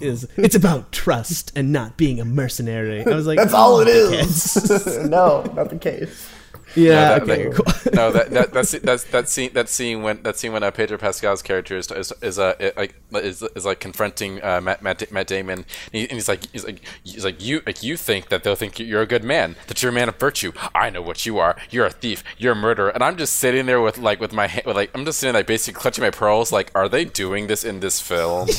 is 0.00 0.26
it's 0.36 0.54
about 0.54 0.92
trust 0.92 1.52
and 1.56 1.72
not 1.72 1.96
being 1.96 2.20
a 2.20 2.24
mercenary. 2.24 3.04
I 3.04 3.14
was 3.14 3.26
like, 3.26 3.38
That's 3.38 3.54
all 3.54 3.80
it 3.80 3.88
is. 3.88 4.56
no, 5.08 5.42
not 5.54 5.70
the 5.70 5.78
case. 5.78 6.28
Yeah, 6.74 6.90
No, 6.92 7.00
that, 7.00 7.22
okay, 7.22 7.44
that- 7.48 7.54
cool. 7.54 7.92
no, 7.92 8.12
that, 8.12 8.30
that 8.30 8.52
that's 8.52 8.70
that's 8.72 9.04
that 9.04 9.28
scene 9.28 9.52
that 9.52 9.68
scene 9.68 10.02
when 10.02 10.22
that 10.22 10.36
scene 10.38 10.52
when 10.52 10.62
uh, 10.62 10.70
Pedro 10.70 10.98
Pascal's 10.98 11.42
character 11.42 11.76
is 11.76 11.90
is, 11.90 12.12
is 12.22 12.38
uh 12.38 12.54
like 12.76 12.94
is, 13.12 13.42
is 13.42 13.64
like 13.64 13.80
confronting 13.80 14.42
uh, 14.42 14.60
Matt, 14.60 14.82
Matt 14.82 15.10
Matt 15.12 15.26
Damon 15.26 15.58
and, 15.60 15.66
he, 15.92 16.02
and 16.02 16.12
he's 16.12 16.28
like 16.28 16.46
he's 16.52 16.64
like 16.64 16.80
he's 17.04 17.24
like 17.24 17.42
you 17.44 17.60
like 17.66 17.82
you 17.82 17.96
think 17.96 18.28
that 18.30 18.44
they'll 18.44 18.54
think 18.56 18.78
you're 18.78 19.02
a 19.02 19.06
good 19.06 19.24
man 19.24 19.56
that 19.66 19.82
you're 19.82 19.90
a 19.90 19.94
man 19.94 20.08
of 20.08 20.16
virtue. 20.16 20.52
I 20.74 20.90
know 20.90 21.02
what 21.02 21.26
you 21.26 21.38
are. 21.38 21.56
You're 21.70 21.86
a 21.86 21.90
thief. 21.90 22.24
You're 22.38 22.52
a 22.52 22.56
murderer. 22.56 22.88
And 22.90 23.02
I'm 23.02 23.16
just 23.16 23.36
sitting 23.36 23.66
there 23.66 23.80
with 23.80 23.98
like 23.98 24.20
with 24.20 24.32
my 24.32 24.46
hand 24.46 24.66
with, 24.66 24.76
like 24.76 24.90
I'm 24.94 25.04
just 25.04 25.18
sitting 25.18 25.34
like 25.34 25.46
basically 25.46 25.78
clutching 25.80 26.02
my 26.02 26.10
pearls. 26.10 26.52
Like, 26.52 26.70
are 26.74 26.88
they 26.88 27.04
doing 27.04 27.46
this 27.48 27.64
in 27.64 27.80
this 27.80 28.00
film? 28.00 28.48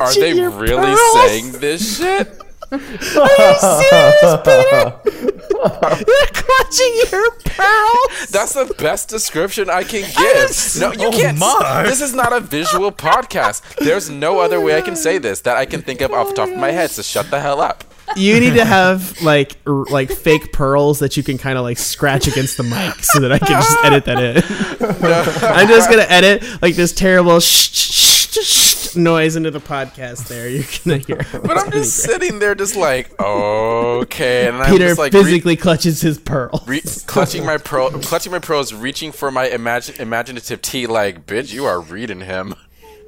Are 0.00 0.14
they 0.14 0.32
really 0.48 0.76
pearls? 0.94 1.12
saying 1.28 1.52
this 1.52 1.98
shit? 1.98 2.38
Are 2.72 2.78
you 2.78 3.54
serious, 3.58 4.36
Peter? 4.44 5.00
You're 6.06 6.26
clutching 6.32 6.94
your 7.12 7.30
pearls. 7.44 8.28
That's 8.30 8.54
the 8.54 8.74
best 8.78 9.08
description 9.08 9.68
I 9.70 9.82
can 9.84 10.02
give. 10.02 10.80
No, 10.80 10.92
you 10.92 11.08
Oh 11.08 11.12
can't. 11.12 11.38
my. 11.38 11.82
This 11.86 12.00
is 12.00 12.14
not 12.14 12.32
a 12.32 12.40
visual 12.40 12.90
podcast. 12.90 13.62
There's 13.76 14.08
no 14.08 14.40
other 14.40 14.60
way 14.60 14.76
I 14.76 14.80
can 14.80 14.96
say 14.96 15.18
this 15.18 15.40
that 15.42 15.56
I 15.56 15.66
can 15.66 15.82
think 15.82 16.00
of 16.00 16.12
off 16.12 16.28
the 16.28 16.34
top 16.34 16.48
of 16.48 16.56
my 16.56 16.70
head. 16.70 16.90
So 16.90 17.02
shut 17.02 17.30
the 17.30 17.40
hell 17.40 17.60
up. 17.60 17.84
You 18.16 18.40
need 18.40 18.54
to 18.54 18.64
have 18.64 19.20
like 19.22 19.56
r- 19.66 19.84
like 19.90 20.10
fake 20.10 20.52
pearls 20.52 20.98
that 20.98 21.16
you 21.16 21.22
can 21.22 21.38
kind 21.38 21.56
of 21.56 21.64
like 21.64 21.78
scratch 21.78 22.26
against 22.26 22.56
the 22.56 22.62
mic 22.64 22.94
so 23.04 23.20
that 23.20 23.32
I 23.32 23.38
can 23.38 23.48
just 23.62 23.84
edit 23.84 24.04
that 24.06 24.18
in. 24.18 25.44
I'm 25.46 25.68
just 25.68 25.88
gonna 25.88 26.06
edit 26.08 26.42
like 26.60 26.74
this 26.74 26.92
terrible 26.92 27.38
shh, 27.40 27.70
shh, 27.72 28.28
shh, 28.42 28.81
shh 28.92 28.96
noise 28.96 29.36
into 29.36 29.50
the 29.50 29.60
podcast. 29.60 30.28
There, 30.28 30.48
you're 30.48 30.64
gonna 30.84 30.98
hear. 31.06 31.40
But 31.40 31.58
I'm 31.58 31.70
just 31.70 31.96
sitting 31.96 32.38
there, 32.38 32.54
just 32.54 32.76
like, 32.76 33.18
okay, 33.20 34.48
and 34.48 34.56
I'm 34.58 34.70
Peter 34.72 34.88
just 34.88 34.98
like 34.98 35.12
re- 35.12 35.22
physically 35.22 35.56
clutches 35.56 36.00
his 36.00 36.18
pearls. 36.18 36.66
re- 36.66 36.82
clutching 37.06 37.44
my 37.44 37.58
pearl, 37.58 37.90
clutching 37.90 38.32
my 38.32 38.38
pearls, 38.38 38.72
reaching 38.72 39.12
for 39.12 39.30
my 39.30 39.46
imagine- 39.48 39.96
imaginative 40.00 40.62
tea. 40.62 40.86
Like, 40.86 41.26
bitch, 41.26 41.52
you 41.52 41.64
are 41.64 41.80
reading 41.80 42.20
him. 42.20 42.54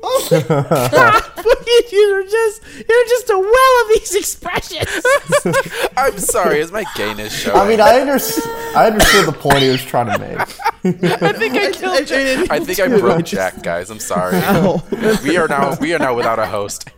Oh 0.07 0.29
you're 1.93 2.25
just 2.25 2.62
you're 2.77 3.07
just 3.07 3.31
a 3.31 3.38
well 3.38 3.83
of 3.83 3.88
these 3.88 4.14
expressions. 4.14 5.07
I'm 5.97 6.19
sorry, 6.19 6.61
is 6.61 6.71
my 6.71 6.85
gayness 6.95 7.33
showing? 7.33 7.57
I 7.57 7.69
mean, 7.69 7.81
I 7.81 8.01
understand. 8.01 8.77
I 8.77 8.87
understood 8.88 9.27
the 9.27 9.33
point 9.33 9.61
he 9.61 9.71
was 9.71 9.83
trying 9.83 10.12
to 10.12 10.19
make. 10.19 10.38
I 11.23 11.33
think 11.33 11.55
I 11.55 11.73
killed 11.73 12.07
Jaden. 12.07 12.51
I 12.51 12.61
think 12.61 12.81
I 12.81 12.88
broke 12.88 13.25
Jack, 13.25 13.62
guys. 13.62 13.88
I'm 13.90 13.99
sorry. 13.99 14.37
We 15.23 15.38
are 15.38 15.49
now 15.49 15.77
we 15.81 15.95
are 15.95 15.99
now 15.99 16.14
without 16.14 16.38
a 16.38 16.47
host. 16.47 16.90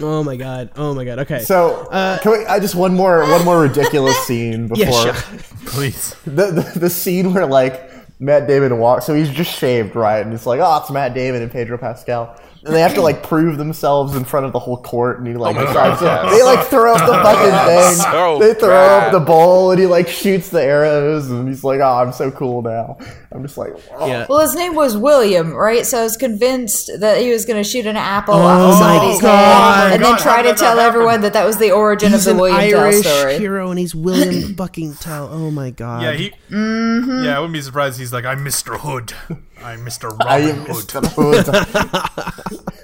Oh 0.00 0.24
my 0.24 0.34
god. 0.34 0.72
Oh 0.74 0.92
my 0.92 1.04
god. 1.04 1.20
Okay. 1.20 1.40
So, 1.40 1.86
uh, 1.86 2.18
can 2.18 2.32
we? 2.32 2.46
I 2.46 2.58
just 2.58 2.74
one 2.74 2.94
more 2.94 3.20
one 3.30 3.44
more 3.44 3.60
ridiculous 3.60 4.16
scene 4.26 4.66
before 4.66 4.84
yeah, 4.86 5.12
sure. 5.12 5.38
Please. 5.66 6.16
the, 6.24 6.50
the 6.50 6.78
the 6.80 6.90
scene 6.90 7.32
where 7.32 7.46
like 7.46 7.93
Matt 8.18 8.46
Damon 8.46 8.78
walks. 8.78 9.06
So 9.06 9.14
he's 9.14 9.30
just 9.30 9.58
shaved, 9.58 9.94
right? 9.96 10.24
And 10.24 10.32
it's 10.32 10.46
like, 10.46 10.60
oh, 10.60 10.78
it's 10.80 10.90
Matt 10.90 11.14
Damon 11.14 11.42
and 11.42 11.50
Pedro 11.50 11.78
Pascal. 11.78 12.38
And 12.66 12.74
they 12.74 12.80
have 12.80 12.94
to 12.94 13.02
like 13.02 13.22
prove 13.22 13.58
themselves 13.58 14.16
in 14.16 14.24
front 14.24 14.46
of 14.46 14.52
the 14.52 14.58
whole 14.58 14.78
court, 14.78 15.18
and 15.18 15.26
he 15.26 15.34
like 15.34 15.54
my 15.56 15.62
decides 15.66 16.00
God, 16.00 16.22
to- 16.22 16.28
yes. 16.30 16.38
they 16.38 16.42
like 16.44 16.66
throw 16.68 16.94
up 16.94 17.00
the 17.06 17.12
fucking 17.22 17.68
thing. 17.68 17.94
So 18.12 18.38
they 18.38 18.54
throw 18.58 18.68
bad. 18.70 19.06
up 19.06 19.12
the 19.12 19.20
bowl, 19.20 19.70
and 19.70 19.78
he 19.80 19.86
like 19.86 20.08
shoots 20.08 20.48
the 20.48 20.62
arrows, 20.62 21.30
and 21.30 21.46
he's 21.48 21.62
like, 21.62 21.80
"Oh, 21.80 21.98
I'm 21.98 22.12
so 22.12 22.30
cool 22.30 22.62
now." 22.62 22.96
I'm 23.32 23.42
just 23.42 23.58
like, 23.58 23.72
oh. 23.90 24.06
Yeah. 24.06 24.26
Well, 24.28 24.38
his 24.38 24.54
name 24.54 24.76
was 24.76 24.96
William, 24.96 25.52
right? 25.52 25.84
So 25.84 25.98
I 25.98 26.02
was 26.04 26.16
convinced 26.16 26.88
that 27.00 27.20
he 27.20 27.30
was 27.32 27.44
going 27.44 27.60
to 27.60 27.68
shoot 27.68 27.84
an 27.84 27.96
apple 27.96 28.34
Oh 28.34 28.42
off 28.42 28.78
my 28.80 28.96
somebody's 28.96 29.20
God. 29.20 29.88
head, 29.90 29.92
and 29.94 30.02
God, 30.02 30.08
then 30.14 30.22
try 30.22 30.32
how 30.36 30.42
to 30.42 30.42
did 30.44 30.52
that 30.52 30.58
tell 30.60 30.76
happen? 30.76 30.86
everyone 30.86 31.20
that 31.22 31.32
that 31.32 31.44
was 31.44 31.58
the 31.58 31.72
origin 31.72 32.12
He's 32.12 32.20
of 32.20 32.24
the 32.26 32.30
an 32.30 32.36
William 32.52 32.70
Tell 32.70 32.80
Irish 32.84 33.04
story. 33.04 33.38
hero, 33.38 33.70
and 33.70 33.78
he's 33.80 33.92
William 33.92 34.54
fucking 34.54 34.94
Tell. 34.94 35.28
Oh 35.32 35.50
my 35.50 35.70
god. 35.70 36.02
Yeah, 36.04 36.12
he. 36.12 36.32
Mm-hmm. 36.48 37.24
Yeah, 37.24 37.36
I 37.36 37.40
wouldn't 37.40 37.54
be 37.54 37.60
surprised. 37.62 37.98
He's 37.98 38.12
like, 38.12 38.24
I'm 38.24 38.44
Mr. 38.44 38.78
Hood. 38.78 39.12
I'm 39.64 39.80
Mr. 39.84 40.14
I 40.20 40.40
am 40.40 40.66
Hood. 40.66 40.86
Mr. 40.86 41.02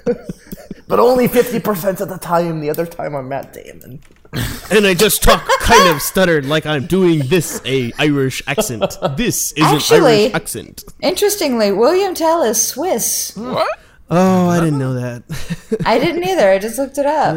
Hood. 0.05 0.17
but 0.87 0.99
only 0.99 1.27
fifty 1.27 1.59
percent 1.59 2.01
of 2.01 2.09
the 2.09 2.17
time. 2.17 2.59
The 2.59 2.69
other 2.69 2.85
time, 2.87 3.15
I'm 3.15 3.29
Matt 3.29 3.53
Damon. 3.53 4.01
and 4.71 4.87
I 4.87 4.93
just 4.93 5.21
talk 5.23 5.45
kind 5.59 5.89
of 5.93 6.01
stuttered 6.01 6.45
like 6.45 6.65
I'm 6.65 6.87
doing 6.87 7.19
this 7.27 7.61
a 7.65 7.91
Irish 7.99 8.41
accent. 8.47 8.97
This 9.15 9.51
is 9.53 9.63
Actually- 9.63 9.97
an 9.97 10.05
Irish 10.05 10.33
accent. 10.33 10.83
Interestingly, 11.01 11.71
William 11.71 12.15
Tell 12.15 12.41
is 12.43 12.61
Swiss. 12.65 13.33
What? 13.35 13.67
Oh, 14.09 14.49
I 14.49 14.59
didn't 14.59 14.79
know 14.79 14.95
that. 14.95 15.23
I 15.85 15.97
didn't 15.99 16.23
either. 16.25 16.49
I 16.49 16.59
just 16.59 16.77
looked 16.77 16.97
it 16.97 17.05
up. 17.05 17.35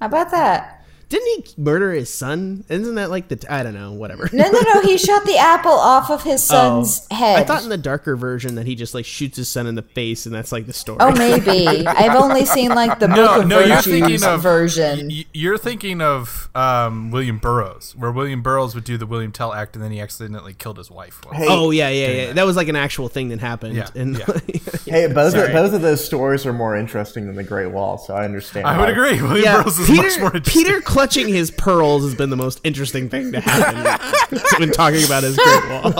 How 0.00 0.06
about 0.06 0.30
that? 0.32 0.75
Didn't 1.08 1.46
he 1.46 1.62
murder 1.62 1.92
his 1.92 2.12
son? 2.12 2.64
Isn't 2.68 2.96
that 2.96 3.10
like 3.10 3.28
the 3.28 3.44
I 3.48 3.62
don't 3.62 3.74
know, 3.74 3.92
whatever. 3.92 4.28
No, 4.32 4.50
no, 4.50 4.60
no. 4.74 4.80
He 4.82 4.98
shot 4.98 5.24
the 5.24 5.36
apple 5.38 5.70
off 5.70 6.10
of 6.10 6.22
his 6.24 6.42
son's 6.44 7.06
head. 7.12 7.36
Oh. 7.38 7.40
I 7.40 7.44
thought 7.44 7.62
in 7.62 7.68
the 7.68 7.76
darker 7.78 8.16
version 8.16 8.56
that 8.56 8.66
he 8.66 8.74
just 8.74 8.92
like 8.92 9.04
shoots 9.04 9.36
his 9.36 9.48
son 9.48 9.66
in 9.68 9.76
the 9.76 9.82
face, 9.82 10.26
and 10.26 10.34
that's 10.34 10.50
like 10.50 10.66
the 10.66 10.72
story. 10.72 10.98
Oh, 11.00 11.12
maybe. 11.12 11.66
I've 11.86 12.16
only 12.16 12.44
seen 12.44 12.70
like 12.70 12.98
the 12.98 13.06
No, 13.08 13.14
Book 13.14 13.42
of 13.42 13.48
no, 13.48 13.60
you're 13.60 13.82
thinking 13.82 14.24
of 14.24 14.42
version. 14.42 15.08
y- 15.08 15.24
You're 15.32 15.58
thinking 15.58 16.00
of 16.00 16.48
um, 16.56 17.10
William 17.12 17.38
Burroughs, 17.38 17.94
where 17.96 18.10
William 18.10 18.42
Burroughs 18.42 18.74
would 18.74 18.84
do 18.84 18.96
the 18.98 19.06
William 19.06 19.30
Tell 19.30 19.52
act, 19.54 19.76
and 19.76 19.84
then 19.84 19.92
he 19.92 20.00
accidentally 20.00 20.54
killed 20.54 20.78
his 20.78 20.90
wife. 20.90 21.22
Hey, 21.32 21.46
Oh 21.48 21.70
yeah, 21.70 21.88
yeah, 21.88 22.08
yeah. 22.08 22.32
That 22.32 22.46
was 22.46 22.56
like 22.56 22.66
an 22.68 22.76
actual 22.76 23.08
thing 23.08 23.28
that 23.28 23.38
happened. 23.40 23.76
Yeah, 23.76 23.88
and 23.94 24.18
yeah. 24.18 24.26
hey, 24.86 25.06
both 25.12 25.34
of, 25.36 25.52
both 25.52 25.72
of 25.72 25.82
those 25.82 26.04
stories 26.04 26.44
are 26.46 26.52
more 26.52 26.74
interesting 26.76 27.26
than 27.26 27.36
the 27.36 27.44
Great 27.44 27.70
Wall, 27.70 27.96
so 27.96 28.14
I 28.14 28.24
understand. 28.24 28.66
I 28.66 28.78
would 28.80 28.88
agree. 28.88 29.22
William 29.22 29.44
yeah, 29.44 29.62
Burroughs 29.62 29.78
is 29.78 29.88
much 29.88 30.18
more 30.18 30.34
interesting. 30.36 30.64
Peter 30.64 30.80
clutching 30.96 31.28
his 31.28 31.50
pearls 31.50 32.02
has 32.04 32.14
been 32.14 32.30
the 32.30 32.36
most 32.38 32.58
interesting 32.64 33.10
thing 33.10 33.30
to 33.30 33.38
happen 33.38 34.38
when 34.58 34.70
talking 34.70 35.04
about 35.04 35.22
his 35.22 35.36
Great 35.36 35.68
Wall. 35.68 35.92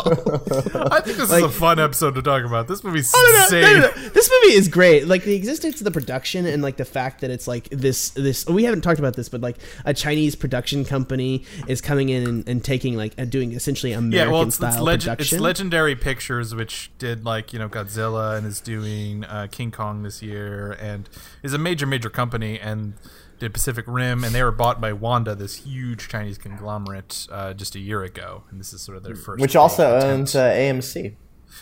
I 0.91 1.03
think 1.03 1.19
this 1.19 1.31
is 1.31 1.43
a 1.43 1.51
fun 1.51 1.79
episode 1.79 2.15
to 2.15 2.23
talk 2.23 2.47
about. 2.47 2.67
This 2.67 2.83
movie's 2.83 3.13
No, 3.13 3.21
no, 3.21 3.43
insane. 3.43 3.63
no, 3.63 3.81
no. 3.81 4.09
This 4.09 4.31
movie 4.31 4.55
is 4.55 4.69
great. 4.69 5.07
Like 5.07 5.25
the 5.25 5.35
existence 5.35 5.83
of 5.83 5.85
the 5.85 5.91
production 5.91 6.47
and 6.47 6.63
like 6.63 6.79
the 6.79 6.87
fact 6.87 7.21
that 7.21 7.31
it's 7.31 7.47
like 7.47 7.69
this 7.69 8.09
this 8.11 8.47
we 8.47 8.65
haven't 8.65 8.81
talked 8.81 8.99
about 8.99 9.13
this, 9.17 9.29
but 9.29 9.43
like 9.43 9.59
a 9.85 9.93
Chinese 9.93 10.35
production 10.35 10.83
company 10.87 11.45
is 11.69 11.83
coming 11.83 12.09
in 12.09 12.27
and, 12.27 12.49
and 12.49 12.65
taking 12.65 12.97
like 12.97 13.13
and 13.19 13.31
doing 13.31 13.53
essentially 13.53 13.93
American 13.93 14.29
Yeah, 14.29 14.33
well, 14.33 14.45
it's, 14.45 14.57
style 14.57 14.73
it's, 14.73 14.81
legend, 14.81 15.21
it's 15.21 15.33
legendary 15.33 15.95
pictures, 15.95 16.55
which 16.55 16.91
did 16.97 17.23
like 17.23 17.53
you 17.53 17.59
know 17.59 17.69
Godzilla 17.69 18.39
and 18.39 18.47
is 18.47 18.63
doing 18.63 19.25
uh, 19.27 19.47
King 19.51 19.71
Kong 19.71 20.05
this 20.05 20.23
year, 20.23 20.73
and 20.81 21.07
is 21.43 21.53
a 21.53 21.59
major 21.59 21.85
major 21.85 22.09
company 22.09 22.59
and 22.59 22.95
did 23.39 23.53
Pacific 23.53 23.85
Rim, 23.89 24.25
and 24.25 24.35
they 24.35 24.43
were 24.43 24.51
bought 24.53 24.81
by 24.81 24.93
Wanda, 24.93 25.35
this 25.35 25.57
huge 25.57 26.09
Chinese 26.09 26.39
conglomerate, 26.39 27.27
uh, 27.31 27.53
just 27.55 27.75
a 27.75 27.79
year 27.79 28.03
ago, 28.03 28.45
and 28.51 28.59
this 28.59 28.73
is 28.73 28.81
sort 28.83 28.97
of 28.97 29.03
their 29.03 29.15
first. 29.15 29.41
Which 29.41 29.57
also 29.57 29.97
attempt. 29.99 30.07
owns 30.07 30.35
uh, 30.37 30.51
AMC. 30.51 31.15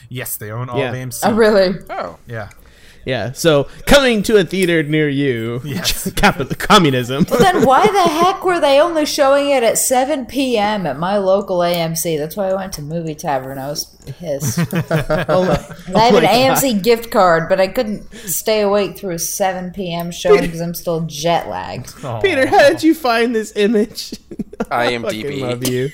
yes, 0.08 0.36
they 0.36 0.50
own 0.50 0.68
all 0.68 0.78
Yeah. 0.78 0.90
of 0.90 0.94
AMC. 0.94 1.20
Oh, 1.24 1.34
really? 1.34 1.78
Oh. 1.90 2.18
Yeah, 2.26 2.50
yeah. 3.04 3.32
So 3.32 3.64
coming 3.86 4.22
to 4.24 4.36
a 4.36 4.44
theater 4.44 4.82
near 4.82 5.08
you, 5.08 5.60
Yes. 5.64 6.10
capital 6.16 6.54
communism. 6.58 7.24
then 7.24 7.64
why 7.64 7.86
the 7.86 8.02
heck 8.02 8.44
were 8.44 8.60
they 8.60 8.80
only 8.80 9.06
showing 9.06 9.50
it 9.50 9.62
at 9.62 9.78
7 9.78 10.26
p.m. 10.26 10.86
at 10.86 10.98
my 10.98 11.16
local 11.18 11.58
AMC? 11.58 12.18
That's 12.18 12.36
why 12.36 12.48
I 12.48 12.54
went 12.54 12.72
to 12.74 12.82
Movie 12.82 13.14
Tavern. 13.14 13.58
I 13.58 13.68
was 13.68 13.84
pissed. 13.84 14.58
oh 15.28 15.44
my, 15.44 15.54
I 15.54 15.66
oh 15.94 15.98
have 15.98 16.14
oh 16.14 16.16
an 16.18 16.22
my 16.24 16.28
AMC 16.28 16.82
gift 16.82 17.10
card, 17.10 17.48
but 17.48 17.60
I 17.60 17.68
couldn't 17.68 18.10
stay 18.14 18.60
awake 18.62 18.96
through 18.98 19.14
a 19.14 19.18
7 19.18 19.70
p.m. 19.72 20.10
showing 20.10 20.42
because 20.42 20.60
I'm 20.60 20.74
still 20.74 21.02
jet 21.02 21.48
lagged. 21.48 21.94
God. 22.02 22.22
Peter, 22.22 22.46
how 22.46 22.68
did 22.70 22.82
you 22.82 22.94
find 22.94 23.34
this 23.34 23.52
image? 23.56 24.14
I 24.70 24.98
fucking 24.98 25.22
IMDb. 25.24 25.40
love 25.40 25.66
you. 25.68 25.90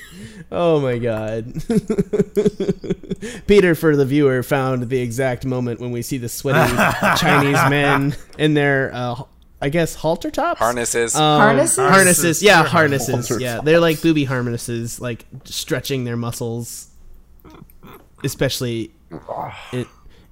Oh 0.51 0.81
my 0.81 0.97
god. 0.97 1.45
Peter, 3.47 3.73
for 3.75 3.95
the 3.95 4.05
viewer, 4.05 4.43
found 4.43 4.89
the 4.89 4.99
exact 4.99 5.45
moment 5.45 5.79
when 5.79 5.91
we 5.91 6.01
see 6.01 6.17
the 6.17 6.27
sweaty 6.29 6.73
Chinese 7.17 7.69
men 7.69 8.15
in 8.37 8.53
their, 8.53 8.91
uh, 8.93 9.21
I 9.61 9.69
guess, 9.69 9.95
halter 9.95 10.29
tops? 10.31 10.59
Harnesses. 10.59 11.15
Um, 11.15 11.21
Harnesses? 11.41 11.77
Harnesses, 11.77 12.43
yeah, 12.43 12.63
harnesses. 12.65 13.29
halter 13.29 13.39
Yeah, 13.41 13.61
they're 13.61 13.79
like 13.79 14.01
booby 14.01 14.25
harnesses, 14.25 14.99
like 14.99 15.25
stretching 15.45 16.03
their 16.03 16.17
muscles. 16.17 16.87
Especially, 18.23 18.91
in- 19.71 19.87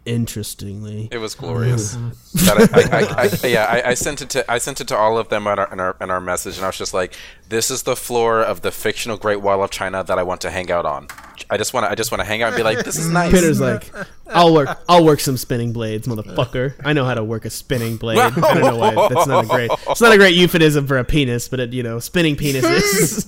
interestingly. 0.05 1.07
It 1.11 1.17
was 1.17 1.35
glorious. 1.35 1.97
That 2.33 2.69
I, 2.73 2.97
I, 2.97 3.23
I, 3.23 3.29
I, 3.43 3.47
yeah, 3.47 3.65
I, 3.65 3.89
I 3.89 3.93
sent 3.95 4.21
it 4.21 4.29
to 4.31 4.51
I 4.51 4.59
sent 4.59 4.79
it 4.79 4.87
to 4.89 4.97
all 4.97 5.17
of 5.17 5.29
them 5.29 5.47
in 5.47 5.59
our, 5.59 5.73
in 5.73 5.79
our 5.79 5.95
in 5.99 6.11
our 6.11 6.21
message, 6.21 6.57
and 6.57 6.65
I 6.65 6.69
was 6.69 6.77
just 6.77 6.93
like, 6.93 7.15
"This 7.49 7.71
is 7.71 7.83
the 7.83 7.95
floor 7.95 8.41
of 8.41 8.61
the 8.61 8.71
fictional 8.71 9.17
Great 9.17 9.41
Wall 9.41 9.63
of 9.63 9.71
China 9.71 10.03
that 10.03 10.19
I 10.19 10.23
want 10.23 10.41
to 10.41 10.51
hang 10.51 10.71
out 10.71 10.85
on. 10.85 11.07
I 11.49 11.57
just 11.57 11.73
want 11.73 11.85
to 11.85 11.91
I 11.91 11.95
just 11.95 12.11
want 12.11 12.21
to 12.21 12.25
hang 12.25 12.41
out 12.41 12.49
and 12.49 12.57
be 12.57 12.63
like, 12.63 12.83
this 12.83 12.97
is 12.97 13.09
nice." 13.11 13.31
Peter's 13.31 13.59
like, 13.59 13.91
I'll 14.27 14.53
work, 14.53 14.69
I'll 14.87 15.03
work 15.03 15.19
some 15.19 15.37
spinning 15.37 15.73
blades, 15.73 16.07
motherfucker. 16.07 16.73
I 16.83 16.93
know 16.93 17.05
how 17.05 17.15
to 17.15 17.23
work 17.23 17.45
a 17.45 17.49
spinning 17.49 17.97
blade. 17.97 18.19
I 18.19 18.29
don't 18.29 18.61
know 18.61 18.75
why 18.75 18.93
that's 19.09 19.27
not 19.27 19.45
a 19.45 19.47
great, 19.47 19.71
it's 19.89 20.01
not 20.01 20.11
a 20.11 20.17
great 20.17 20.35
euphemism 20.35 20.87
for 20.87 20.97
a 20.97 21.03
penis, 21.03 21.47
but 21.47 21.59
it, 21.59 21.73
you 21.73 21.83
know, 21.83 21.99
spinning 21.99 22.35
penises. 22.35 23.25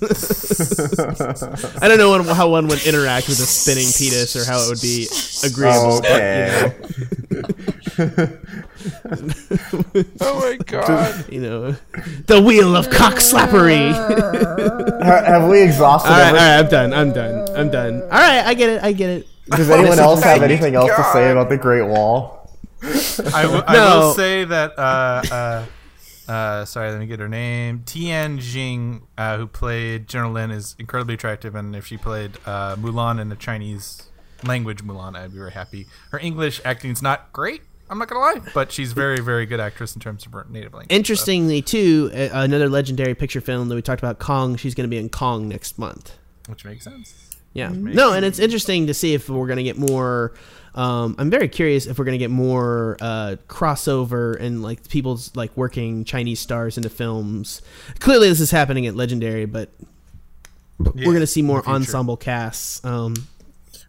I 1.82 1.88
don't 1.88 1.97
know 1.97 2.12
when, 2.12 2.24
how 2.26 2.49
one 2.49 2.68
would 2.68 2.86
interact 2.86 3.28
with 3.28 3.39
a 3.39 3.45
spinning 3.45 3.88
penis 3.97 4.36
or 4.36 4.45
how 4.45 4.59
it 4.62 4.70
would 4.70 4.82
be 4.82 5.07
agreeable. 5.43 5.97
Okay. 5.99 6.74
oh 10.21 10.39
my 10.39 10.57
god! 10.65 11.25
You 11.32 11.41
know, 11.41 11.71
the 12.27 12.41
wheel 12.41 12.75
of 12.75 12.88
cockslappery. 12.88 13.91
Ha- 15.01 15.23
have 15.25 15.49
we 15.49 15.63
exhausted? 15.63 16.11
all 16.11 16.17
right, 16.19 16.29
all 16.29 16.36
every- 16.36 16.39
right, 16.39 16.59
I'm 16.59 16.69
done. 16.69 16.93
I'm 16.93 17.11
done. 17.11 17.57
I'm 17.57 17.71
done. 17.71 18.01
All 18.03 18.09
right, 18.09 18.45
I 18.45 18.53
get 18.53 18.69
it. 18.69 18.84
I 18.84 18.91
get 18.91 19.09
it. 19.09 19.27
Does 19.49 19.69
anyone 19.69 19.97
else 19.99 20.21
have 20.23 20.43
anything 20.43 20.75
else 20.75 20.91
to 20.95 21.03
say 21.11 21.32
about 21.32 21.49
the 21.49 21.57
Great 21.57 21.82
Wall? 21.88 22.47
I, 22.84 23.41
w- 23.43 23.63
I 23.67 23.73
No. 23.73 23.99
will 23.99 24.13
say 24.13 24.43
that. 24.45 24.77
Uh, 24.77 25.23
uh, 25.32 25.65
uh, 26.32 26.65
sorry, 26.65 26.91
let 26.91 26.99
me 26.99 27.07
get 27.07 27.19
her 27.19 27.27
name. 27.27 27.82
Tian 27.86 28.39
Jing, 28.39 29.01
uh, 29.17 29.38
who 29.38 29.47
played 29.47 30.07
General 30.07 30.34
Lin, 30.34 30.51
is 30.51 30.75
incredibly 30.77 31.15
attractive, 31.15 31.55
and 31.55 31.75
if 31.75 31.88
she 31.88 31.97
played 31.97 32.38
uh, 32.45 32.75
Mulan 32.75 33.19
in 33.19 33.29
the 33.29 33.36
Chinese 33.36 34.03
language 34.43 34.84
Mulan, 34.84 35.15
I'd 35.15 35.32
be 35.32 35.39
very 35.39 35.51
happy. 35.51 35.88
Her 36.11 36.19
English 36.19 36.61
acting's 36.63 37.01
not 37.01 37.34
great. 37.34 37.61
I'm 37.92 37.98
not 38.00 38.08
gonna 38.08 38.22
lie, 38.22 38.42
but 38.54 38.72
she's 38.72 38.94
very, 38.94 39.20
very 39.20 39.46
good 39.46 39.60
actress 39.60 39.94
in 39.96 40.00
terms 40.02 40.26
of 40.26 40.32
her 40.32 40.46
native 40.50 40.74
language. 40.74 40.96
Interestingly, 40.96 41.62
too, 41.62 42.10
uh, 42.14 42.30
another 42.32 42.70
legendary 42.70 43.14
picture 43.14 43.42
film 43.42 43.68
that 43.68 43.76
we 43.76 43.82
talked 43.82 44.02
about, 44.02 44.18
Kong. 44.18 44.56
She's 44.56 44.74
going 44.74 44.86
to 44.86 44.89
be 44.89 44.98
in 44.98 45.10
Kong 45.10 45.50
next 45.50 45.78
month. 45.78 46.16
which 46.48 46.64
makes 46.64 46.86
sense. 46.86 47.14
Yeah. 47.54 47.70
No, 47.70 48.14
and 48.14 48.24
it's 48.24 48.39
interesting 48.39 48.88
to 48.88 48.94
see 48.94 49.14
if 49.14 49.30
we're 49.30 49.46
going 49.46 49.58
to 49.58 49.64
get 49.64 49.78
more. 49.78 50.34
Um, 50.74 51.16
I'm 51.20 51.30
very 51.30 51.50
curious 51.50 51.86
if 51.86 52.00
we're 52.00 52.06
going 52.06 52.18
to 52.18 52.24
get 52.24 52.32
more 52.32 52.96
uh, 53.02 53.36
crossover 53.50 54.39
and 54.39 54.64
like 54.64 54.88
people's 54.88 55.36
like 55.36 55.52
working 55.58 56.06
Chinese 56.06 56.39
stars 56.39 56.78
into 56.78 56.89
films. 56.89 57.62
Clearly, 58.00 58.30
this 58.30 58.39
is 58.39 58.52
happening 58.52 58.88
at 58.88 58.96
Legendary, 58.96 59.44
but 59.44 59.70
we're 60.80 61.04
going 61.04 61.20
to 61.20 61.28
see 61.28 61.42
more 61.42 61.58
in 61.58 61.64
the 61.66 61.66
future. 61.66 61.76
ensemble 61.76 62.16
casts. 62.16 62.84
Um, 62.86 63.16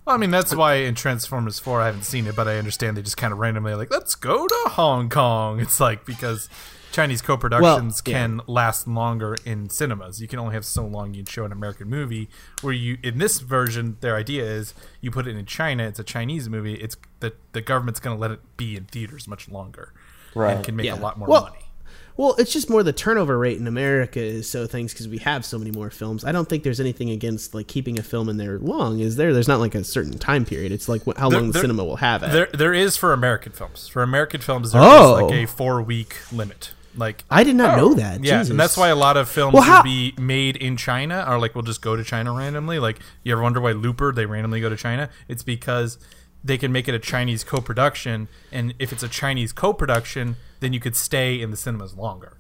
Well, 0.05 0.17
I 0.17 0.19
mean, 0.19 0.31
that's 0.31 0.55
why 0.55 0.75
in 0.75 0.95
Transformers 0.97 1.59
4, 1.61 1.81
I 1.81 1.87
haven't 1.87 2.03
seen 2.05 2.27
it, 2.27 2.35
but 2.35 2.49
I 2.49 2.59
understand 2.59 2.97
they 2.97 3.03
just 3.03 3.17
kind 3.17 3.33
of 3.33 3.39
randomly 3.39 3.75
like, 3.75 3.91
let's 3.91 4.15
go 4.17 4.49
to 4.49 4.55
Hong 4.71 5.09
Kong. 5.09 5.61
It's 5.61 5.79
like 5.79 6.05
because 6.05 6.49
Chinese 6.91 7.23
co-productions 7.23 8.03
Well, 8.05 8.13
yeah. 8.13 8.19
can 8.27 8.41
last 8.49 8.89
longer 8.89 9.37
in 9.45 9.69
cinemas. 9.71 10.21
You 10.21 10.27
can 10.27 10.41
only 10.41 10.55
have 10.55 10.65
so 10.65 10.85
long 10.85 11.15
you 11.15 11.23
can 11.23 11.31
show 11.31 11.45
an 11.45 11.53
American 11.53 11.89
movie. 11.89 12.29
Where 12.63 12.73
you 12.73 12.99
in 13.03 13.19
this 13.19 13.39
version, 13.39 13.97
their 14.01 14.17
idea 14.17 14.45
is 14.45 14.75
you 15.01 15.11
put 15.13 15.27
it 15.29 15.37
in 15.37 15.47
China. 15.47 15.85
It's 15.85 16.01
a 16.01 16.05
Chinese 16.05 16.49
movie. 16.49 16.75
It's 16.75 16.97
the 17.21 17.33
the 17.53 17.61
government's 17.61 18.01
going 18.01 18.17
to 18.17 18.21
let 18.21 18.33
it 18.33 18.41
be 18.57 18.77
in 18.77 18.85
theaters 18.87 19.29
much 19.29 19.49
longer, 19.49 19.93
Right. 20.35 20.57
And 20.57 20.65
can 20.65 20.75
make 20.77 20.87
Yeah. 20.87 20.95
a 20.95 21.01
lot 21.01 21.17
more 21.19 21.29
Well, 21.29 21.43
money. 21.45 21.67
Well, 22.17 22.35
it's 22.39 22.53
just 22.53 22.69
more 22.69 22.83
the 22.83 22.93
turnover 22.93 23.39
rate 23.39 23.57
in 23.59 23.67
America 23.67 24.21
is 24.21 24.49
so 24.49 24.67
things 24.67 24.93
because 24.93 25.09
we 25.09 25.19
have 25.19 25.45
so 25.47 25.59
many 25.59 25.71
more 25.71 25.89
films. 25.91 26.25
I 26.25 26.33
don't 26.33 26.47
think 26.47 26.63
there's 26.63 26.79
anything 26.81 27.09
against 27.11 27.55
like 27.55 27.69
keeping 27.69 27.99
a 27.99 28.03
film 28.03 28.29
in 28.29 28.37
there 28.37 28.59
long. 28.59 29.01
Is 29.01 29.17
there? 29.17 29.33
There's 29.33 29.49
not 29.49 29.61
like 29.61 29.75
a 29.75 29.83
certain 29.83 30.19
time 30.19 30.45
period. 30.45 30.73
It's 30.73 30.89
like 30.89 31.05
wh- 31.05 31.17
how 31.19 31.31
There- 31.31 31.39
long 31.41 31.49
the 31.49 31.53
there- 31.55 31.63
cinema 31.63 31.85
will 31.85 31.97
have 31.97 32.23
it. 32.23 32.31
There, 32.33 32.49
there 32.53 32.75
is 32.75 32.97
for 32.99 33.13
American 33.15 33.53
films. 33.53 33.89
For 33.89 34.03
American 34.03 34.41
films, 34.43 34.73
there 34.73 34.83
is 34.83 34.89
Oh. 34.89 35.15
like 35.27 35.33
a 35.35 35.47
four 35.47 35.81
week 35.81 36.17
limit. 36.31 36.73
Like 36.95 37.25
I 37.31 37.43
did 37.45 37.57
not 37.57 37.79
know 37.79 37.93
oh, 37.93 37.95
that. 37.95 38.23
Yeah, 38.23 38.41
Jesus. 38.41 38.51
and 38.51 38.61
that's 38.61 38.77
why 38.77 38.89
a 38.91 38.95
lot 38.97 39.17
of 39.17 39.27
films 39.27 39.55
Well, 39.55 39.63
how- 39.63 39.79
will 39.79 39.85
be 39.85 40.13
made 40.19 40.57
in 40.59 40.77
China, 40.77 41.25
or 41.27 41.39
like 41.39 41.55
we'll 41.55 41.63
just 41.65 41.81
go 41.81 41.97
to 41.97 42.05
China 42.05 42.35
randomly. 42.35 42.79
Like 42.79 42.99
you 43.25 43.33
ever 43.33 43.41
wonder 43.41 43.63
why 43.63 43.73
Looper 43.73 44.13
they 44.13 44.27
randomly 44.27 44.61
go 44.61 44.69
to 44.69 44.77
China? 44.77 45.09
It's 45.29 45.43
because 45.43 45.97
they 46.45 46.59
can 46.59 46.73
make 46.73 46.89
it 46.89 46.95
a 46.95 46.99
Chinese 46.99 47.45
co-production, 47.45 48.29
and 48.51 48.75
if 48.79 48.93
it's 48.93 49.03
a 49.03 49.09
Chinese 49.09 49.53
co-production, 49.53 50.37
then 50.61 50.73
you 50.73 50.81
could 50.81 50.97
stay 50.97 51.41
in 51.41 51.51
the 51.51 51.57
cinemas 51.57 51.95
longer. 51.95 52.39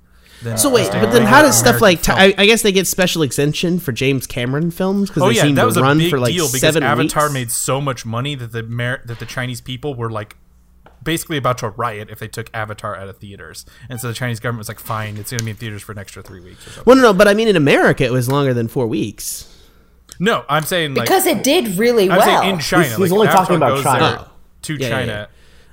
So 0.56 0.70
wait, 0.70 0.90
but 0.90 1.12
then 1.12 1.22
how 1.22 1.42
does 1.42 1.56
stuff 1.56 1.80
like. 1.80 2.08
I, 2.08 2.34
I 2.36 2.46
guess 2.46 2.62
they 2.62 2.72
get 2.72 2.88
special 2.88 3.22
exemption 3.22 3.78
for 3.78 3.92
James 3.92 4.26
Cameron 4.26 4.72
films 4.72 5.08
because 5.08 5.22
Oh 5.22 5.28
they 5.28 5.36
yeah, 5.36 5.42
seem 5.42 5.54
that 5.54 5.72
to 5.72 5.78
a 5.78 5.82
run 5.82 5.98
big 5.98 6.10
for 6.10 6.18
like 6.18 6.32
deal 6.32 6.46
because 6.48 6.60
seven 6.60 6.82
Avatar 6.82 7.24
weeks. 7.26 7.34
made 7.34 7.50
so 7.52 7.80
much 7.80 8.04
money 8.04 8.34
that 8.34 8.50
the 8.50 8.58
Amer- 8.64 9.02
that 9.04 9.20
the 9.20 9.26
Chinese 9.26 9.60
people 9.60 9.94
were 9.94 10.10
like 10.10 10.36
basically 11.00 11.36
about 11.36 11.58
to 11.58 11.68
riot 11.70 12.10
if 12.10 12.18
they 12.18 12.26
took 12.26 12.50
Avatar 12.52 12.96
out 12.96 13.08
of 13.08 13.18
theaters, 13.18 13.64
and 13.88 14.00
so 14.00 14.08
the 14.08 14.14
Chinese 14.14 14.40
government 14.40 14.58
was 14.60 14.68
like, 14.68 14.80
"Fine, 14.80 15.16
it's 15.16 15.30
going 15.30 15.38
to 15.38 15.44
be 15.44 15.52
in 15.52 15.56
theaters 15.56 15.82
for 15.82 15.92
an 15.92 15.98
extra 15.98 16.24
three 16.24 16.40
weeks." 16.40 16.66
Or 16.66 16.70
something. 16.70 16.84
Well, 16.86 16.96
no, 16.96 17.02
no, 17.02 17.12
but 17.12 17.28
I 17.28 17.34
mean 17.34 17.46
in 17.46 17.54
America 17.54 18.02
it 18.04 18.10
was 18.10 18.28
longer 18.28 18.52
than 18.52 18.66
four 18.66 18.88
weeks. 18.88 19.48
No, 20.22 20.44
I'm 20.48 20.62
saying 20.62 20.94
like 20.94 21.06
because 21.06 21.26
it 21.26 21.42
did 21.42 21.76
really 21.78 22.08
I'm 22.10 22.16
well. 22.18 22.40
saying 22.40 22.54
in 22.54 22.58
China. 22.60 22.84
He's- 22.84 22.96
he's 22.98 23.10
like, 23.10 23.12
only 23.12 23.26
Avatar 23.28 23.44
talking 23.44 23.56
about 23.56 23.82
China. 23.82 24.00
there 24.00 24.18
Oh. 24.20 24.30
to 24.62 24.74
Yeah, 24.74 24.78
yeah, 24.80 24.88
China. 24.88 25.28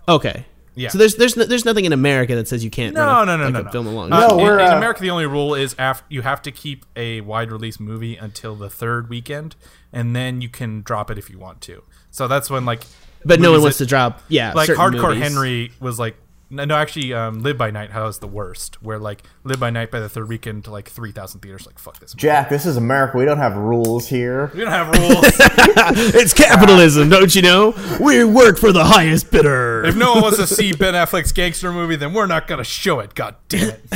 Okay. 0.07 0.45
Yeah. 0.75 0.89
So 0.89 0.97
there's 0.97 1.15
there's 1.15 1.35
no, 1.37 1.43
there's 1.45 1.65
nothing 1.65 1.85
in 1.85 1.93
America 1.93 2.35
that 2.35 2.47
says 2.47 2.63
you 2.63 2.69
can't 2.71 2.95
No, 2.95 3.05
run 3.05 3.29
a, 3.29 3.37
no, 3.37 3.37
no, 3.37 3.43
like 3.45 3.53
no, 3.53 3.59
a 3.59 3.63
no. 3.63 3.69
film 3.71 3.87
along. 3.87 4.11
Uh, 4.13 4.27
No, 4.27 4.37
in, 4.39 4.43
we're, 4.45 4.59
in 4.59 4.65
uh, 4.71 4.77
America, 4.77 5.01
the 5.01 5.09
only 5.11 5.25
rule 5.27 5.53
is 5.53 5.75
af- 5.77 6.03
you 6.09 6.21
have 6.23 6.41
to 6.43 6.51
keep 6.51 6.85
a 6.95 7.21
wide 7.21 7.51
release 7.51 7.79
movie 7.79 8.15
until 8.15 8.55
the 8.55 8.69
third 8.69 9.09
weekend, 9.09 9.55
and 9.93 10.15
then 10.15 10.41
you 10.41 10.49
can 10.49 10.81
drop 10.81 11.11
it 11.11 11.17
if 11.17 11.29
you 11.29 11.37
want 11.37 11.61
to. 11.61 11.83
So 12.11 12.27
that's 12.27 12.49
when 12.49 12.65
like, 12.65 12.83
but 13.25 13.39
no 13.41 13.51
one 13.51 13.61
wants 13.61 13.77
that- 13.77 13.83
to 13.85 13.89
drop. 13.89 14.21
Yeah, 14.29 14.53
like 14.53 14.69
Hardcore 14.69 15.09
movies. 15.09 15.21
Henry 15.23 15.71
was 15.79 15.99
like. 15.99 16.15
No, 16.51 16.65
no, 16.65 16.75
actually, 16.75 17.13
um, 17.13 17.41
Live 17.43 17.59
by 17.59 17.69
Night 17.69 17.91
has 17.91 18.17
the 18.19 18.27
worst. 18.27 18.81
Where 18.81 18.97
like 18.97 19.21
Live 19.43 19.59
by 19.59 19.69
Night 19.69 19.91
by 19.91 19.99
the 19.99 20.09
third 20.09 20.27
weekend 20.29 20.63
to 20.65 20.71
like 20.71 20.89
three 20.89 21.11
thousand 21.11 21.41
theaters. 21.41 21.65
Like 21.67 21.77
fuck 21.77 21.99
this. 21.99 22.15
movie. 22.15 22.21
Jack, 22.21 22.49
this 22.49 22.65
is 22.65 22.75
America. 22.75 23.17
We 23.17 23.25
don't 23.25 23.37
have 23.37 23.55
rules 23.55 24.07
here. 24.07 24.51
We 24.55 24.61
don't 24.61 24.71
have 24.71 24.89
rules. 24.97 25.25
It's 26.15 26.33
capitalism, 26.33 27.09
don't 27.09 27.33
you 27.35 27.41
know? 27.41 27.73
We 27.99 28.23
work 28.23 28.57
for 28.57 28.71
the 28.71 28.83
highest 28.83 29.31
bidder. 29.31 29.83
if 29.85 29.95
no 29.95 30.13
one 30.13 30.23
wants 30.23 30.37
to 30.37 30.47
see 30.47 30.73
Ben 30.73 30.93
Affleck's 30.93 31.31
gangster 31.31 31.71
movie, 31.71 31.95
then 31.95 32.13
we're 32.13 32.25
not 32.27 32.47
gonna 32.47 32.63
show 32.63 32.99
it. 32.99 33.13
God 33.15 33.35
damn 33.47 33.69
it! 33.69 33.81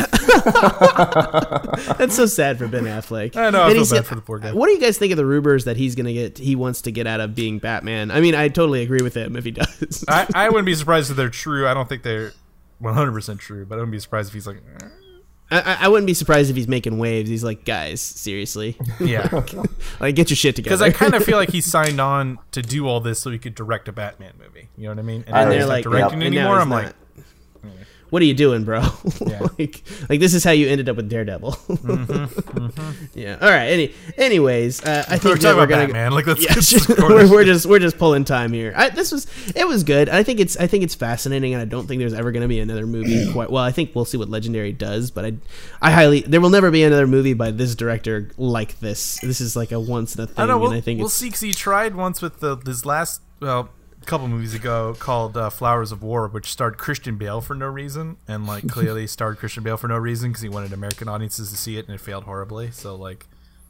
That's 1.97 2.15
so 2.15 2.25
sad 2.25 2.57
for 2.57 2.67
Ben 2.67 2.83
Affleck. 2.85 3.35
I 3.35 3.49
know, 3.49 3.61
I 3.63 3.65
And 3.65 3.71
feel 3.73 3.81
he's- 3.81 3.91
bad 3.91 4.05
for 4.05 4.15
the 4.15 4.21
poor 4.21 4.39
guy. 4.39 4.53
What 4.53 4.67
do 4.67 4.73
you 4.73 4.79
guys 4.79 4.97
think 4.97 5.11
of 5.11 5.17
the 5.17 5.25
rumors 5.25 5.65
that 5.65 5.77
he's 5.77 5.95
gonna 5.95 6.13
get? 6.13 6.37
He 6.37 6.55
wants 6.55 6.81
to 6.83 6.91
get 6.91 7.07
out 7.07 7.19
of 7.19 7.35
being 7.35 7.59
Batman. 7.59 8.11
I 8.11 8.21
mean, 8.21 8.35
I 8.35 8.47
totally 8.47 8.81
agree 8.83 9.01
with 9.01 9.13
him 9.15 9.35
if 9.35 9.43
he 9.43 9.51
does. 9.51 10.03
I, 10.07 10.27
I 10.33 10.49
wouldn't 10.49 10.65
be 10.65 10.75
surprised 10.75 11.09
if 11.11 11.17
they're 11.17 11.29
true. 11.29 11.67
I 11.67 11.73
don't 11.73 11.87
think 11.89 12.03
they're 12.03 12.31
100% 12.81 13.39
true, 13.39 13.65
but 13.65 13.75
I 13.75 13.77
wouldn't 13.77 13.91
be 13.91 13.99
surprised 13.99 14.29
if 14.29 14.33
he's 14.33 14.47
like, 14.47 14.57
eh. 14.81 14.87
I, 15.51 15.77
I- 15.81 15.87
wouldn't 15.87 16.07
be 16.07 16.13
surprised 16.15 16.49
if 16.49 16.55
he's 16.55 16.67
making 16.67 16.97
waves. 16.97 17.29
He's 17.29 17.43
like, 17.43 17.63
guys, 17.65 18.01
seriously, 18.01 18.77
yeah. 18.99 19.29
like 19.99 20.15
get 20.15 20.29
your 20.29 20.37
shit 20.37 20.55
together. 20.55 20.77
Because 20.77 20.81
I 20.81 20.91
kind 20.91 21.13
of 21.13 21.23
feel 21.23 21.37
like 21.37 21.49
he 21.51 21.61
signed 21.61 22.01
on 22.01 22.39
to 22.51 22.61
do 22.61 22.87
all 22.87 22.99
this 22.99 23.19
so 23.21 23.29
he 23.29 23.37
could 23.37 23.53
direct 23.53 23.87
a 23.87 23.91
Batman 23.91 24.33
movie. 24.39 24.69
You 24.77 24.85
know 24.85 24.89
what 24.91 24.99
I 24.99 25.03
mean? 25.03 25.23
And 25.27 25.33
now 25.33 25.45
they're 25.49 25.59
he's 25.59 25.67
like, 25.67 25.83
directing 25.83 26.23
and 26.23 26.33
now 26.33 26.41
anymore. 26.41 26.59
I'm 26.59 26.69
like, 26.69 26.85
not. 26.85 26.95
What 28.13 28.21
are 28.21 28.25
you 28.25 28.35
doing, 28.35 28.63
bro? 28.63 28.81
Yeah. 29.25 29.39
like, 29.57 29.81
like 30.09 30.19
this 30.19 30.33
is 30.35 30.43
how 30.43 30.51
you 30.51 30.67
ended 30.67 30.87
up 30.87 30.95
with 30.97 31.09
Daredevil. 31.09 31.57
Yeah. 33.15 33.37
All 33.41 33.49
right. 33.49 33.65
Any. 33.67 33.93
Anyways, 34.17 34.83
uh, 34.83 35.05
I 35.07 35.17
Mm-hmm, 35.17 35.27
we're 35.27 35.35
think 35.35 35.41
talking 35.41 35.57
we're 35.57 35.63
about 35.63 35.69
gonna. 35.69 35.85
Batman. 35.87 36.11
Like, 36.13 36.27
let's 36.27 36.43
Yeah, 36.43 36.53
just- 36.53 36.89
we're, 36.99 37.29
we're 37.29 37.43
just 37.43 37.65
we're 37.65 37.79
just 37.79 37.97
pulling 37.97 38.25
time 38.25 38.53
here. 38.53 38.73
I, 38.75 38.89
this 38.89 39.11
was 39.11 39.27
it 39.55 39.67
was 39.67 39.83
good. 39.83 40.09
I 40.09 40.23
think 40.23 40.39
it's 40.39 40.57
I 40.57 40.67
think 40.67 40.83
it's 40.83 40.95
fascinating, 40.95 41.53
and 41.53 41.61
I 41.61 41.65
don't 41.65 41.87
think 41.87 41.99
there's 41.99 42.13
ever 42.13 42.31
going 42.31 42.41
to 42.41 42.47
be 42.47 42.59
another 42.59 42.85
movie 42.85 43.31
quite. 43.33 43.49
Well, 43.51 43.63
I 43.63 43.71
think 43.71 43.91
we'll 43.95 44.05
see 44.05 44.17
what 44.17 44.29
Legendary 44.29 44.71
does, 44.73 45.09
but 45.11 45.25
I 45.25 45.33
I 45.81 45.91
highly 45.91 46.21
there 46.21 46.41
will 46.41 46.49
never 46.49 46.69
be 46.71 46.83
another 46.83 47.07
movie 47.07 47.33
by 47.33 47.51
this 47.51 47.75
director 47.75 48.29
like 48.37 48.79
this. 48.79 49.19
This 49.21 49.41
is 49.41 49.55
like 49.55 49.71
a 49.71 49.79
once 49.79 50.15
in 50.15 50.23
a 50.23 50.27
thing, 50.27 50.35
I 50.37 50.45
know. 50.45 50.57
We'll, 50.57 50.69
and 50.69 50.77
I 50.77 50.81
think 50.81 50.97
we'll 50.99 51.07
it's 51.07 51.15
see. 51.15 51.27
Because 51.27 51.41
he 51.41 51.53
tried 51.53 51.95
once 51.95 52.21
with 52.21 52.39
the 52.41 52.57
his 52.57 52.85
last, 52.85 53.21
well, 53.39 53.69
a 54.03 54.05
couple 54.05 54.27
movies 54.27 54.53
ago 54.53 54.95
called 54.99 55.35
uh, 55.37 55.49
Flowers 55.49 55.91
of 55.91 56.03
War, 56.03 56.27
which 56.27 56.51
starred 56.51 56.77
Christian 56.77 57.17
Bale 57.17 57.41
for 57.41 57.55
no 57.55 57.67
reason, 57.67 58.17
and 58.27 58.45
like 58.45 58.67
clearly 58.69 59.07
starred 59.07 59.37
Christian 59.37 59.63
Bale 59.63 59.77
for 59.77 59.87
no 59.87 59.97
reason 59.97 60.29
because 60.29 60.41
he 60.41 60.49
wanted 60.49 60.73
American 60.73 61.07
audiences 61.07 61.49
to 61.51 61.57
see 61.57 61.77
it, 61.77 61.85
and 61.87 61.95
it 61.95 62.01
failed 62.01 62.25
horribly. 62.25 62.71
So 62.71 62.95
like, 62.95 63.25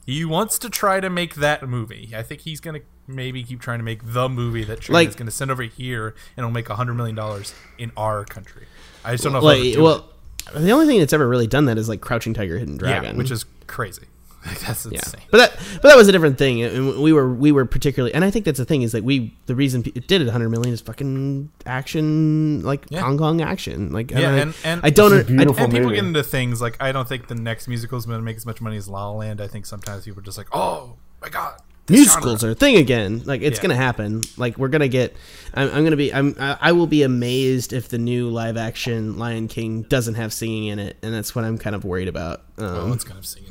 he 0.05 0.25
wants 0.25 0.57
to 0.59 0.69
try 0.69 0.99
to 0.99 1.09
make 1.09 1.35
that 1.35 1.67
movie. 1.67 2.11
I 2.15 2.23
think 2.23 2.41
he's 2.41 2.59
gonna 2.59 2.81
maybe 3.07 3.43
keep 3.43 3.61
trying 3.61 3.79
to 3.79 3.83
make 3.85 4.01
the 4.03 4.27
movie 4.27 4.63
that 4.63 4.81
China's 4.81 5.07
Like- 5.07 5.15
gonna 5.17 5.31
send 5.31 5.51
over 5.51 5.63
here, 5.63 6.07
and 6.35 6.43
it'll 6.43 6.51
make 6.51 6.69
a 6.69 6.75
hundred 6.75 6.95
million 6.95 7.15
dollars 7.15 7.53
in 7.77 7.91
our 7.95 8.25
country. 8.25 8.65
I 9.05 9.11
just 9.11 9.23
don't 9.23 9.33
know. 9.33 9.39
Like 9.39 9.77
well. 9.77 10.09
The 10.53 10.71
only 10.71 10.87
thing 10.87 10.99
that's 10.99 11.13
ever 11.13 11.25
really 11.25 11.47
done 11.47 11.65
that 11.65 11.77
is 11.77 11.87
like 11.87 12.01
Crouching 12.01 12.33
Tiger, 12.33 12.57
Hidden. 12.59 12.75
Dragon, 12.75 13.11
yeah, 13.11 13.17
which 13.17 13.31
is 13.31 13.45
crazy. 13.65 14.03
Like, 14.47 14.59
that's 14.59 14.85
Yeah, 14.85 14.99
insane. 15.03 15.21
but 15.31 15.37
that 15.37 15.51
but 15.81 15.87
that 15.89 15.95
was 15.97 16.07
a 16.09 16.11
different 16.11 16.37
thing. 16.37 16.61
And 16.61 17.01
we 17.01 17.13
were 17.13 17.33
we 17.33 17.51
were 17.53 17.65
particularly, 17.65 18.13
and 18.13 18.25
I 18.25 18.29
think 18.31 18.43
that's 18.45 18.57
the 18.59 18.65
thing 18.65 18.81
is 18.81 18.93
like 18.93 19.03
we 19.03 19.33
the 19.45 19.55
reason 19.55 19.83
it 19.95 20.07
did 20.07 20.21
it 20.21 20.25
100 20.25 20.49
million 20.49 20.73
is 20.73 20.81
fucking 20.81 21.49
action 21.65 22.61
like 22.63 22.85
Yeah. 22.89 23.01
Hong 23.01 23.17
Kong 23.17 23.41
action. 23.41 23.91
Like 23.91 24.11
Yeah, 24.11 24.17
I, 24.31 24.37
and- 24.39 24.55
and- 24.63 24.81
I 24.83 24.89
don't 24.89 25.13
It's 25.13 25.29
a 25.29 25.33
I, 25.33 25.35
beautiful 25.37 25.63
and 25.63 25.71
people 25.73 25.85
movie. 25.89 25.95
get 25.95 26.05
into 26.05 26.23
things 26.23 26.61
like 26.61 26.75
I 26.81 26.91
don't 26.91 27.07
think 27.07 27.27
the 27.27 27.35
next 27.35 27.67
musical 27.67 27.97
is 27.97 28.05
going 28.05 28.19
to 28.19 28.23
make 28.23 28.37
as 28.37 28.45
much 28.45 28.61
money 28.61 28.77
as 28.77 28.87
La 28.87 29.09
La 29.09 29.17
Land. 29.17 29.41
I 29.41 29.47
think 29.47 29.65
sometimes 29.65 30.05
people 30.05 30.19
are 30.19 30.23
just 30.23 30.37
like, 30.37 30.47
oh 30.53 30.95
my 31.21 31.29
god, 31.29 31.59
this 31.85 31.97
musicals 31.99 32.41
genre." 32.41 32.49
are 32.49 32.51
a 32.51 32.55
thing 32.55 32.75
again. 32.77 33.21
Like 33.25 33.41
it's 33.41 33.57
Yeah. 33.59 33.63
gonna 33.63 33.75
happen. 33.75 34.21
Like 34.37 34.57
we're 34.57 34.67
gonna 34.69 34.87
get. 34.87 35.15
I'm, 35.53 35.69
I'm 35.73 35.83
gonna 35.83 35.95
be. 35.97 36.13
I'm. 36.13 36.35
I, 36.39 36.57
I 36.59 36.71
will 36.73 36.87
be 36.87 37.03
amazed 37.03 37.71
if 37.73 37.89
the 37.89 37.97
new 37.97 38.29
live 38.29 38.57
action 38.57 39.17
Lion 39.17 39.47
King 39.47 39.83
doesn't 39.83 40.15
have 40.15 40.33
singing 40.33 40.65
in 40.67 40.79
it, 40.79 40.97
and 41.01 41.13
that's 41.13 41.33
what 41.35 41.45
I'm 41.45 41.57
kind 41.57 41.75
of 41.75 41.85
worried 41.85 42.07
about. 42.09 42.41
Oh, 42.57 42.85
Um, 42.85 42.91
it's 42.93 43.03
going 43.03 43.19
to 43.21 43.25
sing 43.27 43.43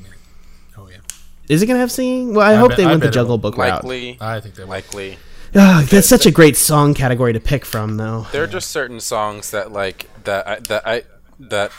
is 1.48 1.62
it 1.62 1.66
gonna 1.66 1.78
have 1.78 1.92
singing? 1.92 2.34
Well, 2.34 2.46
I, 2.46 2.54
hope 2.54 2.70
bet- 2.70 2.78
they 2.78 2.84
I 2.84 2.88
went 2.88 3.00
the 3.00 3.08
bet 3.08 3.14
Jungle 3.14 3.34
will. 3.36 3.50
Book 3.50 3.56
route. 3.56 3.84
I 4.20 4.40
think 4.40 4.54
they 4.54 4.64
will. 4.64 4.70
likely. 4.70 5.18
Ah, 5.54 5.86
that's 5.90 6.08
such 6.08 6.24
a 6.24 6.30
great 6.30 6.56
song 6.56 6.94
category 6.94 7.32
to 7.34 7.40
pick 7.40 7.64
from, 7.64 7.98
though. 7.98 8.26
There 8.32 8.42
are 8.42 8.46
just 8.46 8.70
certain 8.70 9.00
songs 9.00 9.50
that 9.50 9.70
like 9.70 10.08
that 10.24 10.46
I, 10.48 10.58
that 10.60 10.86
I 10.86 11.02
that 11.40 11.72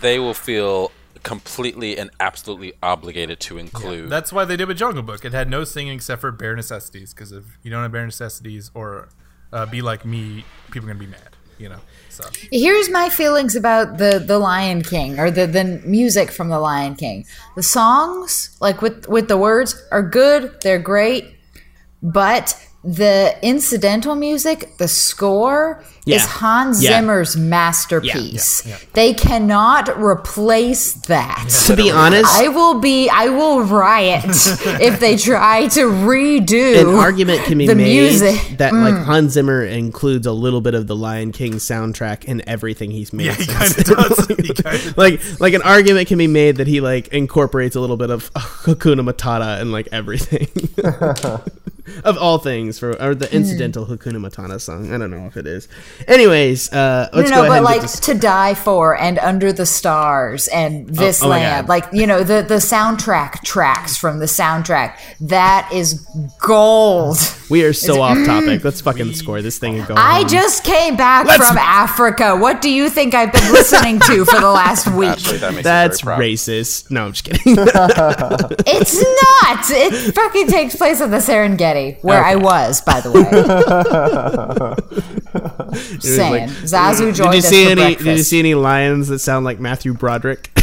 they 0.00 0.18
will 0.18 0.34
feel 0.34 0.92
completely 1.22 1.98
and 1.98 2.10
absolutely 2.20 2.74
obligated 2.82 3.40
to 3.40 3.58
include. 3.58 4.08
That's 4.10 4.32
why 4.32 4.44
they 4.44 4.56
did 4.56 4.68
with 4.68 4.78
Jungle 4.78 5.02
Book. 5.02 5.24
It 5.24 5.32
had 5.32 5.50
no 5.50 5.64
singing 5.64 5.94
except 5.94 6.20
for 6.20 6.30
bare 6.30 6.54
necessities. 6.54 7.12
Because 7.12 7.32
if 7.32 7.44
you 7.62 7.70
don't 7.70 7.82
have 7.82 7.92
bare 7.92 8.06
necessities 8.06 8.70
or 8.74 9.08
uh, 9.52 9.66
be 9.66 9.82
like 9.82 10.04
me, 10.04 10.44
people 10.70 10.88
are 10.88 10.94
going 10.94 10.98
to 10.98 11.04
be 11.06 11.10
mad. 11.10 11.36
You 11.58 11.70
know. 11.70 11.80
So 12.08 12.24
Here's 12.50 12.90
my 12.90 13.08
feelings 13.08 13.54
about 13.54 13.98
the 13.98 14.22
the 14.24 14.38
Lion 14.38 14.82
King 14.82 15.18
or 15.18 15.30
the 15.30 15.46
the 15.46 15.80
music 15.84 16.30
from 16.30 16.48
the 16.48 16.58
Lion 16.58 16.94
King. 16.96 17.26
The 17.56 17.62
songs, 17.62 18.56
like 18.60 18.82
with 18.82 19.08
with 19.08 19.28
the 19.28 19.36
words, 19.36 19.80
are 19.92 20.02
good. 20.02 20.60
They're 20.62 20.78
great, 20.78 21.36
but 22.02 22.56
the 22.84 23.34
incidental 23.42 24.14
music, 24.14 24.76
the 24.78 24.86
score, 24.88 25.82
Yeah. 26.04 26.16
is 26.16 26.24
Hans 26.26 26.82
Yeah. 26.82 27.00
Zimmer's 27.00 27.36
masterpiece. 27.36 28.62
Yeah, 28.64 28.72
yeah, 28.72 28.78
They 28.94 29.12
cannot 29.14 30.00
replace 30.00 30.92
that. 30.92 31.48
to 31.66 31.76
be 31.76 31.90
honest, 31.90 32.24
I 32.32 32.48
will 32.48 32.78
be. 32.80 33.10
I 33.10 33.28
will 33.28 33.62
riot 33.62 34.24
if 34.80 35.00
they 35.00 35.16
try 35.16 35.66
to 35.68 35.80
redo 35.80 36.80
an 36.80 36.94
argument 36.94 37.44
can 37.44 37.58
be 37.58 37.66
the 37.66 37.74
made 37.74 37.92
music. 38.00 38.58
that 38.58 38.72
mm. 38.72 38.90
like 38.90 39.04
Hans 39.04 39.32
Zimmer 39.32 39.64
includes 39.64 40.26
a 40.26 40.32
little 40.32 40.60
bit 40.60 40.74
of 40.74 40.86
the 40.86 40.96
Lion 40.96 41.32
King 41.32 41.54
soundtrack 41.54 42.24
in 42.24 42.48
everything 42.48 42.90
he's 42.92 43.12
made. 43.12 43.26
yeah, 43.26 43.34
he 43.34 43.46
kind 43.46 43.76
of 43.76 43.84
does. 43.84 44.26
He 44.28 44.54
kind 44.54 44.76
of 44.76 44.96
like 44.96 45.40
like 45.40 45.52
an 45.52 45.62
argument 45.62 46.06
can 46.08 46.16
be 46.16 46.28
made 46.28 46.56
that 46.56 46.68
he 46.68 46.80
like 46.80 47.08
incorporates 47.08 47.74
a 47.76 47.80
little 47.80 47.96
bit 47.98 48.10
of 48.10 48.32
Hakuna 48.34 49.00
Matata 49.06 49.60
and 49.60 49.72
like 49.72 49.88
everything. 49.92 50.48
Of 52.04 52.16
all 52.18 52.38
things 52.38 52.78
for 52.78 53.00
or 53.02 53.14
the 53.14 53.32
incidental 53.34 53.86
Hakuna 53.86 54.16
Matata 54.18 54.60
song. 54.60 54.92
I 54.92 54.98
don't 54.98 55.10
know 55.10 55.26
if 55.26 55.36
it 55.36 55.46
is. 55.46 55.68
Anyways, 56.06 56.72
uh 56.72 57.08
let's 57.12 57.30
no, 57.30 57.36
go 57.36 57.42
no, 57.42 57.48
ahead 57.48 57.50
but 57.50 57.56
and 57.56 57.64
like 57.64 57.80
this- 57.82 58.00
to 58.00 58.14
die 58.14 58.54
for 58.54 58.96
and 58.96 59.18
under 59.18 59.52
the 59.52 59.66
stars 59.66 60.48
and 60.48 60.88
this 60.88 61.22
oh 61.22 61.28
my 61.28 61.38
land, 61.38 61.68
like 61.68 61.84
you 61.92 62.06
know 62.06 62.22
the 62.22 62.42
the 62.42 62.56
soundtrack 62.56 63.42
tracks 63.42 63.96
from 63.96 64.18
the 64.18 64.26
soundtrack. 64.26 64.96
That 65.20 65.70
is 65.72 66.06
gold. 66.40 67.18
we 67.50 67.64
are 67.64 67.72
so 67.88 68.00
off 68.02 68.18
topic. 68.26 68.64
Let's 68.64 68.80
fucking 68.80 69.12
score 69.14 69.42
this 69.42 69.58
thing 69.58 69.78
and 69.78 69.86
go. 69.86 69.94
I 69.96 70.20
home. 70.20 70.28
just 70.28 70.64
came 70.64 70.96
back 70.96 71.26
Let's- 71.26 71.46
from 71.46 71.58
Africa. 71.58 72.36
What 72.36 72.60
do 72.60 72.70
you 72.70 72.88
think 72.90 73.14
I've 73.14 73.32
been 73.32 73.52
listening 73.52 74.00
to 74.00 74.24
for 74.24 74.40
the 74.40 74.50
last 74.50 74.88
week? 74.94 75.10
Actually, 75.10 75.38
that 75.38 75.62
that's 75.62 76.02
me 76.02 76.06
very 76.06 76.16
proud. 76.16 76.24
racist. 76.24 76.90
No, 76.90 77.06
I'm 77.06 77.12
just 77.12 77.24
kidding. 77.24 77.56
It's 78.70 78.96
not. 78.98 79.64
It 79.70 80.14
fucking 80.14 80.48
takes 80.48 80.76
place 80.76 81.00
in 81.00 81.10
the 81.10 81.18
Serengeti, 81.18 81.77
where 82.02 82.22
I 82.24 82.34
was, 82.36 82.80
by 82.82 83.00
the 83.00 83.10
way. 83.12 83.22
Saying 86.00 86.48
Zazu 86.48 87.14
joined 87.14 87.32
did 87.32 87.34
you 87.34 87.38
us 87.38 87.48
see 87.48 87.64
for 87.64 87.70
any? 87.72 87.80
breakfast. 87.82 88.04
Did 88.04 88.16
you 88.18 88.22
see 88.22 88.38
any 88.38 88.54
lions 88.54 89.08
that 89.08 89.18
sound 89.20 89.44
like 89.44 89.60
Matthew 89.60 89.92
Broderick? 89.94 90.50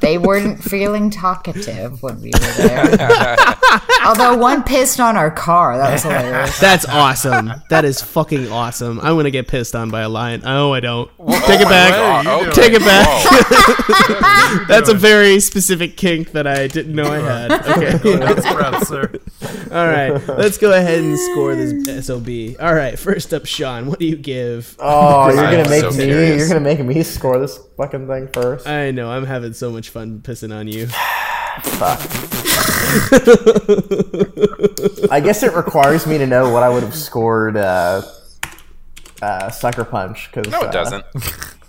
They 0.00 0.16
weren't 0.16 0.62
feeling 0.62 1.10
talkative 1.10 2.02
when 2.04 2.20
we 2.22 2.30
were 2.32 2.68
there. 2.68 3.36
Although 4.06 4.36
one 4.38 4.62
pissed 4.62 5.00
on 5.00 5.16
our 5.16 5.30
car. 5.30 5.76
That 5.76 5.92
was 5.92 6.02
hilarious. 6.04 6.58
That's 6.60 6.86
awesome. 6.86 7.52
That 7.68 7.84
is 7.84 8.00
fucking 8.00 8.48
awesome. 8.50 9.00
I'm 9.00 9.16
gonna 9.16 9.30
get 9.32 9.48
pissed 9.48 9.74
on 9.74 9.90
by 9.90 10.02
a 10.02 10.08
lion. 10.08 10.42
Oh, 10.46 10.72
I 10.72 10.78
don't. 10.80 11.10
Take 11.18 11.60
it 11.60 11.66
Oh, 11.66 11.68
back. 11.68 12.26
okay. 12.26 12.50
Take 12.52 12.72
it 12.74 12.80
back. 12.80 13.06
Whoa. 13.08 14.64
That's 14.66 14.88
a 14.88 14.94
very 14.94 15.40
specific 15.40 15.96
kink 15.96 16.30
that 16.32 16.46
I 16.46 16.68
didn't 16.68 16.94
know 16.94 17.10
I 17.10 17.18
had. 17.18 17.50
Okay. 17.52 17.98
That's 18.18 18.46
proud, 18.46 18.86
sir. 18.86 19.10
All 19.70 19.86
right, 19.86 20.10
let's 20.28 20.58
go 20.58 20.72
ahead 20.72 20.98
and 21.00 21.18
score 21.18 21.54
this 21.54 22.06
sob. 22.06 22.28
All 22.60 22.74
right, 22.74 22.98
first 22.98 23.32
up, 23.34 23.46
Sean. 23.46 23.86
What 23.86 23.98
do 23.98 24.06
you 24.06 24.16
give? 24.16 24.74
Oh, 24.78 25.26
you're 25.28 25.36
gonna 25.36 25.68
make 25.68 25.82
so 25.82 25.90
me. 25.90 26.04
curious. 26.06 26.38
You're 26.38 26.48
gonna 26.48 26.60
make 26.60 26.80
me 26.84 27.02
score 27.02 27.38
this 27.38 27.58
fucking 27.76 28.06
thing 28.06 28.28
first. 28.28 28.66
I 28.66 28.90
know 28.90 29.10
I'm 29.10 29.26
having 29.26 29.52
so 29.52 29.70
much 29.70 29.90
fun 29.90 30.20
pissing 30.20 30.54
on 30.56 30.68
you. 30.68 30.86
Fuck. 31.62 32.00
I 35.10 35.20
guess 35.20 35.42
it 35.42 35.54
requires 35.54 36.06
me 36.06 36.18
to 36.18 36.26
know 36.26 36.50
what 36.52 36.62
I 36.62 36.68
would 36.68 36.82
have 36.82 36.94
scored 36.94 37.56
uh, 37.56 38.02
uh, 39.22 39.50
Sucker 39.50 39.84
Punch 39.84 40.30
because 40.32 40.50
No, 40.52 40.62
it 40.62 40.72
doesn't. 40.72 41.04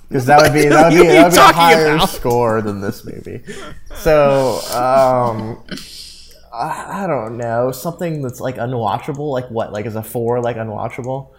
because 0.08 0.26
that 0.28 0.42
would 0.42 0.54
be 0.54 0.68
that 0.70 0.92
would 0.92 1.02
be, 1.02 1.08
that 1.08 1.24
would 1.26 1.32
be 1.34 1.38
a 1.38 1.54
higher 1.54 1.96
about? 1.96 2.10
score 2.10 2.62
than 2.62 2.82
this 2.82 3.04
movie. 3.06 3.42
So 3.96 4.60
um, 4.74 5.64
I, 6.54 7.04
I 7.04 7.08
don't 7.08 7.38
know 7.38 7.72
something 7.72 8.22
that's 8.22 8.40
like 8.40 8.56
unwatchable. 8.58 9.32
Like 9.32 9.50
what? 9.50 9.72
Like 9.74 9.86
is 9.86 9.96
a 9.96 10.04
four 10.04 10.42
like 10.42 10.56
unwatchable? 10.58 11.30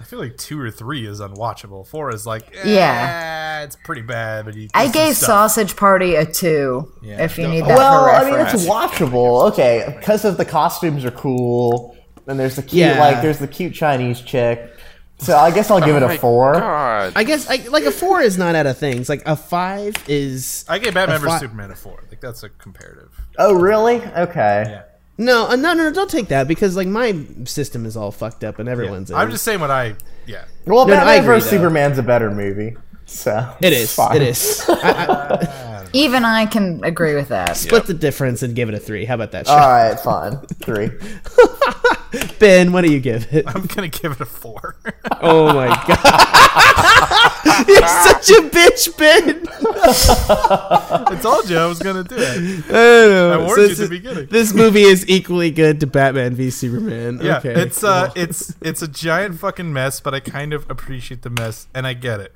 I 0.00 0.04
feel 0.04 0.20
like 0.20 0.36
two 0.36 0.60
or 0.60 0.70
three 0.70 1.06
is 1.06 1.20
unwatchable. 1.20 1.84
Four 1.86 2.14
is 2.14 2.24
like, 2.24 2.44
eh, 2.56 2.70
Yeah. 2.74 3.62
it's 3.62 3.76
pretty 3.84 4.02
bad. 4.02 4.44
But 4.44 4.54
you, 4.54 4.68
I 4.72 4.88
gave. 4.88 5.16
Sausage 5.16 5.74
Party 5.74 6.14
a 6.14 6.24
two. 6.24 6.92
Yeah. 7.02 7.24
If 7.24 7.36
you 7.36 7.48
need 7.48 7.62
that 7.64 7.76
Well, 7.76 8.04
for 8.04 8.10
I 8.10 8.30
mean 8.30 8.38
it's 8.40 8.64
watchable. 8.64 9.50
Okay, 9.52 9.94
because 9.98 10.24
of 10.24 10.36
the 10.36 10.44
costumes 10.44 11.04
are 11.04 11.10
cool, 11.10 11.96
and 12.28 12.38
there's 12.38 12.54
the 12.56 12.62
cute 12.62 12.74
Yeah. 12.86 12.98
like 13.00 13.22
there's 13.22 13.38
the 13.40 13.48
cute 13.48 13.74
Chinese 13.74 14.20
chick. 14.20 14.72
So 15.20 15.36
I 15.36 15.50
guess 15.50 15.68
I'll 15.68 15.80
give 15.80 15.96
it 15.96 16.02
Oh 16.04 16.06
my 16.06 16.14
a 16.14 16.18
four. 16.18 16.52
God. 16.52 17.12
I 17.16 17.24
guess 17.24 17.50
I, 17.50 17.56
like 17.68 17.82
a 17.82 17.90
four 17.90 18.20
is 18.20 18.38
not 18.38 18.54
out 18.54 18.66
of 18.66 18.78
things. 18.78 19.08
Like 19.08 19.22
a 19.26 19.34
five 19.34 19.94
is 20.06 20.64
I 20.68 20.78
gave 20.78 20.94
Batman 20.94 21.16
A 21.16 21.18
vs 21.18 21.32
fi- 21.32 21.38
Superman 21.40 21.70
a 21.72 21.74
four. 21.74 22.04
Like 22.18 22.22
that's 22.32 22.42
a 22.42 22.48
comparative. 22.48 23.12
Oh 23.38 23.54
really? 23.54 23.98
Okay. 24.02 24.64
Yeah. 24.66 24.82
no, 25.18 25.46
uh, 25.50 25.54
no, 25.54 25.72
no, 25.72 25.84
no. 25.84 25.92
Don't 25.92 26.10
take 26.10 26.26
that 26.28 26.48
because 26.48 26.74
like 26.74 26.88
my 26.88 27.16
system 27.44 27.86
is 27.86 27.96
all 27.96 28.10
fucked 28.10 28.42
up 28.42 28.58
and 28.58 28.66
Yeah. 28.66 28.72
everyone's. 28.72 29.12
I'm 29.12 29.30
just 29.30 29.44
saying 29.44 29.60
what 29.60 29.70
I. 29.70 29.94
Yeah. 30.26 30.44
Well, 30.66 30.84
No, 30.88 30.94
no, 30.94 31.00
I 31.00 31.04
Batman 31.04 31.22
agree, 31.24 31.36
vs. 31.36 31.50
Superman's 31.50 31.98
a 31.98 32.02
better 32.02 32.32
movie. 32.32 32.76
So 33.06 33.48
it 33.60 33.72
is. 33.72 33.94
Fine. 33.94 34.16
It 34.16 34.22
is. 34.22 34.64
I, 34.68 34.74
I, 34.74 35.77
Even 35.92 36.24
I 36.24 36.46
can 36.46 36.82
agree 36.84 37.14
with 37.14 37.28
that. 37.28 37.56
split 37.56 37.86
the 37.86 37.94
difference 37.94 38.42
and 38.42 38.54
give 38.54 38.68
it 38.68 38.74
a 38.74 38.78
three. 38.78 39.04
How 39.04 39.14
about 39.14 39.32
that? 39.32 39.48
All 39.48 39.58
Sean? 39.58 39.68
right, 39.68 40.00
fine. 40.00 40.46
Three. 40.62 40.90
Ben, 42.38 42.72
what 42.72 42.82
do 42.84 42.92
you 42.92 43.00
give 43.00 43.32
it? 43.32 43.44
I'm 43.46 43.66
gonna 43.66 43.88
give 43.88 44.12
it 44.12 44.20
a 44.20 44.26
four. 44.26 44.76
Oh 45.20 45.52
my 45.52 45.66
god. 45.66 45.88
You're 47.68 47.88
such 47.88 48.30
a 48.30 48.48
bitch, 48.48 48.96
Ben. 48.96 49.44
I 49.50 51.18
told 51.20 51.50
you 51.50 51.58
I 51.58 51.66
was 51.66 51.80
gonna 51.80 52.04
do 52.04 52.14
it. 52.16 52.64
I, 52.66 52.70
don't 52.70 53.10
know. 53.10 53.32
I 53.32 53.36
warned 53.38 53.58
you 53.58 53.64
at 53.64 53.68
this 53.70 53.78
the 53.78 53.88
beginning. 53.88 54.26
This 54.26 54.54
movie 54.54 54.82
is 54.82 55.08
equally 55.08 55.50
good 55.50 55.80
to 55.80 55.88
Batman 55.88 56.36
v 56.36 56.50
Superman. 56.50 57.18
Yeah, 57.20 57.38
okay. 57.38 57.60
it's 57.60 57.82
uh, 57.82 58.12
it's 58.14 58.54
it's 58.60 58.80
a 58.80 58.86
giant 58.86 59.40
fucking 59.40 59.72
mess, 59.72 59.98
but 59.98 60.14
I 60.14 60.20
kind 60.20 60.52
of 60.52 60.70
appreciate 60.70 61.22
the 61.22 61.30
mess, 61.30 61.66
and 61.74 61.84
I 61.84 61.94
get 61.94 62.20
it. 62.20 62.32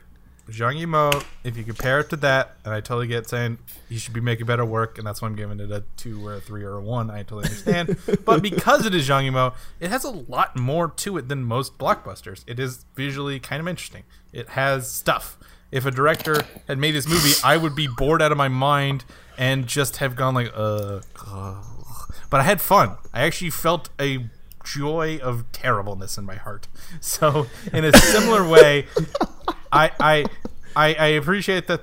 Zhang 0.52 0.80
Yimou, 0.80 1.24
if 1.44 1.56
you 1.56 1.64
compare 1.64 2.00
it 2.00 2.10
to 2.10 2.16
that, 2.16 2.56
and 2.64 2.74
I 2.74 2.80
totally 2.80 3.06
get 3.06 3.28
saying 3.28 3.58
he 3.88 3.98
should 3.98 4.14
be 4.14 4.20
making 4.20 4.46
better 4.46 4.64
work, 4.64 4.98
and 4.98 5.06
that's 5.06 5.22
why 5.22 5.28
I'm 5.28 5.36
giving 5.36 5.60
it 5.60 5.70
a 5.70 5.84
two 5.96 6.26
or 6.26 6.34
a 6.34 6.40
three 6.40 6.62
or 6.62 6.74
a 6.74 6.80
one. 6.82 7.10
I 7.10 7.22
totally 7.22 7.44
understand, 7.44 7.96
but 8.24 8.42
because 8.42 8.86
it 8.86 8.94
is 8.94 9.08
Zhang 9.08 9.30
Yimou, 9.30 9.54
it 9.80 9.90
has 9.90 10.04
a 10.04 10.10
lot 10.10 10.56
more 10.56 10.88
to 10.88 11.16
it 11.16 11.28
than 11.28 11.42
most 11.44 11.78
blockbusters. 11.78 12.44
It 12.46 12.58
is 12.58 12.84
visually 12.94 13.40
kind 13.40 13.60
of 13.60 13.68
interesting. 13.68 14.04
It 14.32 14.50
has 14.50 14.90
stuff. 14.90 15.38
If 15.70 15.86
a 15.86 15.90
director 15.90 16.42
had 16.68 16.78
made 16.78 16.92
this 16.92 17.08
movie, 17.08 17.32
I 17.42 17.56
would 17.56 17.74
be 17.74 17.88
bored 17.88 18.20
out 18.20 18.30
of 18.30 18.38
my 18.38 18.48
mind 18.48 19.04
and 19.38 19.66
just 19.66 19.96
have 19.96 20.14
gone 20.14 20.34
like, 20.34 20.50
uh, 20.54 21.00
ugh. 21.26 21.64
but 22.28 22.40
I 22.40 22.42
had 22.42 22.60
fun. 22.60 22.96
I 23.14 23.22
actually 23.22 23.50
felt 23.50 23.88
a 23.98 24.26
joy 24.64 25.18
of 25.22 25.50
terribleness 25.52 26.18
in 26.18 26.24
my 26.24 26.36
heart. 26.36 26.68
So, 27.00 27.46
in 27.72 27.84
a 27.86 27.92
similar 27.96 28.46
way, 28.46 28.86
I 29.72 29.90
I 29.98 30.24
I, 30.76 30.94
I 30.94 31.06
appreciate 31.08 31.66
that. 31.66 31.82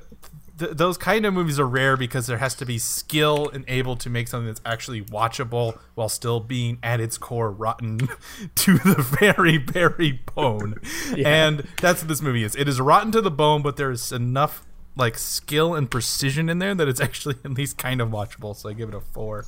Th- 0.57 0.71
those 0.71 0.97
kind 0.97 1.25
of 1.25 1.33
movies 1.33 1.57
are 1.57 1.67
rare 1.67 1.95
because 1.95 2.27
there 2.27 2.37
has 2.37 2.53
to 2.55 2.65
be 2.65 2.77
skill 2.77 3.49
and 3.49 3.63
able 3.69 3.95
to 3.95 4.09
make 4.09 4.27
something 4.27 4.47
that's 4.47 4.61
actually 4.65 5.01
watchable 5.01 5.79
while 5.95 6.09
still 6.09 6.41
being 6.41 6.79
at 6.83 6.99
its 6.99 7.17
core 7.17 7.49
rotten 7.49 8.09
to 8.55 8.77
the 8.79 9.01
very 9.19 9.57
very 9.57 10.19
bone. 10.35 10.75
And 11.17 11.65
that's 11.81 12.01
what 12.01 12.09
this 12.09 12.21
movie 12.21 12.43
is. 12.43 12.55
It 12.55 12.67
is 12.67 12.79
rotten 12.81 13.11
to 13.13 13.21
the 13.21 13.31
bone, 13.31 13.61
but 13.61 13.77
there's 13.77 14.11
enough 14.11 14.65
like 14.97 15.17
skill 15.17 15.75
and 15.75 15.89
precision 15.89 16.49
in 16.49 16.59
there 16.59 16.75
that 16.75 16.87
it's 16.89 16.99
actually 16.99 17.35
at 17.45 17.51
least 17.51 17.77
kind 17.77 18.01
of 18.01 18.09
watchable. 18.09 18.55
So 18.55 18.69
I 18.69 18.73
give 18.73 18.89
it 18.89 18.95
a 18.95 18.99
four. 19.01 19.45